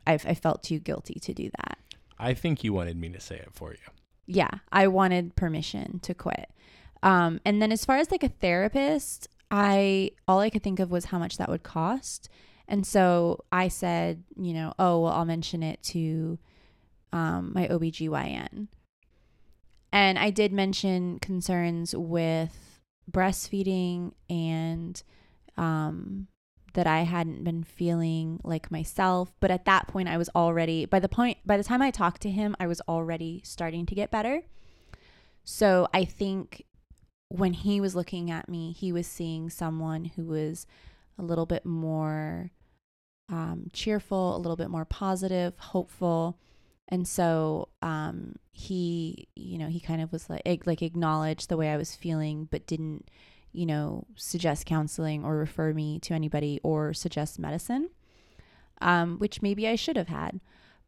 I, 0.08 0.14
I 0.14 0.34
felt 0.36 0.64
too 0.64 0.80
guilty 0.80 1.20
to 1.20 1.34
do 1.34 1.50
that. 1.60 1.78
I 2.18 2.34
think 2.34 2.64
you 2.64 2.72
wanted 2.74 2.96
me 2.98 3.10
to 3.10 3.20
say 3.20 3.36
it 3.36 3.50
for 3.52 3.72
you. 3.72 3.78
yeah, 4.28 4.50
I 4.72 4.88
wanted 4.88 5.36
permission 5.36 6.00
to 6.04 6.14
quit. 6.14 6.50
Um, 7.04 7.40
and 7.46 7.62
then 7.62 7.72
as 7.72 7.84
far 7.86 7.98
as 7.98 8.10
like 8.10 8.24
a 8.24 8.30
therapist, 8.30 9.28
I 9.52 10.12
all 10.28 10.40
I 10.40 10.50
could 10.50 10.64
think 10.64 10.80
of 10.80 10.92
was 10.92 11.06
how 11.06 11.20
much 11.20 11.38
that 11.38 11.50
would 11.50 11.64
cost. 11.64 12.30
And 12.68 12.86
so 12.86 13.44
I 13.52 13.68
said, 13.68 14.24
you 14.36 14.54
know, 14.54 14.74
oh, 14.80 15.02
well, 15.02 15.14
I'll 15.14 15.26
mention 15.26 15.62
it 15.62 15.84
to 15.84 16.40
um, 17.14 17.52
my 17.54 17.68
OBGYN. 17.68 18.68
And 19.92 20.20
I 20.20 20.30
did 20.30 20.52
mention 20.52 21.20
concerns 21.20 21.96
with 21.96 22.82
breastfeeding 23.10 24.14
and 24.30 25.02
um, 25.58 26.28
that 26.74 26.88
I 26.88 27.02
hadn't 27.02 27.44
been 27.44 27.64
feeling 27.64 28.42
like 28.44 28.72
myself. 28.72 29.32
But 29.40 29.52
at 29.52 29.66
that 29.66 29.88
point, 29.88 30.10
I 30.10 30.18
was 30.18 30.30
already, 30.36 30.86
by 30.86 31.00
the 31.00 31.08
point, 31.08 31.38
by 31.46 31.56
the 31.56 31.64
time 31.64 31.82
I 31.82 31.92
talked 31.92 32.22
to 32.24 32.30
him, 32.30 32.56
I 32.60 32.68
was 32.68 32.82
already 32.88 33.42
starting 33.46 33.86
to 33.86 33.96
get 33.96 34.12
better. 34.12 34.42
So 35.44 35.88
I 35.94 36.04
think 36.04 36.66
when 37.36 37.54
he 37.54 37.82
was 37.82 37.96
looking 37.96 38.32
at 38.32 38.50
me, 38.50 38.72
he 38.72 38.92
was 38.92 39.08
seeing 39.08 39.50
someone 39.50 40.06
who 40.06 40.26
was 40.26 40.66
a 41.18 41.24
little 41.24 41.46
bit 41.46 41.66
more 41.66 42.52
um, 43.30 43.70
cheerful, 43.74 44.36
a 44.36 44.40
little 44.40 44.56
bit 44.56 44.70
more 44.70 44.86
positive, 44.86 45.58
hopeful. 45.58 46.38
And 46.88 47.08
so 47.08 47.70
um, 47.82 48.36
he, 48.52 49.28
you 49.36 49.58
know, 49.58 49.68
he 49.68 49.80
kind 49.80 50.02
of 50.02 50.12
was 50.12 50.30
like, 50.30 50.66
like 50.66 50.82
acknowledged 50.82 51.50
the 51.50 51.58
way 51.58 51.70
I 51.70 51.78
was 51.78 51.96
feeling, 51.96 52.48
but 52.52 52.68
didn't, 52.68 53.10
you 53.52 53.66
know, 53.66 54.06
suggest 54.16 54.66
counseling 54.66 55.24
or 55.24 55.36
refer 55.36 55.74
me 55.74 56.00
to 56.00 56.14
anybody 56.14 56.60
or 56.64 56.94
suggest 56.94 57.40
medicine, 57.40 57.90
um, 58.82 59.18
which 59.18 59.42
maybe 59.42 59.68
I 59.68 59.76
should 59.76 59.98
have 59.98 60.10
had. 60.10 60.40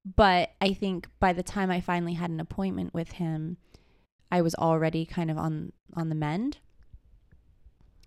But 0.05 0.51
I 0.61 0.73
think 0.73 1.07
by 1.19 1.33
the 1.33 1.43
time 1.43 1.71
I 1.71 1.81
finally 1.81 2.13
had 2.13 2.29
an 2.29 2.39
appointment 2.39 2.93
with 2.93 3.13
him, 3.13 3.57
I 4.32 4.41
was 4.41 4.55
already 4.55 5.05
kind 5.05 5.32
of 5.32 5.38
on 5.38 5.71
on 5.93 6.09
the 6.09 6.15
mend. 6.15 6.57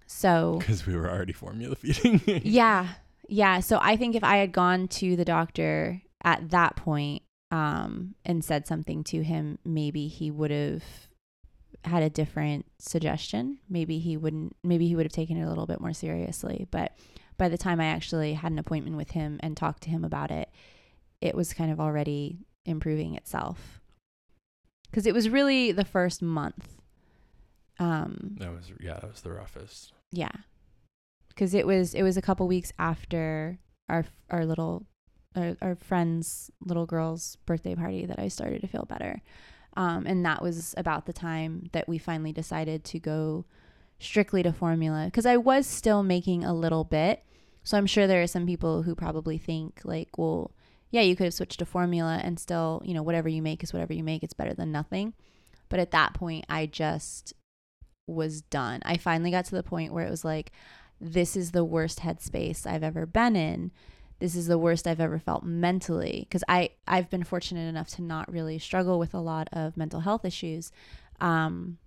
So 0.07 0.57
Because 0.59 0.87
we 0.87 0.97
were 0.97 1.09
already 1.09 1.33
formula 1.33 1.77
feeding. 1.77 2.21
yeah, 2.45 2.89
yeah. 3.29 3.61
So 3.61 3.79
I 3.81 3.97
think 3.97 4.15
if 4.15 4.25
I 4.25 4.37
had 4.37 4.53
gone 4.53 4.89
to 4.89 5.17
the 5.17 5.25
doctor 5.25 6.03
at 6.23 6.51
that 6.51 6.77
point 6.77 7.23
um, 7.51 8.15
and 8.25 8.45
said 8.45 8.67
something 8.67 9.05
to 9.05 9.23
him, 9.23 9.59
maybe 9.65 10.09
he 10.09 10.31
would 10.31 10.51
have 10.51 10.83
had 11.85 12.03
a 12.03 12.11
different 12.11 12.67
suggestion. 12.79 13.59
Maybe 13.69 13.99
he 13.99 14.17
wouldn't. 14.17 14.57
Maybe 14.63 14.89
he 14.89 14.97
would 14.97 15.07
have 15.07 15.13
taken 15.13 15.37
it 15.37 15.45
a 15.45 15.49
little 15.49 15.67
bit 15.67 15.81
more 15.81 15.93
seriously. 15.93 16.67
But 16.71 16.93
by 17.39 17.49
the 17.49 17.59
time 17.59 17.81
I 17.81 17.87
actually 17.87 18.35
had 18.35 18.53
an 18.53 18.59
appointment 18.59 18.97
with 18.97 19.13
him 19.13 19.41
and 19.43 19.57
talked 19.57 19.83
to 19.85 19.91
him 19.91 20.05
about 20.05 20.31
it, 20.31 20.51
it 21.21 21.35
was 21.35 21.55
kind 21.55 21.71
of 21.71 21.81
already 21.81 22.39
improving 22.67 23.15
itself. 23.15 23.80
Because 24.91 25.07
it 25.07 25.15
was 25.15 25.29
really 25.29 25.73
the 25.73 25.85
first 25.85 26.21
month. 26.23 26.77
Um, 27.79 28.37
that 28.39 28.51
was 28.51 28.73
yeah, 28.81 28.99
that 29.01 29.11
was 29.11 29.23
the 29.23 29.33
roughest. 29.33 29.93
yeah, 30.13 30.33
because 31.29 31.55
it 31.55 31.67
was 31.67 31.95
it 31.95 32.03
was 32.03 32.17
a 32.17 32.23
couple 32.23 32.47
weeks 32.47 32.73
after 32.79 33.59
our 33.89 34.05
our 34.29 34.45
little 34.45 34.87
our, 35.35 35.57
our 35.63 35.75
friend's 35.77 36.51
little 36.65 36.87
girl's 36.87 37.37
birthday 37.47 37.75
party 37.75 38.05
that 38.05 38.19
I 38.19 38.29
started 38.29 38.61
to 38.61 38.67
feel 38.67 38.85
better, 38.85 39.23
um, 39.77 40.05
and 40.07 40.27
that 40.27 40.43
was 40.43 40.75
about 40.77 41.07
the 41.07 41.13
time 41.13 41.71
that 41.73 41.89
we 41.89 41.97
finally 41.97 42.33
decided 42.33 42.85
to 42.85 42.99
go 42.99 43.47
strictly 43.99 44.43
to 44.43 44.53
formula 44.53 45.05
because 45.07 45.27
I 45.27 45.37
was 45.37 45.67
still 45.67 46.03
making 46.03 46.45
a 46.45 46.53
little 46.55 46.85
bit. 46.85 47.25
So 47.63 47.77
I'm 47.77 47.87
sure 47.87 48.07
there 48.07 48.23
are 48.23 48.27
some 48.27 48.47
people 48.47 48.83
who 48.83 48.95
probably 48.95 49.39
think 49.39 49.81
like, 49.85 50.17
well, 50.19 50.53
yeah, 50.91 51.03
you 51.03 51.17
could 51.17 51.25
have 51.25 51.35
switched 51.35 51.59
to 51.61 51.67
formula 51.67 52.21
and 52.23 52.39
still, 52.39 52.83
you 52.85 52.95
know, 52.95 53.03
whatever 53.03 53.29
you 53.29 53.43
make 53.43 53.63
is 53.63 53.73
whatever 53.73 53.93
you 53.93 54.03
make. 54.03 54.23
It's 54.23 54.35
better 54.35 54.55
than 54.55 54.73
nothing. 54.73 55.15
But 55.69 55.81
at 55.81 55.93
that 55.93 56.15
point, 56.15 56.47
I 56.49 56.67
just 56.67 57.33
was 58.07 58.43
done. 58.43 58.81
I 58.85 58.97
finally 58.97 59.31
got 59.31 59.45
to 59.47 59.55
the 59.55 59.63
point 59.63 59.93
where 59.93 60.07
it 60.07 60.11
was 60.11 60.25
like, 60.25 60.51
this 61.01 61.37
is 61.37 61.53
the 61.53 61.65
worst 61.65 62.01
headspace 62.01 62.67
I've 62.67 62.83
ever 62.83 63.07
been 63.07 63.37
in. 63.37 63.71
This 64.19 64.35
is 64.35 64.49
the 64.49 64.59
worst 64.59 64.87
I've 64.87 65.01
ever 65.01 65.19
felt 65.19 65.45
mentally 65.45 66.27
because 66.29 66.45
I 66.47 66.71
I've 66.87 67.09
been 67.09 67.25
fortunate 67.25 67.67
enough 67.67 67.89
to 67.91 68.03
not 68.03 68.31
really 68.31 68.59
struggle 68.59 68.99
with 68.99 69.15
a 69.15 69.21
lot 69.21 69.49
of 69.51 69.79
mental 69.79 70.01
health 70.01 70.27
issues, 70.27 70.71
um, 71.23 71.79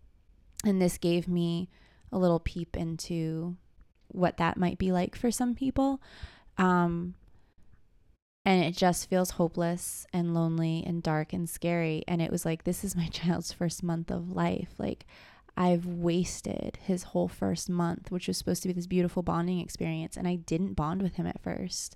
and 0.65 0.81
this 0.81 0.97
gave 0.97 1.27
me 1.27 1.69
a 2.11 2.17
little 2.17 2.39
peep 2.39 2.75
into 2.75 3.55
what 4.07 4.37
that 4.37 4.57
might 4.57 4.79
be 4.79 4.91
like 4.91 5.15
for 5.15 5.29
some 5.29 5.53
people. 5.53 6.01
Um, 6.57 7.13
and 8.45 8.63
it 8.63 8.75
just 8.75 9.09
feels 9.09 9.31
hopeless 9.31 10.05
and 10.11 10.33
lonely 10.33 10.83
and 10.85 11.01
dark 11.01 11.31
and 11.33 11.49
scary. 11.49 12.03
And 12.07 12.21
it 12.21 12.31
was 12.31 12.45
like, 12.45 12.63
this 12.63 12.83
is 12.83 12.95
my 12.95 13.07
child's 13.11 13.51
first 13.53 13.83
month 13.83 14.11
of 14.11 14.31
life. 14.31 14.73
Like, 14.77 15.05
I've 15.55 15.85
wasted 15.85 16.77
his 16.83 17.03
whole 17.03 17.27
first 17.27 17.69
month, 17.69 18.11
which 18.11 18.27
was 18.27 18.37
supposed 18.37 18.61
to 18.63 18.67
be 18.69 18.73
this 18.73 18.87
beautiful 18.87 19.23
bonding 19.23 19.59
experience. 19.59 20.17
And 20.17 20.27
I 20.27 20.35
didn't 20.35 20.73
bond 20.73 21.01
with 21.01 21.15
him 21.15 21.27
at 21.27 21.41
first. 21.41 21.95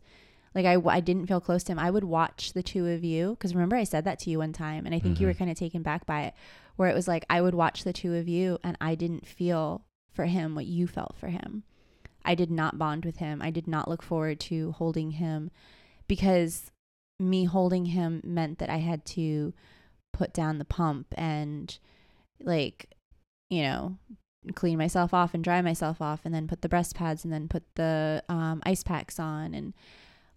Like, 0.56 0.66
I, 0.66 0.78
I 0.88 1.00
didn't 1.02 1.28
feel 1.28 1.42
close 1.42 1.64
to 1.66 1.72
him. 1.74 1.80
I 1.80 1.92
would 1.92 2.04
watch 2.06 2.54
the 2.54 2.64
two 2.64 2.88
of 2.88 3.04
you. 3.04 3.32
Because 3.32 3.54
remember, 3.54 3.76
I 3.76 3.84
said 3.84 4.06
that 4.06 4.20
to 4.20 4.30
you 4.30 4.40
one 4.40 4.54
time. 4.54 4.86
And 4.86 4.96
I 4.96 5.00
think 5.00 5.20
you 5.20 5.28
were 5.28 5.34
Mhm. 5.34 5.38
kind 5.40 5.52
of 5.52 5.58
taken 5.58 5.82
back 5.82 6.06
by 6.06 6.24
it, 6.24 6.34
where 6.78 6.90
it 6.90 6.96
was 6.96 7.08
like, 7.08 7.26
I 7.30 7.42
would 7.42 7.56
watch 7.56 7.84
the 7.84 7.94
two 7.94 8.14
of 8.16 8.28
you 8.28 8.58
and 8.64 8.78
I 8.80 8.96
didn't 8.96 9.28
feel 9.28 9.84
for 10.14 10.26
him 10.26 10.56
what 10.56 10.66
you 10.66 10.88
felt 10.88 11.16
for 11.18 11.28
him. 11.28 11.64
I 12.24 12.36
did 12.36 12.50
not 12.52 12.78
bond 12.78 13.06
with 13.06 13.18
him. 13.18 13.42
I 13.42 13.52
did 13.52 13.68
not 13.68 13.88
look 13.88 14.02
forward 14.02 14.40
to 14.42 14.72
holding 14.74 15.12
him 15.12 15.52
because 16.08 16.72
me 17.20 17.46
holding 17.46 17.88
him 17.88 18.22
meant 18.24 18.60
that 18.60 18.70
I 18.70 18.78
had 18.78 19.06
to 19.06 19.54
put 20.14 20.34
down 20.34 20.58
the 20.58 20.66
pump 20.66 21.08
and 21.18 21.78
like 22.40 22.94
you 23.50 23.64
know 23.64 23.98
clean 24.56 24.78
myself 24.78 25.14
off 25.14 25.34
and 25.34 25.44
dry 25.44 25.62
myself 25.62 26.02
off 26.02 26.22
and 26.24 26.34
then 26.34 26.48
put 26.48 26.62
the 26.62 26.70
breast 26.70 26.96
pads 26.96 27.24
and 27.24 27.34
then 27.34 27.48
put 27.48 27.64
the 27.76 28.24
um, 28.30 28.62
ice 28.66 28.84
packs 28.84 29.20
on 29.20 29.54
and 29.54 29.74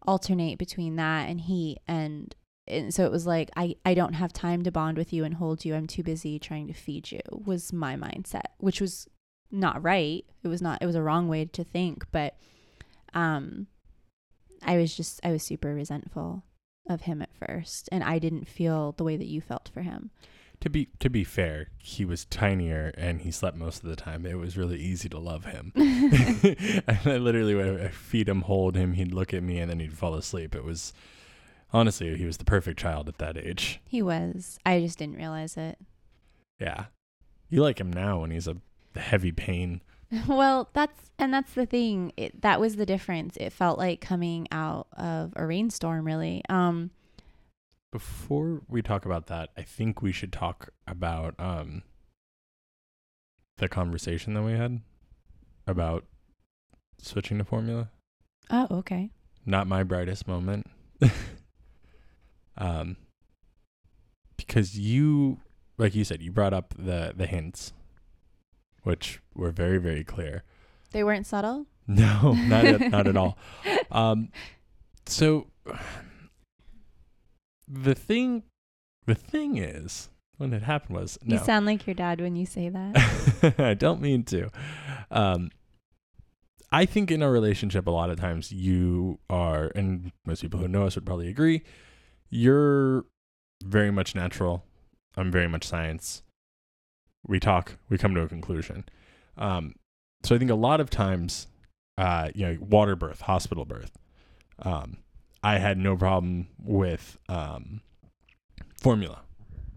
alternate 0.06 0.58
between 0.58 0.96
that 0.96 1.28
and 1.28 1.42
heat. 1.42 1.78
And 1.86 2.34
and 2.66 2.94
so 2.94 3.04
it 3.04 3.10
was 3.10 3.26
like 3.26 3.50
I, 3.56 3.76
I 3.84 3.94
don't 3.94 4.14
have 4.14 4.32
time 4.32 4.62
to 4.62 4.72
bond 4.72 4.96
with 4.96 5.12
you 5.12 5.24
and 5.24 5.34
hold 5.34 5.64
you. 5.64 5.74
I'm 5.74 5.86
too 5.86 6.02
busy 6.02 6.38
trying 6.38 6.66
to 6.68 6.72
feed 6.72 7.10
you 7.10 7.20
was 7.30 7.72
my 7.72 7.96
mindset 7.96 8.46
which 8.58 8.80
was 8.80 9.08
not 9.50 9.82
right. 9.82 10.24
It 10.42 10.48
was 10.48 10.62
not 10.62 10.82
it 10.82 10.86
was 10.86 10.96
a 10.96 11.02
wrong 11.02 11.28
way 11.28 11.44
to 11.46 11.64
think 11.64 12.04
but 12.12 12.36
um 13.14 13.66
I 14.62 14.76
was 14.76 14.96
just 14.96 15.20
I 15.24 15.32
was 15.32 15.42
super 15.42 15.74
resentful 15.74 16.42
of 16.88 17.02
him 17.02 17.22
at 17.22 17.30
first 17.34 17.88
and 17.92 18.02
I 18.02 18.18
didn't 18.18 18.48
feel 18.48 18.92
the 18.92 19.04
way 19.04 19.16
that 19.16 19.26
you 19.28 19.40
felt 19.40 19.70
for 19.72 19.82
him. 19.82 20.10
To 20.60 20.68
be 20.68 20.88
to 20.98 21.08
be 21.08 21.24
fair, 21.24 21.68
he 21.78 22.04
was 22.04 22.26
tinier 22.26 22.92
and 22.98 23.22
he 23.22 23.30
slept 23.30 23.56
most 23.56 23.82
of 23.82 23.88
the 23.88 23.96
time. 23.96 24.26
It 24.26 24.38
was 24.38 24.58
really 24.58 24.78
easy 24.78 25.08
to 25.08 25.18
love 25.18 25.46
him. 25.46 25.72
and 25.74 26.82
I 27.06 27.16
literally 27.16 27.54
would 27.54 27.94
feed 27.94 28.28
him, 28.28 28.42
hold 28.42 28.76
him, 28.76 28.92
he'd 28.92 29.14
look 29.14 29.32
at 29.32 29.42
me, 29.42 29.58
and 29.58 29.70
then 29.70 29.80
he'd 29.80 29.96
fall 29.96 30.14
asleep. 30.14 30.54
It 30.54 30.64
was 30.64 30.92
honestly 31.72 32.14
he 32.16 32.26
was 32.26 32.36
the 32.36 32.44
perfect 32.44 32.78
child 32.78 33.08
at 33.08 33.18
that 33.18 33.38
age. 33.38 33.80
he 33.86 34.02
was. 34.02 34.58
I 34.66 34.80
just 34.80 34.98
didn't 34.98 35.16
realize 35.16 35.56
it. 35.56 35.78
Yeah, 36.58 36.86
you 37.48 37.62
like 37.62 37.80
him 37.80 37.90
now 37.90 38.20
when 38.20 38.30
he's 38.30 38.48
a 38.48 38.56
heavy 38.96 39.32
pain. 39.32 39.80
well, 40.28 40.68
that's 40.72 41.10
and 41.18 41.32
that's 41.32 41.52
the 41.52 41.66
thing. 41.66 42.12
It, 42.16 42.42
that 42.42 42.60
was 42.60 42.76
the 42.76 42.86
difference. 42.86 43.36
It 43.36 43.52
felt 43.52 43.78
like 43.78 44.00
coming 44.00 44.48
out 44.50 44.88
of 44.96 45.32
a 45.36 45.46
rainstorm 45.46 46.04
really. 46.04 46.42
Um 46.48 46.90
Before 47.92 48.62
we 48.68 48.82
talk 48.82 49.04
about 49.04 49.26
that, 49.26 49.50
I 49.56 49.62
think 49.62 50.02
we 50.02 50.12
should 50.12 50.32
talk 50.32 50.70
about 50.86 51.34
um 51.38 51.82
the 53.58 53.68
conversation 53.68 54.34
that 54.34 54.42
we 54.42 54.52
had 54.52 54.80
about 55.66 56.04
switching 56.98 57.38
to 57.38 57.44
formula. 57.44 57.90
oh, 58.50 58.66
okay. 58.70 59.10
Not 59.46 59.66
my 59.66 59.82
brightest 59.84 60.26
moment. 60.26 60.66
um 62.56 62.96
because 64.36 64.76
you 64.78 65.38
like 65.78 65.94
you 65.94 66.04
said, 66.04 66.20
you 66.20 66.32
brought 66.32 66.52
up 66.52 66.74
the 66.76 67.12
the 67.16 67.26
hints 67.26 67.72
which 68.82 69.20
were 69.34 69.50
very 69.50 69.78
very 69.78 70.04
clear. 70.04 70.42
They 70.92 71.04
weren't 71.04 71.26
subtle? 71.26 71.66
No, 71.86 72.32
not 72.32 72.64
at, 72.64 72.90
not 72.90 73.06
at 73.06 73.16
all. 73.16 73.38
Um, 73.92 74.28
so 75.06 75.48
the 77.66 77.94
thing, 77.94 78.44
the 79.06 79.16
thing 79.16 79.56
is, 79.56 80.08
when 80.36 80.52
it 80.52 80.62
happened 80.62 80.96
was 80.96 81.18
You 81.24 81.38
sound 81.38 81.66
like 81.66 81.86
your 81.86 81.94
dad 81.94 82.20
when 82.20 82.36
you 82.36 82.46
say 82.46 82.68
that. 82.68 83.54
I 83.58 83.74
don't 83.74 84.00
mean 84.00 84.22
to. 84.24 84.48
Um, 85.10 85.50
I 86.72 86.86
think 86.86 87.10
in 87.10 87.22
a 87.22 87.30
relationship, 87.30 87.86
a 87.86 87.90
lot 87.90 88.10
of 88.10 88.20
times 88.20 88.52
you 88.52 89.18
are, 89.28 89.72
and 89.74 90.12
most 90.24 90.40
people 90.42 90.60
who 90.60 90.68
know 90.68 90.86
us 90.86 90.94
would 90.94 91.04
probably 91.04 91.28
agree, 91.28 91.62
you're 92.28 93.04
very 93.64 93.90
much 93.90 94.14
natural. 94.14 94.64
I'm 95.16 95.32
very 95.32 95.48
much 95.48 95.66
science. 95.66 96.22
We 97.26 97.40
talk, 97.40 97.76
we 97.88 97.98
come 97.98 98.14
to 98.14 98.22
a 98.22 98.28
conclusion. 98.28 98.84
Um, 99.36 99.74
so 100.22 100.34
I 100.34 100.38
think 100.38 100.50
a 100.50 100.54
lot 100.54 100.80
of 100.80 100.90
times, 100.90 101.46
uh, 101.98 102.30
you 102.34 102.46
know, 102.46 102.58
water 102.60 102.96
birth, 102.96 103.22
hospital 103.22 103.64
birth, 103.64 103.92
um, 104.60 104.98
I 105.42 105.58
had 105.58 105.78
no 105.78 105.96
problem 105.96 106.48
with 106.58 107.18
um, 107.28 107.80
formula 108.80 109.22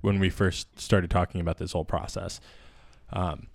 when 0.02 0.20
we 0.20 0.30
first 0.30 0.80
started 0.80 1.10
talking 1.10 1.40
about 1.40 1.58
this 1.58 1.72
whole 1.72 1.86
process. 1.86 2.42
Um, 3.12 3.48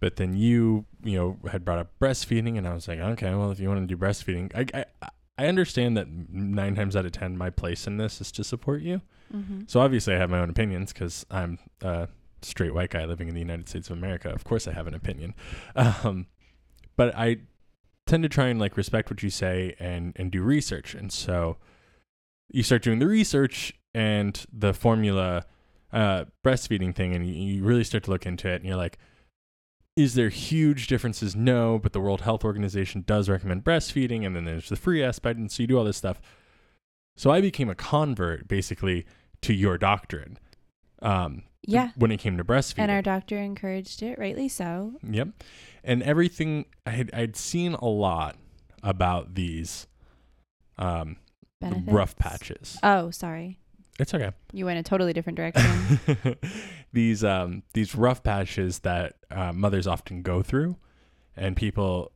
but 0.00 0.16
then 0.16 0.36
you, 0.36 0.84
you 1.02 1.16
know, 1.16 1.50
had 1.50 1.64
brought 1.64 1.78
up 1.78 1.98
breastfeeding, 1.98 2.58
and 2.58 2.68
I 2.68 2.74
was 2.74 2.86
like, 2.86 2.98
okay, 2.98 3.34
well, 3.34 3.50
if 3.50 3.58
you 3.58 3.68
want 3.68 3.80
to 3.80 3.86
do 3.86 3.96
breastfeeding, 3.96 4.52
I, 4.54 4.84
I, 5.02 5.08
I 5.38 5.46
understand 5.46 5.96
that 5.96 6.08
nine 6.10 6.74
times 6.74 6.94
out 6.94 7.06
of 7.06 7.12
ten, 7.12 7.36
my 7.36 7.50
place 7.50 7.86
in 7.86 7.96
this 7.96 8.20
is 8.20 8.30
to 8.32 8.44
support 8.44 8.82
you. 8.82 9.00
mm-hmm. 9.34 9.62
So 9.66 9.80
obviously, 9.80 10.14
I 10.14 10.18
have 10.18 10.30
my 10.30 10.40
own 10.40 10.50
opinions 10.50 10.92
because 10.92 11.24
I'm 11.30 11.58
a 11.80 12.08
straight 12.44 12.74
white 12.74 12.90
guy 12.90 13.04
living 13.04 13.28
in 13.28 13.34
the 13.34 13.40
United 13.40 13.68
States 13.68 13.90
of 13.90 13.96
America. 13.96 14.30
Of 14.30 14.44
course, 14.44 14.68
I 14.68 14.72
have 14.72 14.86
an 14.86 14.94
opinion, 14.94 15.34
um, 15.76 16.26
but 16.96 17.14
I 17.16 17.38
tend 18.06 18.22
to 18.22 18.28
try 18.28 18.48
and 18.48 18.60
like 18.60 18.76
respect 18.76 19.10
what 19.10 19.22
you 19.22 19.30
say 19.30 19.74
and 19.78 20.12
and 20.16 20.30
do 20.30 20.42
research. 20.42 20.94
And 20.94 21.12
so 21.12 21.56
you 22.50 22.62
start 22.62 22.82
doing 22.82 22.98
the 22.98 23.06
research 23.06 23.74
and 23.94 24.44
the 24.52 24.72
formula 24.72 25.44
uh, 25.92 26.24
breastfeeding 26.44 26.94
thing, 26.94 27.14
and 27.14 27.26
you, 27.26 27.34
you 27.34 27.64
really 27.64 27.84
start 27.84 28.04
to 28.04 28.10
look 28.10 28.26
into 28.26 28.48
it, 28.48 28.56
and 28.56 28.66
you're 28.66 28.76
like. 28.76 28.98
Is 29.96 30.14
there 30.14 30.28
huge 30.28 30.88
differences? 30.88 31.36
No, 31.36 31.78
but 31.78 31.92
the 31.92 32.00
World 32.00 32.22
Health 32.22 32.44
Organization 32.44 33.04
does 33.06 33.28
recommend 33.28 33.62
breastfeeding, 33.62 34.26
and 34.26 34.34
then 34.34 34.44
there's 34.44 34.68
the 34.68 34.74
free 34.74 35.04
aspect, 35.04 35.38
and 35.38 35.48
so 35.52 35.62
you 35.62 35.68
do 35.68 35.78
all 35.78 35.84
this 35.84 35.96
stuff. 35.96 36.20
So 37.16 37.30
I 37.30 37.40
became 37.40 37.70
a 37.70 37.74
convert 37.74 38.48
basically 38.48 39.06
to 39.42 39.54
your 39.54 39.78
doctrine. 39.78 40.38
Um, 41.00 41.42
Yeah. 41.66 41.90
When 41.96 42.10
it 42.10 42.18
came 42.18 42.36
to 42.36 42.44
breastfeeding. 42.44 42.78
And 42.78 42.90
our 42.90 43.02
doctor 43.02 43.38
encouraged 43.38 44.02
it, 44.02 44.18
rightly 44.18 44.48
so. 44.48 44.94
Yep. 45.08 45.28
And 45.82 46.02
everything 46.02 46.66
I 46.86 46.90
had 46.90 47.10
I'd 47.12 47.36
seen 47.36 47.74
a 47.74 47.86
lot 47.86 48.36
about 48.82 49.34
these 49.34 49.86
um 50.78 51.16
Benefits. 51.60 51.92
rough 51.92 52.16
patches. 52.16 52.78
Oh, 52.82 53.10
sorry. 53.10 53.58
It's 53.98 54.12
okay. 54.12 54.32
You 54.52 54.64
went 54.66 54.78
a 54.78 54.82
totally 54.82 55.12
different 55.12 55.36
direction. 55.36 56.00
these 56.92 57.22
um 57.24 57.62
these 57.74 57.94
rough 57.94 58.22
patches 58.22 58.80
that 58.80 59.16
uh, 59.30 59.52
mothers 59.52 59.86
often 59.86 60.22
go 60.22 60.42
through 60.42 60.76
and 61.36 61.56
people 61.56 62.12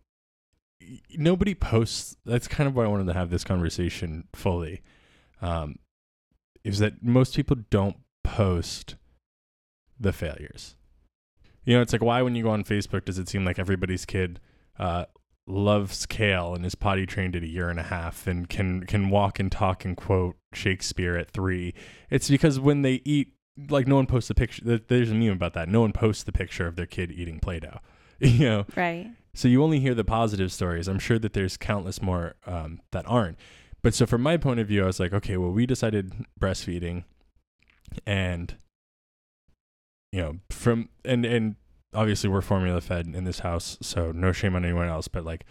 nobody 1.16 1.55
posts 1.55 2.16
that's 2.24 2.49
kind 2.49 2.66
of 2.68 2.74
why 2.74 2.84
I 2.84 2.88
wanted 2.88 3.07
to 3.07 3.14
have 3.14 3.30
this 3.30 3.44
conversation 3.44 4.28
fully. 4.34 4.82
Um 5.40 5.78
is 6.64 6.80
that 6.80 7.03
most 7.03 7.34
people 7.36 7.57
don't 7.70 7.96
post 8.24 8.96
the 10.01 10.12
failures. 10.12 10.76
You 11.64 11.74
know, 11.76 11.82
it's 11.82 11.92
like 11.92 12.03
why 12.03 12.22
when 12.22 12.34
you 12.34 12.42
go 12.44 12.51
on 12.51 12.64
Facebook 12.64 13.05
does 13.05 13.18
it 13.18 13.28
seem 13.28 13.44
like 13.44 13.59
everybody's 13.59 14.05
kid 14.07 14.40
uh, 14.78 15.05
loves 15.46 16.07
kale 16.07 16.55
and 16.55 16.64
is 16.64 16.74
potty 16.74 17.05
trained 17.07 17.34
at 17.36 17.42
a 17.42 17.49
year 17.49 17.68
and 17.68 17.78
a 17.80 17.84
half 17.84 18.26
and 18.26 18.49
can 18.49 18.84
can 18.84 19.11
walk 19.11 19.38
and 19.38 19.51
talk 19.53 19.84
and 19.84 19.96
quote 19.96 20.36
Shakespeare 20.55 21.16
at 21.16 21.30
three? 21.30 21.74
It's 22.11 22.30
because 22.30 22.59
when 22.59 22.82
they 22.82 23.03
eat, 23.05 23.32
like 23.68 23.86
no 23.86 23.96
one 23.96 24.07
posts 24.07 24.30
a 24.30 24.34
picture. 24.34 24.78
There's 24.78 25.11
a 25.11 25.14
meme 25.14 25.32
about 25.32 25.53
that. 25.55 25.68
No 25.68 25.80
one 25.80 25.92
posts 25.92 26.22
the 26.22 26.32
picture 26.32 26.66
of 26.66 26.76
their 26.76 26.86
kid 26.86 27.11
eating 27.12 27.38
Play-Doh. 27.40 27.80
You 28.20 28.49
know, 28.49 28.66
Right. 28.74 29.11
so 29.34 29.46
you 29.46 29.62
only 29.62 29.78
hear 29.78 29.94
the 29.94 30.05
positive 30.05 30.51
stories. 30.53 30.88
I'm 30.88 30.99
sure 30.99 31.18
that 31.20 31.34
there's 31.34 31.57
countless 31.57 32.03
more 32.03 32.34
um, 32.46 32.80
that 32.90 33.05
aren't. 33.07 33.38
But 33.80 33.94
so 33.94 34.07
from 34.07 34.22
my 34.22 34.36
point 34.36 34.59
of 34.59 34.66
view, 34.66 34.82
I 34.82 34.86
was 34.86 34.99
like, 34.99 35.12
okay, 35.12 35.36
well, 35.36 35.53
we 35.53 35.66
decided 35.66 36.12
breastfeeding, 36.40 37.05
and 38.07 38.57
you 40.13 40.21
know, 40.23 40.39
from 40.51 40.89
and 41.05 41.25
and 41.25 41.57
obviously 41.95 42.29
we're 42.31 42.41
formula 42.43 42.81
fed 42.81 43.07
in 43.07 43.25
this 43.25 43.41
house, 43.41 43.79
so 43.81 44.13
no 44.13 44.33
shame 44.33 44.55
on 44.57 44.65
anyone 44.65 44.89
else, 44.89 45.09
but 45.09 45.25
like, 45.25 45.45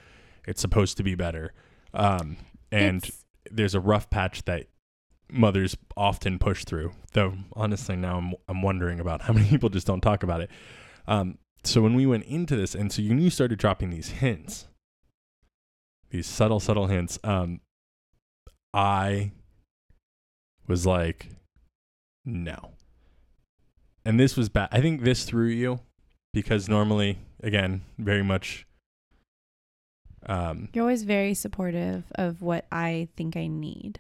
it's 0.48 0.62
supposed 0.62 0.98
to 0.98 1.04
be 1.04 1.16
better. 1.16 1.54
Um, 1.94 2.38
and 2.72 2.98
It's- 3.04 3.24
there's 3.50 3.74
a 3.76 3.80
rough 3.80 4.10
patch 4.10 4.44
that 4.46 4.68
mothers 5.32 5.76
often 5.96 6.38
push 6.40 6.64
through. 6.66 6.92
Though 7.14 7.36
honestly, 7.54 7.96
now 7.96 8.18
I'm 8.18 8.34
I'm 8.48 8.62
wondering 8.62 9.00
about 9.00 9.22
how 9.24 9.34
many 9.38 9.48
people 9.50 9.70
just 9.70 9.88
don't 9.88 10.02
talk 10.02 10.24
about 10.24 10.42
it. 10.42 10.50
Um, 11.08 11.38
so 11.64 11.82
when 11.82 11.96
we 11.96 12.06
went 12.06 12.26
into 12.26 12.56
this, 12.56 12.76
and 12.76 12.92
so 12.92 13.02
you 13.02 13.30
started 13.30 13.58
dropping 13.60 13.90
these 13.90 14.10
hints, 14.10 14.68
these 16.10 16.28
subtle, 16.28 16.60
subtle 16.60 16.88
hints. 16.88 17.20
Um, 17.24 17.62
I 18.74 19.32
was 20.68 20.86
like, 20.86 21.30
no. 22.26 22.74
And 24.08 24.18
this 24.18 24.38
was 24.38 24.48
bad. 24.48 24.70
I 24.72 24.80
think 24.80 25.02
this 25.04 25.26
threw 25.26 25.48
you 25.48 25.82
because 26.34 26.70
normally, 26.70 27.18
again, 27.44 27.82
very 27.98 28.24
much. 28.24 28.66
Um, 30.26 30.70
You're 30.74 30.84
always 30.84 31.04
very 31.04 31.34
supportive 31.34 32.06
of 32.16 32.42
what 32.42 32.66
I 32.72 33.10
think 33.18 33.36
I 33.36 33.48
need. 33.48 34.00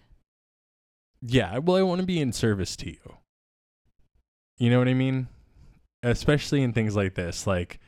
yeah, 1.21 1.57
well, 1.57 1.75
I 1.77 1.81
want 1.81 1.99
to 2.01 2.07
be 2.07 2.19
in 2.21 2.31
service 2.31 2.75
to 2.77 2.89
you. 2.89 3.15
You 4.57 4.69
know 4.69 4.79
what 4.79 4.87
I 4.87 4.93
mean? 4.93 5.27
Especially 6.03 6.63
in 6.63 6.71
things 6.73 6.95
like 6.95 7.15
this, 7.15 7.45
like. 7.45 7.79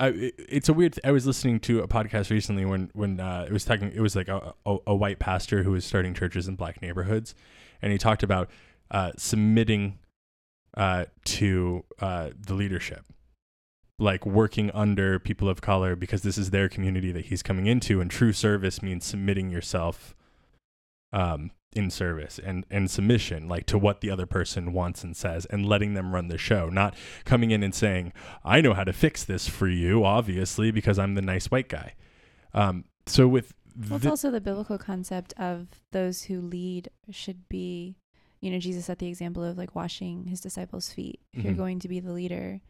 I, 0.00 0.08
it- 0.08 0.34
it's 0.48 0.68
a 0.68 0.72
weird. 0.72 0.94
Th- 0.94 1.04
I 1.04 1.10
was 1.10 1.26
listening 1.26 1.60
to 1.60 1.80
a 1.80 1.88
podcast 1.88 2.30
recently 2.30 2.64
when 2.64 2.90
when 2.94 3.20
uh, 3.20 3.44
it 3.46 3.52
was 3.52 3.64
talking. 3.66 3.92
It 3.92 4.00
was 4.00 4.16
like 4.16 4.28
a, 4.28 4.54
a, 4.64 4.76
a 4.88 4.94
white 4.94 5.18
pastor 5.18 5.62
who 5.62 5.72
was 5.72 5.84
starting 5.84 6.14
churches 6.14 6.48
in 6.48 6.54
black 6.56 6.80
neighborhoods, 6.80 7.34
and 7.82 7.92
he 7.92 7.98
talked 7.98 8.22
about 8.22 8.48
uh, 8.92 9.12
submitting 9.18 9.98
uh, 10.78 11.06
to 11.24 11.84
uh, 11.98 12.30
the 12.38 12.54
leadership, 12.54 13.04
like 13.98 14.24
working 14.24 14.70
under 14.70 15.18
people 15.18 15.48
of 15.48 15.60
color 15.60 15.96
because 15.96 16.22
this 16.22 16.38
is 16.38 16.50
their 16.50 16.68
community 16.68 17.10
that 17.10 17.26
he's 17.26 17.42
coming 17.42 17.66
into, 17.66 18.00
and 18.00 18.10
true 18.10 18.32
service 18.32 18.80
means 18.80 19.04
submitting 19.04 19.50
yourself 19.50 20.14
um, 21.12 21.50
in 21.72 21.90
service 21.90 22.38
and 22.38 22.64
and 22.70 22.90
submission, 22.90 23.48
like 23.48 23.66
to 23.66 23.76
what 23.76 24.00
the 24.02 24.08
other 24.08 24.24
person 24.24 24.72
wants 24.72 25.02
and 25.02 25.16
says, 25.16 25.46
and 25.46 25.66
letting 25.66 25.94
them 25.94 26.14
run 26.14 26.28
the 26.28 26.38
show, 26.38 26.68
not 26.68 26.94
coming 27.24 27.50
in 27.50 27.64
and 27.64 27.74
saying, 27.74 28.12
"I 28.44 28.60
know 28.60 28.72
how 28.72 28.84
to 28.84 28.92
fix 28.92 29.24
this 29.24 29.48
for 29.48 29.66
you," 29.66 30.04
obviously 30.04 30.70
because 30.70 30.96
I'm 30.96 31.16
the 31.16 31.22
nice 31.22 31.50
white 31.50 31.68
guy. 31.68 31.94
Um, 32.54 32.84
so 33.06 33.26
with 33.26 33.52
Well, 33.88 33.96
it's 33.96 34.06
also 34.06 34.30
the 34.30 34.40
biblical 34.40 34.78
concept 34.78 35.34
of 35.38 35.66
those 35.90 36.22
who 36.22 36.40
lead 36.40 36.88
should 37.10 37.48
be, 37.48 37.96
you 38.40 38.50
know, 38.50 38.58
Jesus 38.58 38.86
set 38.86 38.98
the 38.98 39.08
example 39.08 39.42
of 39.44 39.58
like 39.58 39.74
washing 39.74 40.26
his 40.26 40.40
disciples' 40.40 40.92
feet. 40.92 41.20
If 41.32 41.44
you're 41.44 41.54
Mhm. 41.54 41.56
going 41.56 41.78
to 41.80 41.88
be 41.88 42.00
the 42.00 42.12
leader, 42.12 42.60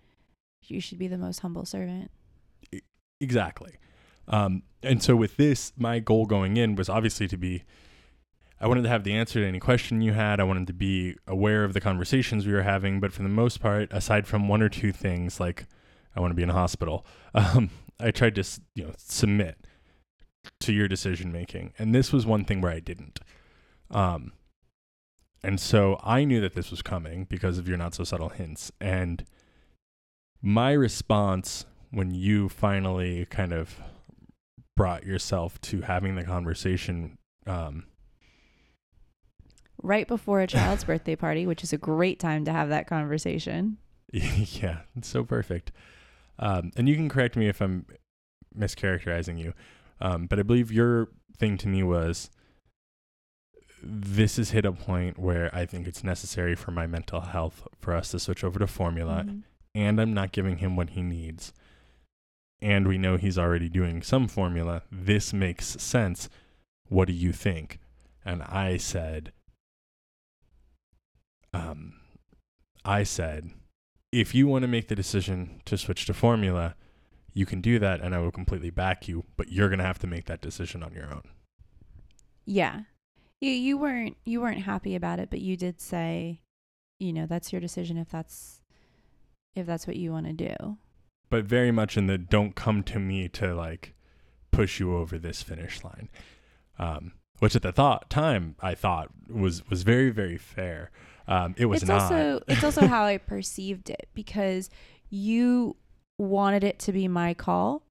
you 0.63 0.81
should 0.81 0.99
be 0.99 1.09
the 1.09 1.19
most 1.19 1.41
humble 1.41 1.65
servant. 1.65 2.11
Exactly. 3.21 3.73
Um, 4.29 4.63
and 4.83 5.03
so 5.03 5.17
with 5.17 5.37
this, 5.37 5.73
my 5.77 5.99
goal 5.99 6.27
going 6.27 6.57
in 6.57 6.77
was 6.77 6.89
obviously 6.89 7.27
to 7.29 7.37
be, 7.37 7.65
I 8.61 8.67
wanted 8.69 8.83
to 8.83 8.89
have 8.89 9.03
the 9.05 9.13
answer 9.13 9.41
to 9.41 9.47
any 9.47 9.59
question 9.59 10.01
you 10.03 10.13
had. 10.13 10.39
I 10.41 10.45
wanted 10.45 10.67
to 10.69 10.73
be 10.73 11.17
aware 11.27 11.65
of 11.65 11.73
the 11.75 11.81
conversations 11.81 12.47
we 12.47 12.53
were 12.53 12.63
having. 12.63 13.01
But 13.01 13.13
for 13.13 13.23
the 13.23 13.29
most 13.29 13.61
part, 13.61 13.93
aside 13.93 14.27
from 14.27 14.47
one 14.49 14.63
or 14.63 14.69
two 14.69 14.93
things, 14.93 15.41
like 15.41 15.67
I 16.15 16.21
want 16.21 16.31
to 16.31 16.35
be 16.35 16.43
in 16.43 16.51
a 16.51 16.55
hospital, 16.55 17.05
um, 17.35 17.71
I 17.99 18.11
tried 18.11 18.35
to, 18.37 18.45
you 18.75 18.85
know, 18.85 18.93
submit 18.99 19.59
to 20.61 20.73
your 20.73 20.87
decision 20.89 21.33
making. 21.33 21.73
And 21.79 21.95
this 21.95 22.13
was 22.13 22.25
one 22.27 22.45
thing 22.45 22.61
where 22.61 22.73
I 22.73 22.81
didn't. 22.81 23.21
Um, 23.91 24.33
and 25.43 25.61
so 25.61 26.01
I 26.03 26.25
knew 26.25 26.41
that 26.41 26.55
this 26.55 26.71
was 26.71 26.83
coming 26.83 27.25
because 27.25 27.59
of 27.59 27.69
your 27.69 27.79
not 27.79 27.95
so 27.95 28.05
subtle 28.05 28.31
hints. 28.31 28.73
And 28.81 29.25
my 30.43 30.73
response 30.73 31.65
when 31.91 32.13
you 32.13 32.49
finally 32.49 33.27
kind 33.27 33.53
of 33.53 33.81
brought 34.77 35.05
yourself 35.05 35.61
to 35.61 35.83
having 35.83 36.15
the 36.15 36.25
conversation 36.25 37.19
um 37.47 37.85
Right 39.81 40.09
before 40.09 40.41
a 40.41 40.47
child's 40.49 40.85
birthday 40.85 41.15
party, 41.15 41.47
which 41.47 41.63
is 41.63 41.73
a 41.73 41.79
great 41.79 42.19
time 42.19 42.45
to 42.45 42.53
have 42.53 42.69
that 42.69 42.87
conversation. 42.87 43.79
yeah 44.13 44.81
it's 44.97 45.09
so 45.09 45.23
perfect 45.23 45.71
um 46.39 46.71
and 46.77 46.89
you 46.89 46.97
can 46.97 47.11
correct 47.11 47.37
me 47.37 47.47
if 47.47 47.61
i'm 47.61 47.85
mischaracterizing 48.59 49.39
you 49.39 49.53
um 50.01 50.27
but 50.27 50.39
i 50.39 50.43
believe 50.43 50.73
your 50.73 51.09
thing 51.39 51.59
to 51.59 51.69
me 51.69 51.83
was 51.83 52.31
this 53.83 54.37
has 54.37 54.51
hit 54.51 54.65
a 54.65 54.73
point 54.73 55.19
where 55.19 55.55
i 55.55 55.65
think 55.67 55.87
it's 55.87 56.03
necessary 56.05 56.55
for 56.55 56.71
my 56.73 56.87
mental 56.87 57.21
health 57.21 57.67
for 57.81 57.95
us 57.95 58.11
to 58.11 58.19
switch 58.19 58.43
over 58.45 58.59
to 58.59 58.67
formula 58.67 59.25
Mhm. 59.27 59.43
and 59.75 60.01
I'm 60.01 60.13
not 60.15 60.33
giving 60.33 60.59
him 60.59 60.75
what 60.77 60.91
he 60.91 61.03
needs. 61.03 61.53
And 62.61 62.89
we 62.89 62.99
know 62.99 63.17
he's 63.17 63.39
already 63.39 63.69
doing 63.69 64.03
some 64.03 64.27
formula. 64.27 64.83
This 64.91 65.33
makes 65.33 65.67
sense. 65.81 66.29
What 66.89 67.07
do 67.07 67.13
you 67.15 67.33
think? 67.33 67.79
And 68.25 68.43
I 68.43 68.79
said, 68.79 69.33
um, 71.53 71.95
I 72.85 73.03
said, 73.05 73.51
if 74.11 74.35
you 74.35 74.47
want 74.49 74.63
to 74.63 74.69
make 74.69 74.89
the 74.89 74.97
decision 74.97 75.61
to 75.67 75.79
switch 75.79 76.07
to 76.07 76.15
formula, 76.15 76.75
you 77.33 77.47
can 77.47 77.61
do 77.61 77.79
that 77.79 78.01
and 78.01 78.15
I 78.15 78.19
will 78.19 78.33
completely 78.33 78.71
back 78.71 79.07
you, 79.07 79.25
but 79.37 79.53
you're 79.53 79.69
going 79.69 79.79
to 79.79 79.85
have 79.85 79.99
to 80.01 80.07
make 80.07 80.25
that 80.27 80.41
decision 80.41 80.83
on 80.83 80.93
your 80.95 81.13
own. 81.13 81.23
Yeah. 82.47 82.83
You 83.41 83.51
you 83.51 83.79
weren't 83.79 84.17
you 84.25 84.41
weren't 84.41 84.63
happy 84.63 84.95
about 84.95 85.21
it, 85.21 85.31
but 85.31 85.41
you 85.41 85.57
did 85.57 85.81
say, 85.81 86.41
you 86.99 87.13
know, 87.13 87.27
that's 87.27 87.53
your 87.53 87.61
decision 87.61 87.97
if 87.97 88.09
that's 88.09 88.61
if 89.55 89.67
that's 89.67 89.87
what 89.87 89.97
you 89.97 90.13
want 90.13 90.27
to 90.27 90.33
do. 90.33 90.79
But 91.31 91.45
very 91.45 91.71
much 91.71 91.97
in 91.97 92.07
the 92.07 92.19
don't 92.19 92.55
come 92.55 92.83
to 92.85 92.99
me 92.99 93.29
to 93.31 93.55
like 93.55 93.95
push 94.51 94.81
you 94.81 94.97
over 94.97 95.19
this 95.19 95.43
finish 95.43 95.85
line. 95.85 96.09
Um, 96.79 97.13
which 97.39 97.55
at 97.55 97.63
the 97.63 97.73
thought 97.73 98.11
time 98.11 98.57
I 98.61 98.75
thought 98.75 99.11
was 99.29 99.69
was 99.69 99.83
very 99.83 100.11
very 100.11 100.39
fair. 100.39 100.91
Um, 101.27 101.55
it 101.59 101.67
was 101.67 101.83
it's 101.83 101.89
not. 101.89 102.03
also 102.03 102.41
it's 102.49 102.65
also 102.65 102.87
how 102.87 103.05
I 103.05 103.19
perceived 103.19 103.91
it 103.91 104.09
because 104.15 104.71
you 105.11 105.77
wanted 106.19 106.65
it 106.65 106.79
to 106.81 106.93
be 106.93 107.07
my 107.07 107.35
call, 107.35 107.83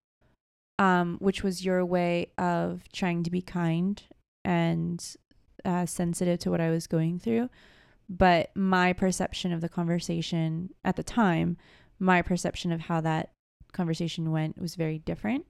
um, 0.80 1.18
which 1.20 1.44
was 1.44 1.64
your 1.64 1.86
way 1.86 2.32
of 2.38 2.84
trying 2.92 3.24
to 3.24 3.32
be 3.32 3.42
kind 3.42 4.02
and 4.44 5.16
uh, 5.68 5.86
sensitive 5.86 6.40
to 6.40 6.50
what 6.50 6.62
I 6.62 6.70
was 6.70 6.88
going 6.88 7.20
through. 7.20 7.50
But 8.10 8.56
my 8.56 8.94
perception 8.94 9.52
of 9.52 9.60
the 9.60 9.70
conversation 9.70 10.70
at 10.86 10.96
the 10.96 11.04
time, 11.04 11.58
my 12.00 12.22
perception 12.22 12.72
of 12.72 12.82
how 12.82 13.02
that 13.02 13.32
conversation 13.74 14.32
went 14.32 14.60
was 14.60 14.76
very 14.76 14.98
different. 14.98 15.46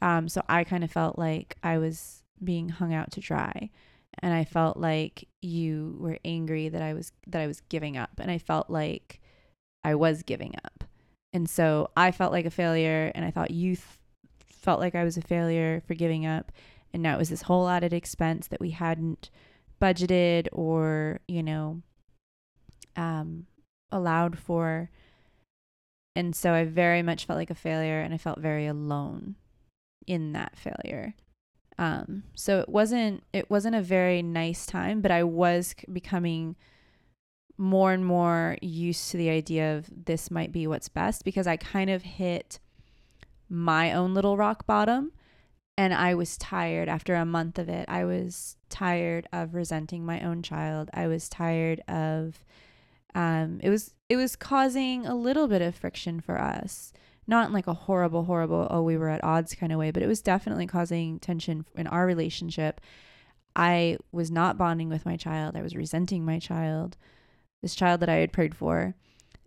Um, 0.00 0.28
so 0.28 0.42
I 0.48 0.62
kind 0.64 0.84
of 0.84 0.92
felt 0.92 1.18
like 1.18 1.56
I 1.62 1.78
was 1.78 2.22
being 2.42 2.68
hung 2.68 2.94
out 2.94 3.10
to 3.12 3.20
dry 3.20 3.70
and 4.20 4.32
I 4.32 4.44
felt 4.44 4.76
like 4.76 5.28
you 5.40 5.96
were 5.98 6.18
angry 6.24 6.68
that 6.68 6.82
I 6.82 6.94
was 6.94 7.12
that 7.28 7.40
I 7.40 7.46
was 7.46 7.60
giving 7.68 7.96
up 7.96 8.10
and 8.18 8.30
I 8.30 8.38
felt 8.38 8.70
like 8.70 9.20
I 9.84 9.94
was 9.94 10.22
giving 10.22 10.54
up. 10.64 10.84
And 11.32 11.48
so 11.48 11.90
I 11.96 12.10
felt 12.10 12.32
like 12.32 12.46
a 12.46 12.50
failure 12.50 13.10
and 13.14 13.24
I 13.24 13.30
thought 13.30 13.50
you 13.50 13.76
th- 13.76 13.86
felt 14.50 14.80
like 14.80 14.94
I 14.94 15.04
was 15.04 15.16
a 15.16 15.22
failure 15.22 15.82
for 15.86 15.94
giving 15.94 16.26
up 16.26 16.52
and 16.92 17.02
now 17.02 17.14
it 17.14 17.18
was 17.18 17.30
this 17.30 17.42
whole 17.42 17.68
added 17.68 17.92
expense 17.92 18.46
that 18.48 18.60
we 18.60 18.70
hadn't 18.70 19.30
budgeted 19.80 20.48
or, 20.52 21.20
you 21.26 21.42
know, 21.42 21.82
um 22.96 23.46
allowed 23.90 24.38
for. 24.38 24.90
And 26.14 26.34
so 26.36 26.52
I 26.52 26.64
very 26.64 27.02
much 27.02 27.24
felt 27.24 27.38
like 27.38 27.50
a 27.50 27.54
failure 27.54 28.00
and 28.00 28.12
I 28.12 28.18
felt 28.18 28.38
very 28.38 28.66
alone 28.66 29.36
in 30.06 30.32
that 30.32 30.56
failure. 30.56 31.14
Um, 31.78 32.24
so 32.34 32.60
it 32.60 32.68
wasn't 32.68 33.22
it 33.32 33.50
wasn't 33.50 33.76
a 33.76 33.82
very 33.82 34.22
nice 34.22 34.66
time, 34.66 35.00
but 35.00 35.10
I 35.10 35.22
was 35.24 35.74
becoming 35.92 36.56
more 37.58 37.92
and 37.92 38.04
more 38.04 38.56
used 38.60 39.10
to 39.10 39.16
the 39.16 39.30
idea 39.30 39.76
of 39.76 39.86
this 40.04 40.30
might 40.30 40.52
be 40.52 40.66
what's 40.66 40.88
best 40.88 41.24
because 41.24 41.46
I 41.46 41.56
kind 41.56 41.90
of 41.90 42.02
hit 42.02 42.58
my 43.48 43.92
own 43.92 44.14
little 44.14 44.36
rock 44.36 44.66
bottom. 44.66 45.12
And 45.82 45.92
I 45.92 46.14
was 46.14 46.38
tired 46.38 46.88
after 46.88 47.16
a 47.16 47.24
month 47.24 47.58
of 47.58 47.68
it. 47.68 47.86
I 47.88 48.04
was 48.04 48.56
tired 48.68 49.26
of 49.32 49.52
resenting 49.52 50.06
my 50.06 50.20
own 50.20 50.40
child. 50.40 50.88
I 50.94 51.08
was 51.08 51.28
tired 51.28 51.80
of 51.88 52.44
um 53.16 53.58
it 53.64 53.68
was 53.68 53.92
it 54.08 54.14
was 54.14 54.36
causing 54.36 55.06
a 55.06 55.16
little 55.16 55.48
bit 55.48 55.60
of 55.60 55.74
friction 55.74 56.20
for 56.20 56.40
us. 56.40 56.92
Not 57.26 57.48
in 57.48 57.52
like 57.52 57.66
a 57.66 57.74
horrible, 57.74 58.26
horrible, 58.26 58.68
oh, 58.70 58.82
we 58.82 58.96
were 58.96 59.08
at 59.08 59.24
odds 59.24 59.56
kind 59.56 59.72
of 59.72 59.78
way, 59.80 59.90
but 59.90 60.04
it 60.04 60.06
was 60.06 60.22
definitely 60.22 60.68
causing 60.68 61.18
tension 61.18 61.66
in 61.74 61.88
our 61.88 62.06
relationship. 62.06 62.80
I 63.56 63.98
was 64.12 64.30
not 64.30 64.56
bonding 64.56 64.88
with 64.88 65.04
my 65.04 65.16
child. 65.16 65.56
I 65.56 65.62
was 65.62 65.74
resenting 65.74 66.24
my 66.24 66.38
child, 66.38 66.96
this 67.60 67.74
child 67.74 67.98
that 68.00 68.08
I 68.08 68.18
had 68.18 68.32
prayed 68.32 68.54
for. 68.54 68.94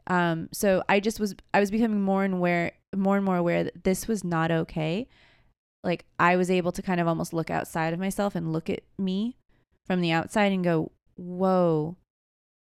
Um, 0.08 0.50
so 0.52 0.84
I 0.90 1.00
just 1.00 1.18
was 1.18 1.34
I 1.54 1.62
was 1.62 1.72
becoming 1.72 2.02
more 2.02 2.26
and 2.26 2.34
aware 2.34 2.74
more 2.94 3.16
and 3.16 3.24
more 3.24 3.38
aware 3.38 3.64
that 3.64 3.86
this 3.86 4.06
was 4.06 4.26
not 4.26 4.52
okay. 4.52 5.08
Like 5.86 6.06
I 6.20 6.36
was 6.36 6.52
able 6.52 6.74
to 6.74 6.82
kind 6.82 7.00
of 7.00 7.08
almost 7.08 7.32
look 7.32 7.50
outside 7.50 7.94
of 7.94 8.00
myself 8.00 8.36
and 8.36 8.52
look 8.52 8.70
at 8.70 8.82
me 8.98 9.38
from 9.86 10.02
the 10.02 10.12
outside 10.12 10.52
and 10.52 10.64
go, 10.64 10.92
"Whoa, 11.16 11.96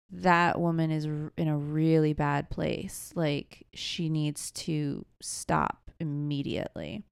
that 0.09 0.61
woman 0.61 0.91
is 0.91 1.05
in 1.05 1.47
a 1.47 1.57
really 1.57 2.13
bad 2.13 2.49
place. 2.49 3.11
Like 3.15 3.65
she 3.74 4.07
needs 4.07 4.51
to 4.51 5.05
stop 5.22 5.91
immediately." 5.99 7.03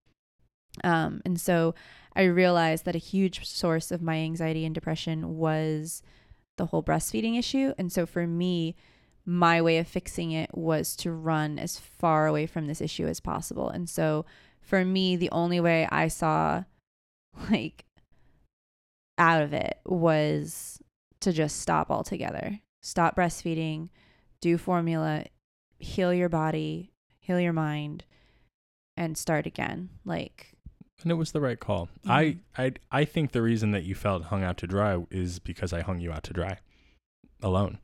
Um, 0.84 1.22
and 1.26 1.40
so 1.40 1.74
I 2.16 2.24
realized 2.24 2.86
that 2.86 2.96
a 2.96 3.00
huge 3.00 3.46
source 3.46 3.92
of 3.92 4.02
my 4.02 4.18
anxiety 4.18 4.66
and 4.66 4.76
depression 4.76 5.38
was 5.38 6.04
the 6.58 6.68
whole 6.68 6.84
breastfeeding 6.84 7.38
issue. 7.38 7.74
And 7.78 7.92
so 7.92 8.06
for 8.06 8.28
me, 8.28 8.76
my 9.26 9.62
way 9.62 9.78
of 9.78 9.88
fixing 9.88 10.32
it 10.32 10.56
was 10.56 10.96
to 10.98 11.12
run 11.12 11.58
as 11.58 11.80
far 11.80 12.28
away 12.28 12.46
from 12.46 12.68
this 12.68 12.82
issue 12.82 13.08
as 13.08 13.20
possible. 13.20 13.70
And 13.70 13.90
so 13.90 14.26
for 14.66 14.84
me, 14.84 15.16
the 15.16 15.30
only 15.32 15.60
way 15.60 15.88
I 15.92 16.08
saw 16.08 16.64
like 17.52 17.86
out 19.18 19.42
of 19.42 19.54
it 19.54 19.80
was 19.86 20.82
to 21.22 21.32
just 21.32 21.60
stop 21.60 21.90
altogether. 21.90 22.60
Stop 22.82 23.16
breastfeeding, 23.16 23.90
do 24.42 24.58
formula, 24.58 25.26
heal 25.80 26.14
your 26.14 26.30
body, 26.30 26.92
heal 27.20 27.40
your 27.40 27.54
mind, 27.54 28.04
and 28.98 29.18
start 29.18 29.46
again. 29.46 29.90
Like 30.04 30.54
and 31.02 31.12
it 31.12 31.16
was 31.16 31.32
the 31.32 31.42
right 31.42 31.60
call. 31.60 31.90
Mhm. 32.06 32.12
I, 32.12 32.38
I 32.58 32.72
I 32.92 33.06
think 33.06 33.32
the 33.32 33.42
reason 33.42 33.72
that 33.72 33.84
you 33.84 33.96
felt 33.96 34.26
hung 34.26 34.44
out 34.44 34.58
to 34.58 34.68
dry 34.68 35.04
is 35.12 35.40
because 35.40 35.74
I 35.74 35.82
hung 35.82 36.00
you 36.00 36.12
out 36.12 36.24
to 36.24 36.34
dry 36.34 36.58
alone. 37.42 37.80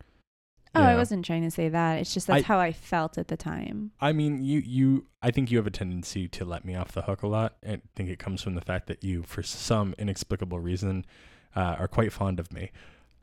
Oh, 0.74 0.82
I 0.82 0.95
wasn't 0.95 1.26
trying 1.26 1.43
to 1.43 1.51
say 1.51 1.67
that. 1.69 1.99
It's 1.99 2.13
just 2.13 2.28
that's 2.28 2.43
I- 2.43 2.47
how 2.47 2.59
I 2.59 2.72
felt 2.72 3.17
at 3.17 3.28
the 3.28 3.36
time. 3.38 3.91
I 3.99 4.13
mean, 4.13 4.43
you 4.43 4.59
you 4.59 5.05
I 5.22 5.30
think 5.32 5.51
you 5.51 5.57
have 5.57 5.67
a 5.67 5.72
tendency 5.72 6.28
to 6.30 6.45
let 6.45 6.63
me 6.63 6.76
off 6.76 6.91
the 6.93 7.01
hook 7.03 7.24
a 7.24 7.28
lot. 7.28 7.57
I 7.67 7.82
think 7.95 8.09
it 8.09 8.19
comes 8.19 8.41
from 8.41 8.55
the 8.55 8.61
fact 8.61 8.88
that 8.88 9.03
you, 9.03 9.24
for 9.24 9.43
some 9.43 9.93
inexplicable 9.97 10.59
reason, 10.59 11.05
uh, 11.55 11.76
are 11.78 11.88
quite 11.89 12.13
fond 12.13 12.39
of 12.39 12.51
me. 12.53 12.72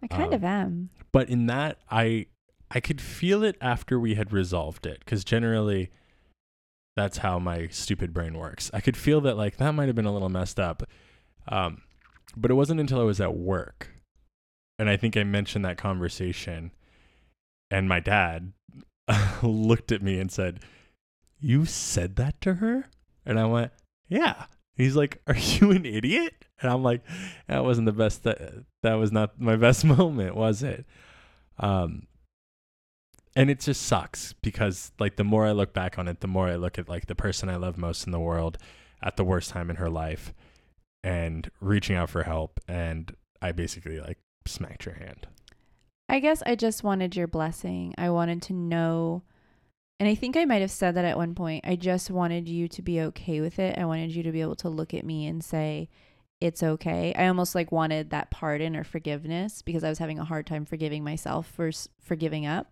I 0.03 0.07
kind 0.09 0.25
Um, 0.29 0.33
of 0.35 0.45
am. 0.45 0.91
But 1.11 1.29
in 1.31 1.47
that, 1.47 1.79
I 1.91 2.27
I 2.71 2.81
could 2.81 3.01
feel 3.01 3.43
it 3.43 3.57
after 3.63 3.99
we 3.99 4.15
had 4.15 4.31
resolved 4.31 4.85
it, 4.85 4.99
because 5.01 5.25
generally, 5.25 5.91
that's 6.97 7.19
how 7.19 7.39
my 7.39 7.69
stupid 7.69 8.13
brain 8.13 8.37
works. 8.37 8.71
I 8.75 8.81
could 8.81 8.97
feel 8.97 9.21
that 9.23 9.37
like 9.39 9.57
that 9.57 9.73
might 9.73 9.87
have 9.87 9.97
been 9.97 10.05
a 10.05 10.13
little 10.13 10.29
messed 10.29 10.61
up, 10.61 10.83
um, 11.49 11.81
but 12.37 12.51
it 12.51 12.55
wasn't 12.55 12.81
until 12.81 13.01
I 13.01 13.05
was 13.05 13.21
at 13.23 13.35
work, 13.35 13.91
and 14.79 14.91
I 14.91 14.97
think 14.99 15.17
I 15.17 15.25
mentioned 15.25 15.65
that 15.65 15.79
conversation, 15.79 16.73
and 17.71 17.89
my 17.89 18.01
dad 18.01 18.53
looked 19.43 19.93
at 19.93 20.03
me 20.03 20.19
and 20.19 20.31
said, 20.31 20.61
"You 21.41 21.65
said 21.65 22.17
that 22.17 22.41
to 22.43 22.55
her?" 22.55 22.89
And 23.25 23.39
I 23.39 23.47
went, 23.47 23.73
"Yeah." 24.09 24.47
He's 24.75 24.97
like, 24.97 25.21
"Are 25.27 25.37
you 25.37 25.71
an 25.73 25.85
idiot?" 25.85 26.45
And 26.61 26.71
I'm 26.71 26.83
like, 26.83 27.03
"That 27.49 27.65
wasn't 27.65 27.87
the 27.87 27.93
best. 27.93 28.23
That 28.25 28.65
that 28.83 28.95
was 28.95 29.13
not 29.13 29.41
my 29.41 29.57
best 29.57 29.85
moment, 29.97 30.35
was 30.35 30.63
it?" 30.63 30.87
Um, 31.59 32.07
and 33.35 33.51
it 33.51 33.61
just 33.61 33.83
sucks 33.83 34.33
because 34.35 34.93
like 34.99 35.17
the 35.17 35.25
more 35.25 35.47
I 35.47 35.53
look 35.53 35.73
back 35.73 35.99
on 35.99 36.09
it, 36.09 36.21
the 36.21 36.27
more 36.27 36.49
I 36.49 36.57
look 36.57 36.79
at 36.79 36.89
like 36.89 37.07
the 37.07 37.15
person 37.15 37.49
I 37.49 37.57
love 37.57 37.79
most 37.79 38.07
in 38.07 38.13
the 38.13 38.21
world 38.21 38.59
at 39.03 39.17
the 39.17 39.25
worst 39.25 39.51
time 39.51 39.71
in 39.71 39.77
her 39.77 39.91
life, 39.91 40.33
and 41.05 41.51
reaching 41.61 41.97
out 41.97 42.11
for 42.11 42.25
help, 42.25 42.61
and 42.67 43.15
I 43.41 43.53
basically 43.53 44.01
like 44.01 44.19
smacked 44.47 44.87
your 44.87 44.97
hand. 44.97 45.27
I 46.09 46.21
guess 46.21 46.43
I 46.47 46.55
just 46.55 46.83
wanted 46.83 47.17
your 47.17 47.27
blessing. 47.27 47.95
I 47.99 48.11
wanted 48.11 48.43
to 48.43 48.53
know, 48.53 49.23
and 50.01 50.09
I 50.09 50.15
think 50.15 50.37
I 50.37 50.45
might 50.45 50.63
have 50.63 50.71
said 50.71 50.95
that 50.95 51.05
at 51.05 51.17
one 51.17 51.35
point. 51.35 51.67
I 51.67 51.77
just 51.77 52.11
wanted 52.11 52.49
you 52.49 52.69
to 52.69 52.83
be 52.83 53.01
okay 53.03 53.41
with 53.41 53.59
it. 53.59 53.79
I 53.79 53.85
wanted 53.85 54.15
you 54.15 54.23
to 54.23 54.33
be 54.33 54.41
able 54.41 54.57
to 54.57 54.69
look 54.69 54.95
at 54.95 55.05
me 55.05 55.27
and 55.27 55.45
say, 55.45 55.89
it's 56.41 56.63
okay. 56.63 57.13
I 57.15 57.27
almost 57.27 57.55
like 57.55 57.73
wanted 57.73 58.11
that 58.11 58.31
pardon 58.31 58.77
or 58.77 58.85
forgiveness 58.85 59.61
because 59.63 59.83
I 59.83 59.89
was 59.89 59.99
having 59.99 60.19
a 60.19 60.25
hard 60.25 60.47
time 60.47 60.65
forgiving 60.65 61.03
myself 61.03 61.49
for 61.49 61.71
for 62.01 62.17
giving 62.17 62.47
up. 62.47 62.71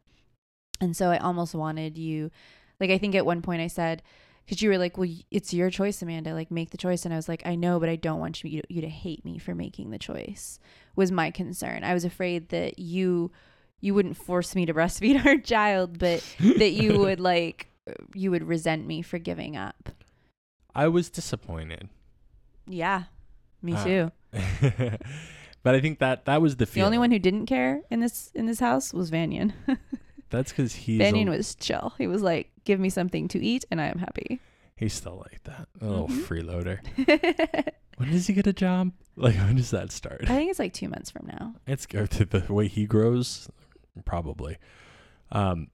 And 0.81 0.97
so 0.97 1.11
I 1.11 1.19
almost 1.19 1.55
wanted 1.55 1.99
you 1.99 2.31
like 2.79 2.91
I 2.91 2.99
think 2.99 3.15
at 3.15 3.27
one 3.27 3.43
point 3.43 3.63
I 3.63 3.67
said 3.67 4.03
cuz 4.49 4.63
you 4.63 4.69
were 4.71 4.79
like, 4.79 4.97
"Well, 4.99 5.09
it's 5.31 5.53
your 5.55 5.71
choice, 5.71 6.01
Amanda. 6.03 6.33
Like 6.35 6.51
make 6.51 6.71
the 6.71 6.77
choice." 6.77 7.05
And 7.05 7.13
I 7.15 7.17
was 7.17 7.29
like, 7.29 7.43
"I 7.47 7.55
know, 7.55 7.79
but 7.81 7.89
I 7.89 7.97
don't 7.97 8.21
want 8.21 8.43
you 8.45 8.63
you 8.69 8.81
to 8.81 8.89
hate 8.89 9.25
me 9.25 9.39
for 9.39 9.55
making 9.55 9.91
the 9.91 9.99
choice." 9.99 10.59
Was 10.97 11.11
my 11.13 11.31
concern. 11.31 11.85
I 11.85 11.93
was 11.95 12.05
afraid 12.05 12.49
that 12.51 12.79
you 12.79 13.31
you 13.81 13.93
wouldn't 13.95 14.17
force 14.17 14.55
me 14.55 14.65
to 14.67 14.73
breastfeed 14.75 15.25
our 15.27 15.37
child, 15.39 15.99
but 15.99 16.23
that 16.59 16.73
you 16.73 16.99
would 17.05 17.21
like 17.21 17.69
you 18.15 18.31
would 18.31 18.43
resent 18.45 18.87
me 18.87 19.03
for 19.03 19.19
giving 19.19 19.57
up. 19.57 19.91
I 20.75 20.89
was 20.89 21.09
disappointed, 21.09 21.89
Yeah. 22.67 23.05
Me 23.63 23.73
Ah, 23.75 23.85
too. 23.85 24.13
but 25.63 25.75
I 25.75 25.81
think 25.81 25.99
that 26.01 26.25
that 26.27 26.41
was 26.43 26.57
the 26.57 26.65
The 26.65 26.67
feeling. 26.67 26.87
only 26.87 26.99
one 26.99 27.11
who 27.11 27.19
didn't 27.19 27.47
care 27.47 27.83
in 27.91 28.01
this 28.01 28.31
in 28.35 28.47
this 28.47 28.61
house 28.61 28.93
was 28.93 29.11
Vanyan. 29.11 29.53
That's 30.31 30.51
because 30.53 30.75
he's 30.75 31.01
a- 31.01 31.25
was 31.25 31.55
chill. 31.55 31.95
He 31.99 32.07
was 32.07 32.23
like, 32.23 32.51
"Give 32.65 32.81
me 32.81 32.91
something 32.91 33.29
to 33.29 33.39
eat, 33.45 33.65
and 33.71 33.81
I 33.81 33.87
am 33.87 33.99
happy." 33.99 34.41
he's 34.79 34.93
still 34.93 35.17
like 35.31 35.43
that, 35.45 35.69
a 35.81 35.87
little 35.87 36.09
Mhm. 36.09 36.27
freeloader. 36.27 37.73
When 37.97 38.11
does 38.11 38.27
he 38.27 38.35
get 38.35 38.47
a 38.47 38.53
job? 38.53 38.93
Like 39.17 39.37
when 39.37 39.57
does 39.57 39.71
that 39.71 39.91
start? 39.91 40.25
I 40.25 40.37
think 40.37 40.51
it's 40.51 40.59
like 40.59 40.75
two 40.75 40.89
months 40.91 41.11
from 41.11 41.27
now. 41.29 41.55
It's 41.67 41.87
go 41.87 42.05
to 42.05 42.27
the 42.27 42.53
way 42.53 42.69
he 42.69 42.85
grows, 42.85 43.49
probably. 44.05 44.59
Um, 45.33 45.69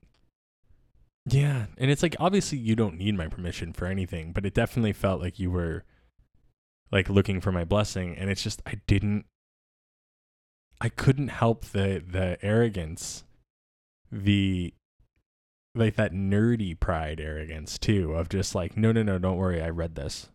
yeah, 1.25 1.65
and 1.77 1.91
it's 1.91 2.01
like 2.01 2.15
obviously 2.17 2.59
you 2.59 2.77
don't 2.77 2.97
need 2.97 3.15
my 3.17 3.27
permission 3.27 3.73
for 3.73 3.87
anything, 3.87 4.31
but 4.31 4.45
it 4.45 4.53
definitely 4.53 4.93
felt 4.93 5.19
like 5.19 5.37
you 5.37 5.51
were 5.51 5.83
like 6.93 7.09
looking 7.09 7.41
for 7.41 7.51
my 7.51 7.65
blessing, 7.65 8.15
and 8.15 8.29
it's 8.29 8.41
just 8.43 8.61
I 8.65 8.75
didn't, 8.87 9.25
I 10.79 10.87
couldn't 10.87 11.27
help 11.29 11.65
the 11.65 12.01
the 12.05 12.37
arrogance, 12.41 13.25
the 14.13 14.73
like 15.75 15.95
that 15.95 16.13
nerdy 16.13 16.79
pride 16.79 17.19
arrogance 17.19 17.79
too 17.79 18.13
of 18.13 18.29
just 18.29 18.53
like 18.53 18.77
no 18.77 18.91
no 18.91 19.01
no 19.01 19.17
don't 19.17 19.37
worry 19.37 19.59
I 19.61 19.69
read 19.69 19.95
this, 19.95 20.29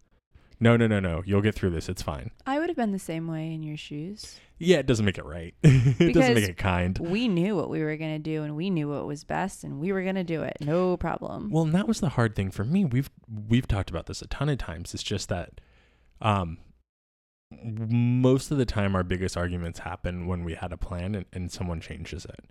no 0.58 0.76
no 0.76 0.88
no 0.88 0.98
no 0.98 1.22
you'll 1.24 1.42
get 1.42 1.54
through 1.54 1.70
this 1.70 1.88
it's 1.88 2.02
fine. 2.02 2.32
I 2.44 2.58
would 2.58 2.68
have 2.68 2.76
been 2.76 2.90
the 2.90 2.98
same 2.98 3.28
way 3.28 3.52
in 3.52 3.62
your 3.62 3.76
shoes. 3.76 4.40
Yeah, 4.58 4.78
it 4.78 4.86
doesn't 4.86 5.04
make 5.04 5.18
it 5.18 5.24
right. 5.24 5.54
it 5.62 6.12
doesn't 6.12 6.34
make 6.34 6.48
it 6.48 6.56
kind. 6.56 6.98
We 6.98 7.28
knew 7.28 7.54
what 7.54 7.70
we 7.70 7.80
were 7.80 7.96
gonna 7.96 8.18
do, 8.18 8.42
and 8.42 8.56
we 8.56 8.68
knew 8.68 8.88
what 8.88 9.06
was 9.06 9.22
best, 9.22 9.62
and 9.62 9.78
we 9.78 9.92
were 9.92 10.02
gonna 10.02 10.24
do 10.24 10.42
it. 10.42 10.56
No 10.60 10.96
problem. 10.96 11.50
Well, 11.50 11.62
and 11.62 11.74
that 11.74 11.86
was 11.86 12.00
the 12.00 12.08
hard 12.10 12.34
thing 12.34 12.50
for 12.50 12.64
me. 12.64 12.84
We've 12.84 13.10
we've 13.48 13.68
talked 13.68 13.90
about 13.90 14.06
this 14.06 14.22
a 14.22 14.26
ton 14.26 14.48
of 14.48 14.58
times. 14.58 14.92
It's 14.94 15.04
just 15.04 15.28
that 15.28 15.60
um 16.20 16.58
most 17.50 18.50
of 18.50 18.58
the 18.58 18.66
time 18.66 18.96
our 18.96 19.04
biggest 19.04 19.36
arguments 19.36 19.78
happen 19.78 20.26
when 20.26 20.44
we 20.44 20.54
had 20.54 20.72
a 20.72 20.76
plan 20.76 21.14
and, 21.14 21.26
and 21.32 21.52
someone 21.52 21.80
changes 21.80 22.24
it. 22.24 22.44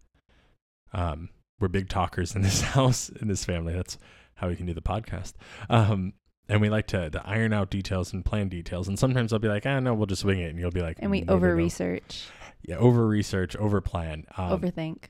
Um 0.94 1.30
we're 1.60 1.68
big 1.68 1.90
talkers 1.90 2.36
in 2.36 2.42
this 2.44 2.62
house, 2.74 3.10
in 3.10 3.28
this 3.28 3.44
family. 3.46 3.74
That's 3.74 3.98
how 4.36 4.48
we 4.48 4.56
can 4.56 4.66
do 4.66 4.74
the 4.74 4.82
podcast. 4.82 5.34
Um 5.70 6.14
and 6.50 6.62
we 6.62 6.70
like 6.70 6.88
to, 6.88 7.10
to 7.10 7.28
iron 7.28 7.52
out 7.52 7.70
details 7.70 8.14
and 8.14 8.24
plan 8.24 8.48
details. 8.48 8.88
And 8.88 8.98
sometimes 8.98 9.34
I'll 9.34 9.40
be 9.40 9.50
like, 9.50 9.66
ah, 9.66 9.82
no, 9.82 9.94
we'll 9.94 10.06
just 10.06 10.24
wing 10.24 10.40
it. 10.40 10.50
And 10.50 10.58
you'll 10.60 10.72
be 10.72 10.82
like, 10.82 10.96
and 11.02 11.12
we 11.12 11.20
"No, 11.22 11.34
no, 11.34 11.36
over 11.36 11.50
no." 11.50 11.56
research, 11.56 12.28
Yeah, 12.62 12.78
over 12.78 13.06
research, 13.06 13.56
over 13.58 13.82
plan. 13.82 14.26
Um, 14.38 14.58
overthink, 14.62 15.06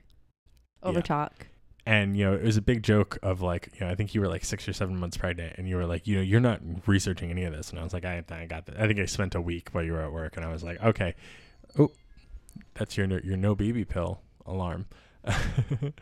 over 0.82 0.97
yeah. 0.99 1.03
talk. 1.03 1.45
and 1.86 2.17
you 2.17 2.25
know 2.25 2.34
it 2.34 2.43
was 2.43 2.57
a 2.57 2.61
big 2.61 2.82
joke 2.84 3.17
of 3.23 3.41
like 3.41 3.69
you 3.73 3.86
know 3.86 3.91
i 3.91 3.95
think 3.95 4.13
you 4.13 4.19
were 4.21 4.28
like 4.28 4.43
six 4.43 4.67
or 4.67 4.73
seven 4.73 4.97
months 4.99 5.15
pregnant 5.17 5.53
and 5.57 5.67
you 5.69 5.75
were 5.78 5.86
like 5.86 6.05
you 6.07 6.15
know 6.17 6.21
you're 6.21 6.39
not 6.41 6.59
researching 6.86 7.30
any 7.32 7.43
of 7.45 7.53
this 7.53 7.69
and 7.69 7.80
i 7.80 7.84
was 7.84 7.93
like 7.93 8.03
i, 8.03 8.23
I 8.30 8.45
got 8.45 8.65
that 8.65 8.80
i 8.80 8.88
think 8.88 8.99
i 8.99 9.05
spent 9.05 9.36
a 9.36 9.41
week 9.41 9.69
while 9.71 9.84
you 9.84 9.93
were 9.93 10.01
at 10.01 10.11
work 10.11 10.36
and 10.38 10.45
i 10.45 10.51
was 10.51 10.63
like 10.63 10.82
okay 10.84 11.15
oh 11.80 11.89
that's 12.73 12.97
your 12.97 13.07
no- 13.07 13.21
your 13.23 13.38
no 13.38 13.55
baby 13.55 13.86
pill 13.86 14.19
alarm 14.45 14.86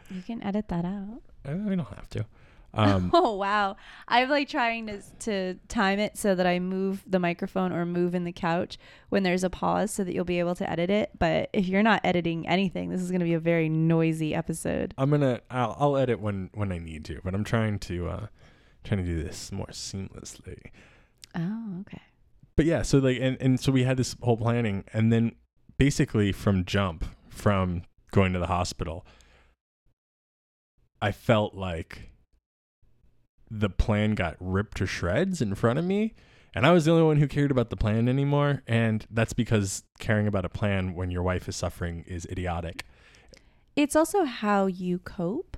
You 0.10 0.22
can 0.26 0.42
edit 0.44 0.68
that 0.70 0.86
out. 0.86 1.22
Uh, 1.48 1.56
we 1.68 1.76
don't 1.76 1.88
have 1.88 2.10
to 2.12 2.26
um 2.78 3.10
oh 3.14 3.36
wow! 3.36 3.78
I'm 4.06 4.30
like 4.30 4.50
trying 4.50 4.88
to 4.88 5.02
to 5.20 5.54
time 5.70 5.98
it 5.98 6.18
so 6.18 6.36
that 6.36 6.46
I 6.46 6.60
move 6.60 7.04
the 7.08 7.20
microphone 7.20 7.72
or 7.72 7.86
move 7.86 8.14
in 8.14 8.26
the 8.26 8.34
couch 8.34 8.78
when 9.08 9.24
there's 9.24 9.46
a 9.46 9.50
pause, 9.50 9.92
so 9.92 10.04
that 10.04 10.14
you'll 10.14 10.26
be 10.26 10.40
able 10.40 10.56
to 10.56 10.70
edit 10.70 10.90
it. 10.90 11.12
But 11.18 11.50
if 11.54 11.68
you're 11.68 11.84
not 11.84 12.02
editing 12.04 12.46
anything, 12.50 12.90
this 12.90 13.00
is 13.00 13.12
going 13.12 13.22
to 13.22 13.26
be 13.26 13.34
a 13.34 13.40
very 13.40 13.70
noisy 13.70 14.36
episode. 14.36 14.94
i'm 14.98 15.10
gonna 15.10 15.40
I'll, 15.50 15.78
I'll 15.80 15.98
edit 15.98 16.20
when 16.20 16.50
when 16.54 16.74
i 16.74 16.78
need 16.78 17.06
to 17.06 17.22
but 17.24 17.34
i'm 17.34 17.46
trying 17.46 17.80
to 17.80 18.10
uh 18.10 18.28
trying 18.84 19.06
to 19.06 19.10
do 19.10 19.24
this 19.24 19.52
more 19.54 19.68
seamlessly. 19.68 20.60
Oh, 21.34 21.80
okay. 21.82 22.02
But 22.56 22.66
yeah, 22.66 22.82
so 22.84 23.00
like 23.00 23.20
and, 23.22 23.38
and 23.42 23.60
so 23.60 23.72
we 23.72 23.84
had 23.84 23.98
this 23.98 24.16
whole 24.22 24.38
planning 24.38 24.84
and 24.94 25.12
then 25.12 25.36
basically 25.78 26.32
from 26.32 26.64
jump 26.66 27.06
from 27.30 27.84
going 28.16 28.32
to 28.32 28.40
the 28.40 28.48
hospital 28.48 29.06
I 31.02 31.12
felt 31.12 31.54
like 31.54 32.12
the 33.52 33.70
plan 33.70 34.16
got 34.16 34.38
ripped 34.40 34.78
to 34.78 34.86
shreds 34.86 35.42
in 35.42 35.54
front 35.54 35.78
of 35.78 35.84
me 35.84 36.14
and 36.56 36.66
I 36.66 36.72
was 36.72 36.86
the 36.86 36.92
only 36.92 37.04
one 37.04 37.18
who 37.18 37.28
cared 37.28 37.52
about 37.52 37.70
the 37.70 37.76
plan 37.76 38.08
anymore 38.08 38.64
and 38.68 39.06
that's 39.12 39.34
because 39.34 39.84
caring 40.00 40.28
about 40.28 40.46
a 40.46 40.50
plan 40.50 40.96
when 40.96 41.12
your 41.12 41.24
wife 41.24 41.50
is 41.50 41.58
suffering 41.58 42.06
is 42.08 42.26
idiotic. 42.32 42.86
It's 43.76 43.96
also 43.96 44.24
how 44.24 44.68
you 44.68 45.00
cope. 45.00 45.58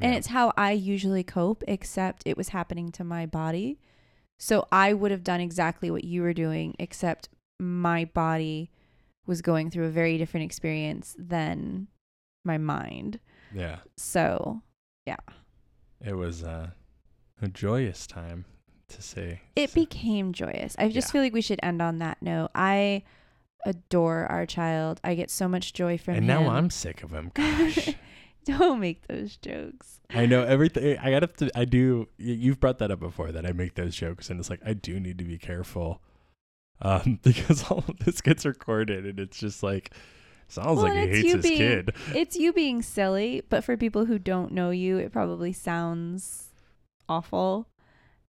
And 0.00 0.12
it's 0.12 0.28
how 0.28 0.52
I 0.56 0.72
usually 0.72 1.22
cope, 1.22 1.62
except 1.68 2.24
it 2.26 2.36
was 2.36 2.48
happening 2.48 2.90
to 2.92 3.04
my 3.04 3.26
body. 3.26 3.78
So 4.40 4.66
I 4.72 4.92
would 4.92 5.12
have 5.12 5.22
done 5.22 5.40
exactly 5.40 5.88
what 5.88 6.02
you 6.02 6.22
were 6.22 6.32
doing, 6.32 6.74
except 6.80 7.28
my 7.60 8.04
body 8.04 8.72
was 9.26 9.42
going 9.42 9.70
through 9.70 9.86
a 9.86 9.90
very 9.90 10.18
different 10.18 10.44
experience 10.44 11.14
than 11.18 11.88
my 12.44 12.58
mind. 12.58 13.18
yeah. 13.54 13.78
So 13.96 14.60
yeah. 15.06 15.16
It 16.04 16.14
was 16.14 16.42
uh, 16.42 16.70
a 17.40 17.48
joyous 17.48 18.06
time 18.06 18.44
to 18.88 19.00
say. 19.02 19.40
it 19.56 19.70
so- 19.70 19.74
became 19.80 20.32
joyous. 20.32 20.76
I 20.78 20.88
just 20.88 21.08
Yeah. 21.08 21.12
feel 21.12 21.22
like 21.22 21.32
we 21.32 21.40
should 21.40 21.60
end 21.62 21.80
on 21.82 21.98
that 21.98 22.20
note. 22.22 22.50
I 22.54 23.02
adore 23.64 24.26
our 24.26 24.44
child. 24.46 25.00
I 25.02 25.14
get 25.14 25.30
so 25.30 25.48
much 25.48 25.72
joy 25.72 25.96
from 25.98 26.14
and 26.14 26.24
him. 26.24 26.26
now 26.44 26.48
I'm 26.50 26.68
sick 26.70 27.02
of 27.02 27.10
him. 27.10 27.30
Gosh. 27.34 27.90
Don't 28.44 28.78
make 28.78 29.06
those 29.06 29.38
jokes. 29.38 30.00
I 30.10 30.26
know 30.26 30.42
everything. 30.44 30.98
I 30.98 31.10
gotta. 31.10 31.28
To, 31.28 31.50
I 31.58 31.64
do. 31.64 32.08
You've 32.18 32.60
brought 32.60 32.78
that 32.80 32.90
up 32.90 33.00
before 33.00 33.32
that 33.32 33.46
I 33.46 33.52
make 33.52 33.74
those 33.74 33.96
jokes, 33.96 34.28
and 34.28 34.38
it's 34.38 34.50
like 34.50 34.60
I 34.66 34.74
do 34.74 35.00
need 35.00 35.16
to 35.16 35.24
be 35.24 35.38
careful, 35.38 36.02
um, 36.82 37.18
because 37.22 37.70
all 37.70 37.84
of 37.88 37.98
this 38.04 38.20
gets 38.20 38.44
recorded, 38.44 39.06
and 39.06 39.18
it's 39.18 39.38
just 39.38 39.62
like 39.62 39.92
sounds 40.48 40.76
Well, 40.82 40.84
like 40.94 41.08
he 41.10 41.22
hates 41.22 41.32
his 41.34 41.42
being- 41.42 41.56
kid. 41.58 41.94
It's 42.14 42.36
you 42.36 42.52
being 42.52 42.82
silly, 42.82 43.42
but 43.48 43.64
for 43.64 43.76
people 43.76 44.04
who 44.06 44.18
don't 44.18 44.52
know 44.52 44.70
you, 44.70 44.98
it 44.98 45.12
probably 45.12 45.52
sounds 45.52 46.50
awful. 47.08 47.68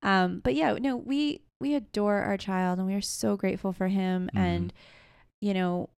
Um, 0.04 0.40
but 0.44 0.56
yeah, 0.56 0.74
no, 0.74 0.96
we 0.98 1.42
we 1.60 1.74
adore 1.76 2.18
our 2.22 2.38
child 2.38 2.80
and 2.80 2.88
we 2.88 2.94
are 2.94 3.02
so 3.02 3.38
grateful 3.38 3.72
for 3.74 3.88
him 3.88 4.30
Mhm. 4.36 4.40
and 4.40 4.74
you 5.42 5.54
know, 5.54 5.90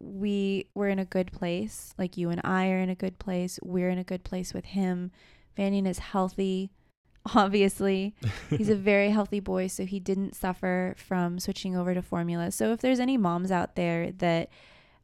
we 0.00 0.66
we're 0.74 0.88
in 0.88 0.98
a 0.98 1.04
good 1.04 1.32
place. 1.32 1.94
Like 1.98 2.16
you 2.16 2.30
and 2.30 2.40
I 2.44 2.70
are 2.70 2.78
in 2.78 2.90
a 2.90 2.94
good 2.94 3.18
place. 3.18 3.58
We're 3.62 3.90
in 3.90 3.98
a 3.98 4.04
good 4.04 4.24
place 4.24 4.52
with 4.54 4.64
him. 4.66 5.10
Vanian 5.56 5.86
is 5.86 5.98
healthy, 5.98 6.70
obviously. 7.34 8.14
He's 8.50 8.68
a 8.68 8.76
very 8.76 9.10
healthy 9.10 9.40
boy, 9.40 9.68
so 9.68 9.84
he 9.84 10.00
didn't 10.00 10.34
suffer 10.34 10.94
from 10.96 11.38
switching 11.38 11.76
over 11.76 11.94
to 11.94 12.02
formula. 12.02 12.50
So 12.50 12.72
if 12.72 12.80
there's 12.80 13.00
any 13.00 13.16
moms 13.16 13.50
out 13.50 13.76
there 13.76 14.12
that 14.12 14.50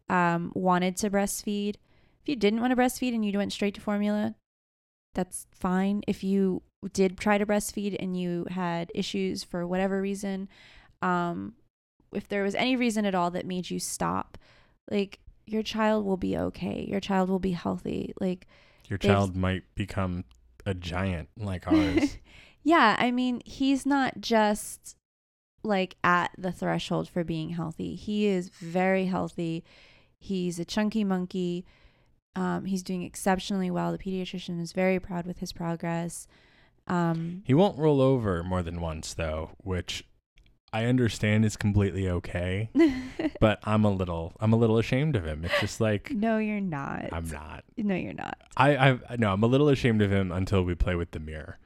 um, 0.08 0.52
wanted 0.54 0.96
to 0.98 1.10
breastfeed, 1.10 1.76
if 2.22 2.28
you 2.28 2.36
didn't 2.36 2.60
want 2.60 2.72
to 2.72 2.76
breastfeed 2.76 3.14
and 3.14 3.24
you 3.24 3.36
went 3.36 3.52
straight 3.52 3.74
to 3.74 3.80
formula, 3.80 4.34
that's 5.14 5.46
fine. 5.52 6.02
If 6.06 6.22
you 6.22 6.62
did 6.92 7.18
try 7.18 7.38
to 7.38 7.46
breastfeed 7.46 7.96
and 7.98 8.18
you 8.18 8.46
had 8.50 8.92
issues 8.94 9.42
for 9.42 9.66
whatever 9.66 10.00
reason, 10.00 10.48
um, 11.02 11.54
if 12.12 12.28
there 12.28 12.42
was 12.42 12.54
any 12.54 12.76
reason 12.76 13.06
at 13.06 13.14
all 13.14 13.30
that 13.30 13.46
made 13.46 13.70
you 13.70 13.78
stop, 13.78 14.36
like 14.90 15.20
your 15.46 15.62
child 15.62 16.04
will 16.04 16.16
be 16.16 16.36
okay. 16.36 16.86
Your 16.88 17.00
child 17.00 17.28
will 17.28 17.38
be 17.38 17.52
healthy. 17.52 18.12
Like 18.20 18.46
Your 18.88 18.98
child 18.98 19.36
might 19.36 19.62
become 19.74 20.24
a 20.66 20.74
giant 20.74 21.28
like 21.36 21.66
ours. 21.70 22.18
yeah, 22.62 22.96
I 22.98 23.10
mean, 23.10 23.40
he's 23.44 23.86
not 23.86 24.20
just 24.20 24.96
like 25.62 25.96
at 26.02 26.30
the 26.38 26.52
threshold 26.52 27.08
for 27.08 27.24
being 27.24 27.50
healthy. 27.50 27.94
He 27.94 28.26
is 28.26 28.48
very 28.48 29.06
healthy. 29.06 29.64
He's 30.18 30.58
a 30.58 30.64
chunky 30.64 31.04
monkey. 31.04 31.64
Um, 32.36 32.64
he's 32.64 32.82
doing 32.82 33.02
exceptionally 33.02 33.70
well. 33.70 33.92
The 33.92 33.98
pediatrician 33.98 34.60
is 34.60 34.72
very 34.72 35.00
proud 35.00 35.26
with 35.26 35.38
his 35.38 35.52
progress. 35.52 36.26
Um, 36.86 37.42
he 37.44 37.54
won't 37.54 37.78
roll 37.78 38.00
over 38.00 38.42
more 38.42 38.62
than 38.62 38.80
once, 38.80 39.14
though, 39.14 39.50
which 39.58 40.04
I 40.72 40.84
understand 40.84 41.44
is 41.44 41.56
completely 41.56 42.08
okay. 42.08 42.70
But 43.40 43.58
I'm 43.64 43.84
a 43.86 43.90
little, 43.90 44.34
I'm 44.38 44.52
a 44.52 44.56
little 44.56 44.76
ashamed 44.76 45.16
of 45.16 45.24
him. 45.24 45.44
It's 45.44 45.58
just 45.60 45.80
like 45.80 46.10
no, 46.10 46.36
you're 46.38 46.60
not. 46.60 47.08
I'm 47.10 47.28
not. 47.28 47.64
No, 47.78 47.94
you're 47.94 48.12
not. 48.12 48.36
I, 48.56 48.76
I, 48.76 49.16
no, 49.16 49.32
I'm 49.32 49.42
a 49.42 49.46
little 49.46 49.68
ashamed 49.70 50.02
of 50.02 50.12
him 50.12 50.30
until 50.30 50.62
we 50.62 50.74
play 50.74 50.94
with 50.94 51.12
the 51.12 51.20
mirror. 51.20 51.58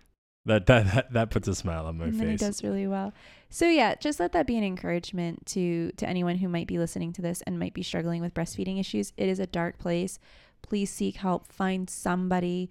That 0.46 0.66
that 0.66 0.92
that, 0.94 1.12
that 1.12 1.30
puts 1.30 1.48
a 1.48 1.54
smile 1.54 1.86
on 1.86 1.98
my 1.98 2.04
face. 2.06 2.12
and 2.12 2.20
then 2.20 2.28
he 2.30 2.36
does 2.36 2.62
really 2.62 2.86
well. 2.86 3.12
So 3.50 3.66
yeah, 3.66 3.94
just 3.96 4.20
let 4.20 4.32
that 4.32 4.46
be 4.46 4.56
an 4.56 4.62
encouragement 4.64 5.46
to 5.46 5.90
to 5.96 6.08
anyone 6.08 6.36
who 6.36 6.48
might 6.48 6.68
be 6.68 6.78
listening 6.78 7.12
to 7.14 7.22
this 7.22 7.42
and 7.42 7.58
might 7.58 7.74
be 7.74 7.82
struggling 7.82 8.20
with 8.20 8.34
breastfeeding 8.34 8.78
issues. 8.78 9.12
It 9.16 9.28
is 9.28 9.40
a 9.40 9.46
dark 9.46 9.78
place. 9.78 10.18
Please 10.62 10.90
seek 10.90 11.16
help. 11.16 11.50
Find 11.50 11.90
somebody 11.90 12.70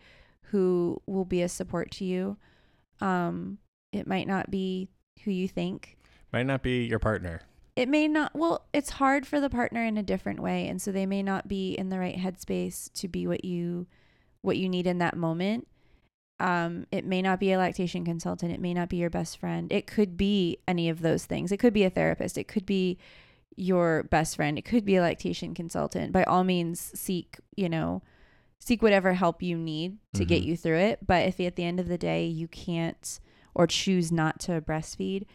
who 0.52 1.02
will 1.08 1.26
be 1.26 1.42
a 1.42 1.50
support 1.50 1.92
to 1.92 2.06
you. 2.06 2.38
Um, 3.02 3.58
it 3.92 4.08
might 4.08 4.28
not 4.28 4.50
be 4.52 4.88
who 5.26 5.32
you 5.32 5.48
think. 5.48 5.98
Might 6.34 6.48
not 6.48 6.64
be 6.64 6.86
your 6.86 7.00
partner. 7.00 7.42
It 7.76 7.88
may 7.88 8.08
not. 8.08 8.36
Well, 8.36 8.66
it's 8.74 8.90
hard 8.92 9.26
for 9.26 9.40
the 9.40 9.50
partner 9.50 9.84
in 9.84 9.98
a 9.98 10.04
different 10.04 10.40
way, 10.42 10.68
and 10.68 10.82
so 10.82 10.92
they 10.92 11.06
may 11.06 11.24
not 11.24 11.48
be 11.48 11.74
in 11.74 11.90
the 11.90 12.00
right 12.00 12.18
headspace 12.18 12.92
to 12.94 13.08
be 13.08 13.28
what 13.28 13.46
you 13.46 13.88
what 14.42 14.58
you 14.58 14.68
need 14.68 14.88
in 14.88 14.98
that 14.98 15.16
moment. 15.16 15.68
Um, 16.40 16.86
it 16.92 17.06
may 17.06 17.22
not 17.22 17.40
be 17.40 17.52
a 17.52 17.58
lactation 17.58 18.04
consultant. 18.04 18.52
It 18.52 18.60
may 18.60 18.74
not 18.74 18.90
be 18.90 18.98
your 18.98 19.10
best 19.10 19.38
friend. 19.38 19.72
It 19.72 19.88
could 19.88 20.18
be 20.18 20.58
any 20.68 20.90
of 20.90 21.02
those 21.02 21.26
things. 21.26 21.52
It 21.52 21.58
could 21.58 21.74
be 21.74 21.84
a 21.84 21.90
therapist. 21.90 22.38
It 22.38 22.48
could 22.48 22.66
be 22.66 22.98
your 23.56 24.04
best 24.04 24.36
friend. 24.36 24.58
It 24.58 24.66
could 24.66 24.84
be 24.84 24.96
a 24.96 25.02
lactation 25.02 25.54
consultant. 25.54 26.12
By 26.12 26.24
all 26.24 26.44
means, 26.44 26.92
seek 27.00 27.38
you 27.56 27.70
know, 27.70 28.02
seek 28.60 28.82
whatever 28.82 29.14
help 29.14 29.42
you 29.42 29.58
need 29.58 29.98
to 30.14 30.26
get 30.26 30.42
Mhm. 30.44 30.46
you 30.48 30.58
through 30.58 30.80
it. 30.80 31.06
But 31.06 31.28
if 31.28 31.40
at 31.40 31.56
the 31.56 31.64
end 31.64 31.80
of 31.80 31.88
the 31.88 31.98
day 31.98 32.26
you 32.26 32.48
can't 32.48 33.20
or 33.56 33.68
choose 33.68 34.12
not 34.12 34.40
to 34.42 34.60
breastfeed, 34.62 35.26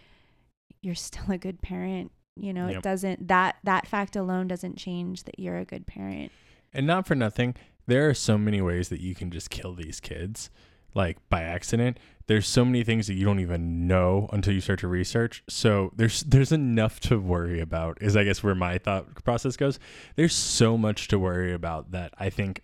you're 0.83 0.95
still 0.95 1.31
a 1.31 1.39
good 1.39 1.61
parent. 1.63 2.13
You 2.37 2.53
know, 2.53 2.69
Yep. 2.69 2.77
it 2.79 2.83
doesn't 2.83 3.29
that 3.29 3.57
that 3.65 3.87
fact 3.87 4.15
alone 4.17 4.47
doesn't 4.49 4.77
change 4.77 5.25
that 5.25 5.39
you're 5.41 5.59
a 5.59 5.65
good 5.65 5.87
parent. 5.87 6.31
And 6.73 6.87
not 6.87 7.07
for 7.07 7.15
nothing, 7.15 7.55
there 7.87 8.09
are 8.09 8.15
so 8.15 8.39
many 8.39 8.61
ways 8.61 8.89
that 8.91 9.01
you 9.01 9.15
can 9.15 9.31
just 9.31 9.51
kill 9.51 9.75
these 9.75 9.99
kids, 9.99 10.51
like 10.95 11.17
by 11.29 11.43
accident. 11.43 11.99
There's 12.27 12.47
so 12.47 12.65
many 12.65 12.85
things 12.85 13.07
that 13.07 13.15
you 13.15 13.25
don't 13.25 13.41
even 13.41 13.87
know 13.87 14.29
until 14.33 14.53
you 14.53 14.61
start 14.61 14.79
to 14.81 14.89
research. 14.89 15.43
So 15.49 15.91
there's 15.97 16.23
there's 16.23 16.53
enough 16.53 17.01
to 17.01 17.19
worry 17.19 17.59
about. 17.61 17.99
Is 18.01 18.17
I 18.17 18.25
guess 18.25 18.43
where 18.45 18.55
my 18.55 18.79
thought 18.79 19.25
process 19.25 19.57
goes. 19.57 19.79
There's 20.15 20.35
so 20.35 20.77
much 20.79 21.09
to 21.09 21.19
worry 21.19 21.53
about 21.53 21.91
that 21.93 22.13
I 22.19 22.31
think 22.31 22.63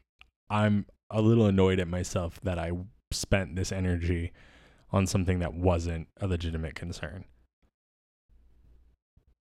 I'm 0.50 0.86
a 1.10 1.20
little 1.20 1.46
annoyed 1.46 1.80
at 1.80 1.88
myself 1.88 2.38
that 2.42 2.58
I 2.58 2.70
spent 3.10 3.56
this 3.56 3.72
energy 3.72 4.32
on 4.92 5.06
something 5.06 5.38
that 5.40 5.54
wasn't 5.54 6.06
a 6.20 6.26
legitimate 6.28 6.74
concern. 6.76 7.24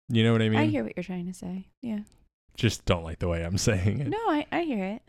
You 0.09 0.23
know 0.23 0.31
what 0.33 0.41
I 0.41 0.49
mean? 0.49 0.59
I 0.59 0.65
hear 0.65 0.83
what 0.83 0.93
you're 0.95 1.03
trying 1.03 1.27
to 1.27 1.33
say. 1.33 1.67
Yeah. 1.81 1.99
Just 2.57 2.85
don't 2.85 3.03
like 3.03 3.19
the 3.19 3.27
way 3.27 3.43
I'm 3.43 3.57
saying 3.69 3.99
it. 4.01 4.07
No, 4.09 4.17
I, 4.29 4.45
I 4.51 4.61
hear 4.61 4.83
it. 4.85 5.01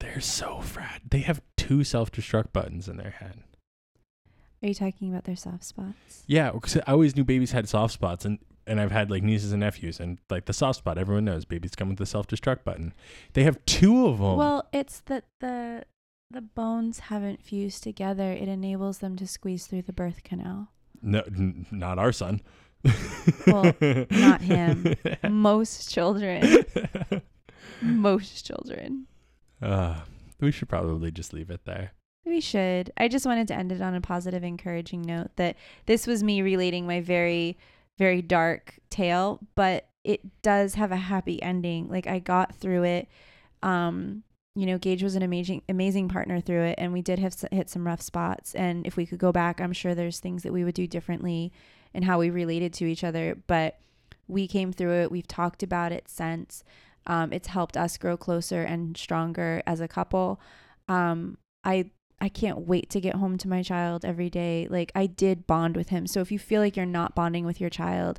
They're 0.00 0.20
so 0.20 0.60
frat. 0.60 1.02
They 1.10 1.20
have 1.20 1.40
two 1.56 1.82
self-destruct 1.84 2.52
buttons 2.52 2.88
in 2.88 2.96
their 2.98 3.10
head. 3.10 3.42
Are 4.62 4.68
you 4.68 4.74
talking 4.74 5.10
about 5.10 5.24
their 5.24 5.36
soft 5.36 5.64
spots? 5.64 6.24
Yeah, 6.26 6.50
because 6.50 6.76
I 6.86 6.92
always 6.92 7.14
knew 7.16 7.24
babies 7.24 7.52
had 7.52 7.68
soft 7.68 7.92
spots, 7.92 8.24
and 8.24 8.38
and 8.66 8.80
I've 8.80 8.90
had 8.90 9.10
like 9.10 9.22
nieces 9.22 9.52
and 9.52 9.60
nephews, 9.60 10.00
and 10.00 10.18
like 10.28 10.46
the 10.46 10.52
soft 10.52 10.78
spot, 10.78 10.98
everyone 10.98 11.24
knows 11.24 11.44
babies 11.44 11.74
come 11.76 11.88
with 11.88 11.98
the 11.98 12.06
self-destruct 12.06 12.64
button. 12.64 12.92
They 13.34 13.44
have 13.44 13.64
two 13.66 14.06
of 14.08 14.18
them. 14.18 14.36
Well, 14.36 14.66
it's 14.72 15.00
that 15.06 15.24
the 15.40 15.84
the 16.30 16.40
bones 16.40 16.98
haven't 17.00 17.42
fused 17.42 17.82
together. 17.82 18.32
It 18.32 18.48
enables 18.48 18.98
them 18.98 19.14
to 19.16 19.26
squeeze 19.26 19.66
through 19.66 19.82
the 19.82 19.92
birth 19.92 20.24
canal. 20.24 20.68
no, 21.02 21.20
n- 21.26 21.66
not 21.70 21.98
our 21.98 22.12
son. 22.12 22.40
Well, 23.46 23.72
not 24.10 24.40
him. 24.40 24.94
Most 25.28 25.90
children, 25.92 26.64
most 27.82 28.46
children. 28.46 29.06
uh, 29.62 30.00
we 30.40 30.50
should 30.52 30.68
probably 30.68 31.10
just 31.10 31.32
leave 31.32 31.50
it 31.50 31.64
there. 31.64 31.92
We 32.24 32.40
should. 32.40 32.92
I 32.96 33.08
just 33.08 33.26
wanted 33.26 33.48
to 33.48 33.54
end 33.54 33.72
it 33.72 33.80
on 33.80 33.94
a 33.94 34.00
positive, 34.00 34.44
encouraging 34.44 35.02
note 35.02 35.30
that 35.36 35.56
this 35.86 36.06
was 36.06 36.22
me 36.22 36.42
relating 36.42 36.86
my 36.86 37.00
very, 37.00 37.56
very 37.98 38.20
dark 38.22 38.78
tale, 38.90 39.40
but 39.54 39.88
it 40.04 40.42
does 40.42 40.74
have 40.74 40.92
a 40.92 40.96
happy 40.96 41.42
ending. 41.42 41.88
Like 41.88 42.06
I 42.06 42.18
got 42.18 42.54
through 42.54 42.84
it. 42.84 43.08
Um, 43.62 44.22
you 44.54 44.66
know, 44.66 44.78
Gage 44.78 45.02
was 45.02 45.16
an 45.16 45.22
amazing, 45.22 45.62
amazing 45.68 46.08
partner 46.08 46.40
through 46.40 46.62
it, 46.62 46.76
and 46.78 46.92
we 46.92 47.02
did 47.02 47.18
have 47.18 47.32
s- 47.32 47.44
hit 47.52 47.68
some 47.70 47.86
rough 47.86 48.00
spots. 48.02 48.54
And 48.54 48.86
if 48.86 48.96
we 48.96 49.04
could 49.06 49.18
go 49.18 49.32
back, 49.32 49.60
I'm 49.60 49.72
sure 49.72 49.94
there's 49.94 50.18
things 50.20 50.42
that 50.44 50.52
we 50.52 50.64
would 50.64 50.74
do 50.74 50.86
differently 50.86 51.52
in 51.96 52.04
how 52.04 52.18
we 52.18 52.30
related 52.30 52.72
to 52.74 52.84
each 52.86 53.02
other. 53.02 53.36
But 53.46 53.78
we 54.28 54.46
came 54.46 54.72
through 54.72 55.02
it. 55.02 55.10
We've 55.10 55.26
talked 55.26 55.62
about 55.62 55.92
it 55.92 56.08
since. 56.08 56.62
Um, 57.06 57.32
it's 57.32 57.48
helped 57.48 57.76
us 57.76 57.96
grow 57.96 58.16
closer 58.16 58.62
and 58.62 58.96
stronger 58.96 59.62
as 59.66 59.80
a 59.80 59.88
couple. 59.88 60.40
Um, 60.88 61.38
I 61.64 61.90
I 62.20 62.28
can't 62.28 62.60
wait 62.60 62.88
to 62.90 63.00
get 63.00 63.14
home 63.16 63.36
to 63.38 63.48
my 63.48 63.62
child 63.62 64.04
every 64.04 64.30
day. 64.30 64.66
Like 64.70 64.90
I 64.94 65.06
did 65.06 65.46
bond 65.46 65.76
with 65.76 65.90
him. 65.90 66.06
So 66.06 66.20
if 66.20 66.32
you 66.32 66.38
feel 66.38 66.60
like 66.60 66.76
you're 66.76 66.86
not 66.86 67.14
bonding 67.14 67.44
with 67.44 67.60
your 67.60 67.70
child, 67.70 68.18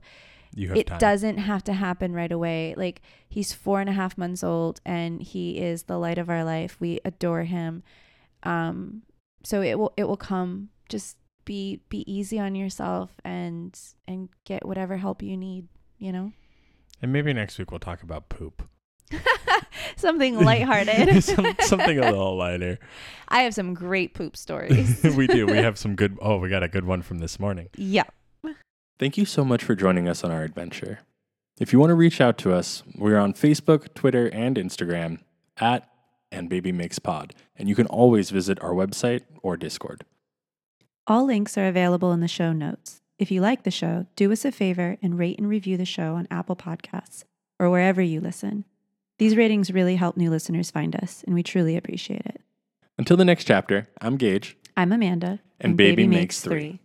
You 0.54 0.74
it 0.76 0.88
time. 0.88 1.00
doesn't 1.00 1.38
have 1.40 1.64
to 1.66 1.74
happen 1.74 2.14
right 2.14 2.32
away. 2.32 2.76
Like 2.78 3.02
he's 3.28 3.54
four 3.54 3.82
and 3.82 3.90
a 3.90 3.94
half 3.94 4.18
months 4.18 4.44
old 4.44 4.82
and 4.86 5.22
he 5.22 5.58
is 5.60 5.84
the 5.84 5.98
light 5.98 6.18
of 6.20 6.30
our 6.30 6.44
life. 6.44 6.78
We 6.80 7.00
adore 7.04 7.44
him. 7.44 7.84
Um, 8.44 9.02
so 9.44 9.62
it 9.62 9.78
will 9.80 9.94
it 9.98 10.06
will 10.06 10.18
come. 10.18 10.70
Just 10.90 11.18
be 11.48 11.80
be 11.90 12.04
easy 12.12 12.38
on 12.40 12.54
yourself 12.54 13.10
and 13.24 13.80
and 14.08 14.30
get 14.44 14.66
whatever 14.68 14.98
help 14.98 15.24
you 15.24 15.36
need. 15.38 15.68
You 15.98 16.12
know, 16.12 16.32
And 17.02 17.12
maybe 17.12 17.34
next 17.34 17.58
week 17.58 17.72
we'll 17.72 17.80
talk 17.80 18.04
about 18.04 18.30
poop. 18.30 18.62
something 19.96 20.44
lighthearted. 20.44 21.24
Some, 21.24 21.56
something 21.62 21.98
a 21.98 22.02
little 22.12 22.36
lighter. 22.36 22.78
I 23.30 23.42
have 23.44 23.54
some 23.56 23.74
great 23.74 24.14
poop 24.14 24.36
stories. 24.36 25.02
we 25.16 25.26
do. 25.28 25.46
We 25.48 25.58
have 25.58 25.78
some 25.78 25.96
good. 25.96 26.18
Oh, 26.22 26.38
we 26.38 26.50
got 26.50 26.62
a 26.62 26.68
good 26.68 26.86
one 26.86 27.02
from 27.02 27.20
this 27.20 27.40
morning. 27.40 27.70
yeah. 27.76 28.04
Thank 29.00 29.16
you 29.18 29.26
so 29.26 29.46
much 29.46 29.64
for 29.64 29.76
joining 29.76 30.08
us 30.10 30.24
on 30.24 30.32
our 30.32 30.44
adventure. 30.44 31.00
If 31.60 31.72
you 31.72 31.80
want 31.80 31.92
to 31.92 31.96
reach 31.96 32.20
out 32.20 32.38
to 32.40 32.52
us, 32.52 32.82
we're 32.96 33.18
on 33.18 33.34
Facebook, 33.34 33.94
Twitter, 33.94 34.28
and 34.28 34.58
Instagram 34.58 35.20
at 35.58 35.88
and 36.32 36.50
Baby 36.50 36.72
Makes 36.72 37.00
Pod, 37.00 37.34
and 37.56 37.70
you 37.70 37.76
can 37.76 37.86
always 37.88 38.32
visit 38.32 38.62
our 38.62 38.72
website 38.74 39.22
or 39.44 39.56
Discord. 39.56 40.04
All 41.10 41.24
links 41.26 41.58
are 41.58 41.68
available 41.68 42.12
in 42.12 42.20
the 42.20 42.28
show 42.28 42.52
notes. 42.52 43.02
If 43.18 43.32
you 43.32 43.40
like 43.40 43.64
the 43.64 43.72
show, 43.72 44.08
do 44.18 44.30
us 44.34 44.44
a 44.44 44.52
favor 44.52 44.98
and 45.02 45.18
rate 45.18 45.40
and 45.40 45.48
review 45.48 45.78
the 45.78 45.86
show 45.86 46.16
on 46.16 46.28
Apple 46.30 46.58
Podcasts 46.58 47.24
or 47.58 47.70
wherever 47.70 48.02
you 48.02 48.20
listen. 48.20 48.66
These 49.18 49.38
ratings 49.38 49.72
really 49.72 49.96
help 49.96 50.18
new 50.18 50.30
listeners 50.30 50.70
find 50.70 50.94
us, 50.98 51.24
and 51.26 51.34
we 51.34 51.44
truly 51.44 51.78
appreciate 51.78 52.26
it. 52.26 52.42
Until 52.98 53.16
the 53.16 53.24
next 53.24 53.46
chapter, 53.46 53.88
I'm 54.02 54.18
Gage. 54.18 54.58
I'm 54.76 54.92
Amanda, 54.92 55.40
And 55.62 55.78
Baby 55.78 56.08
Makes 56.08 56.42
Three. 56.42 56.82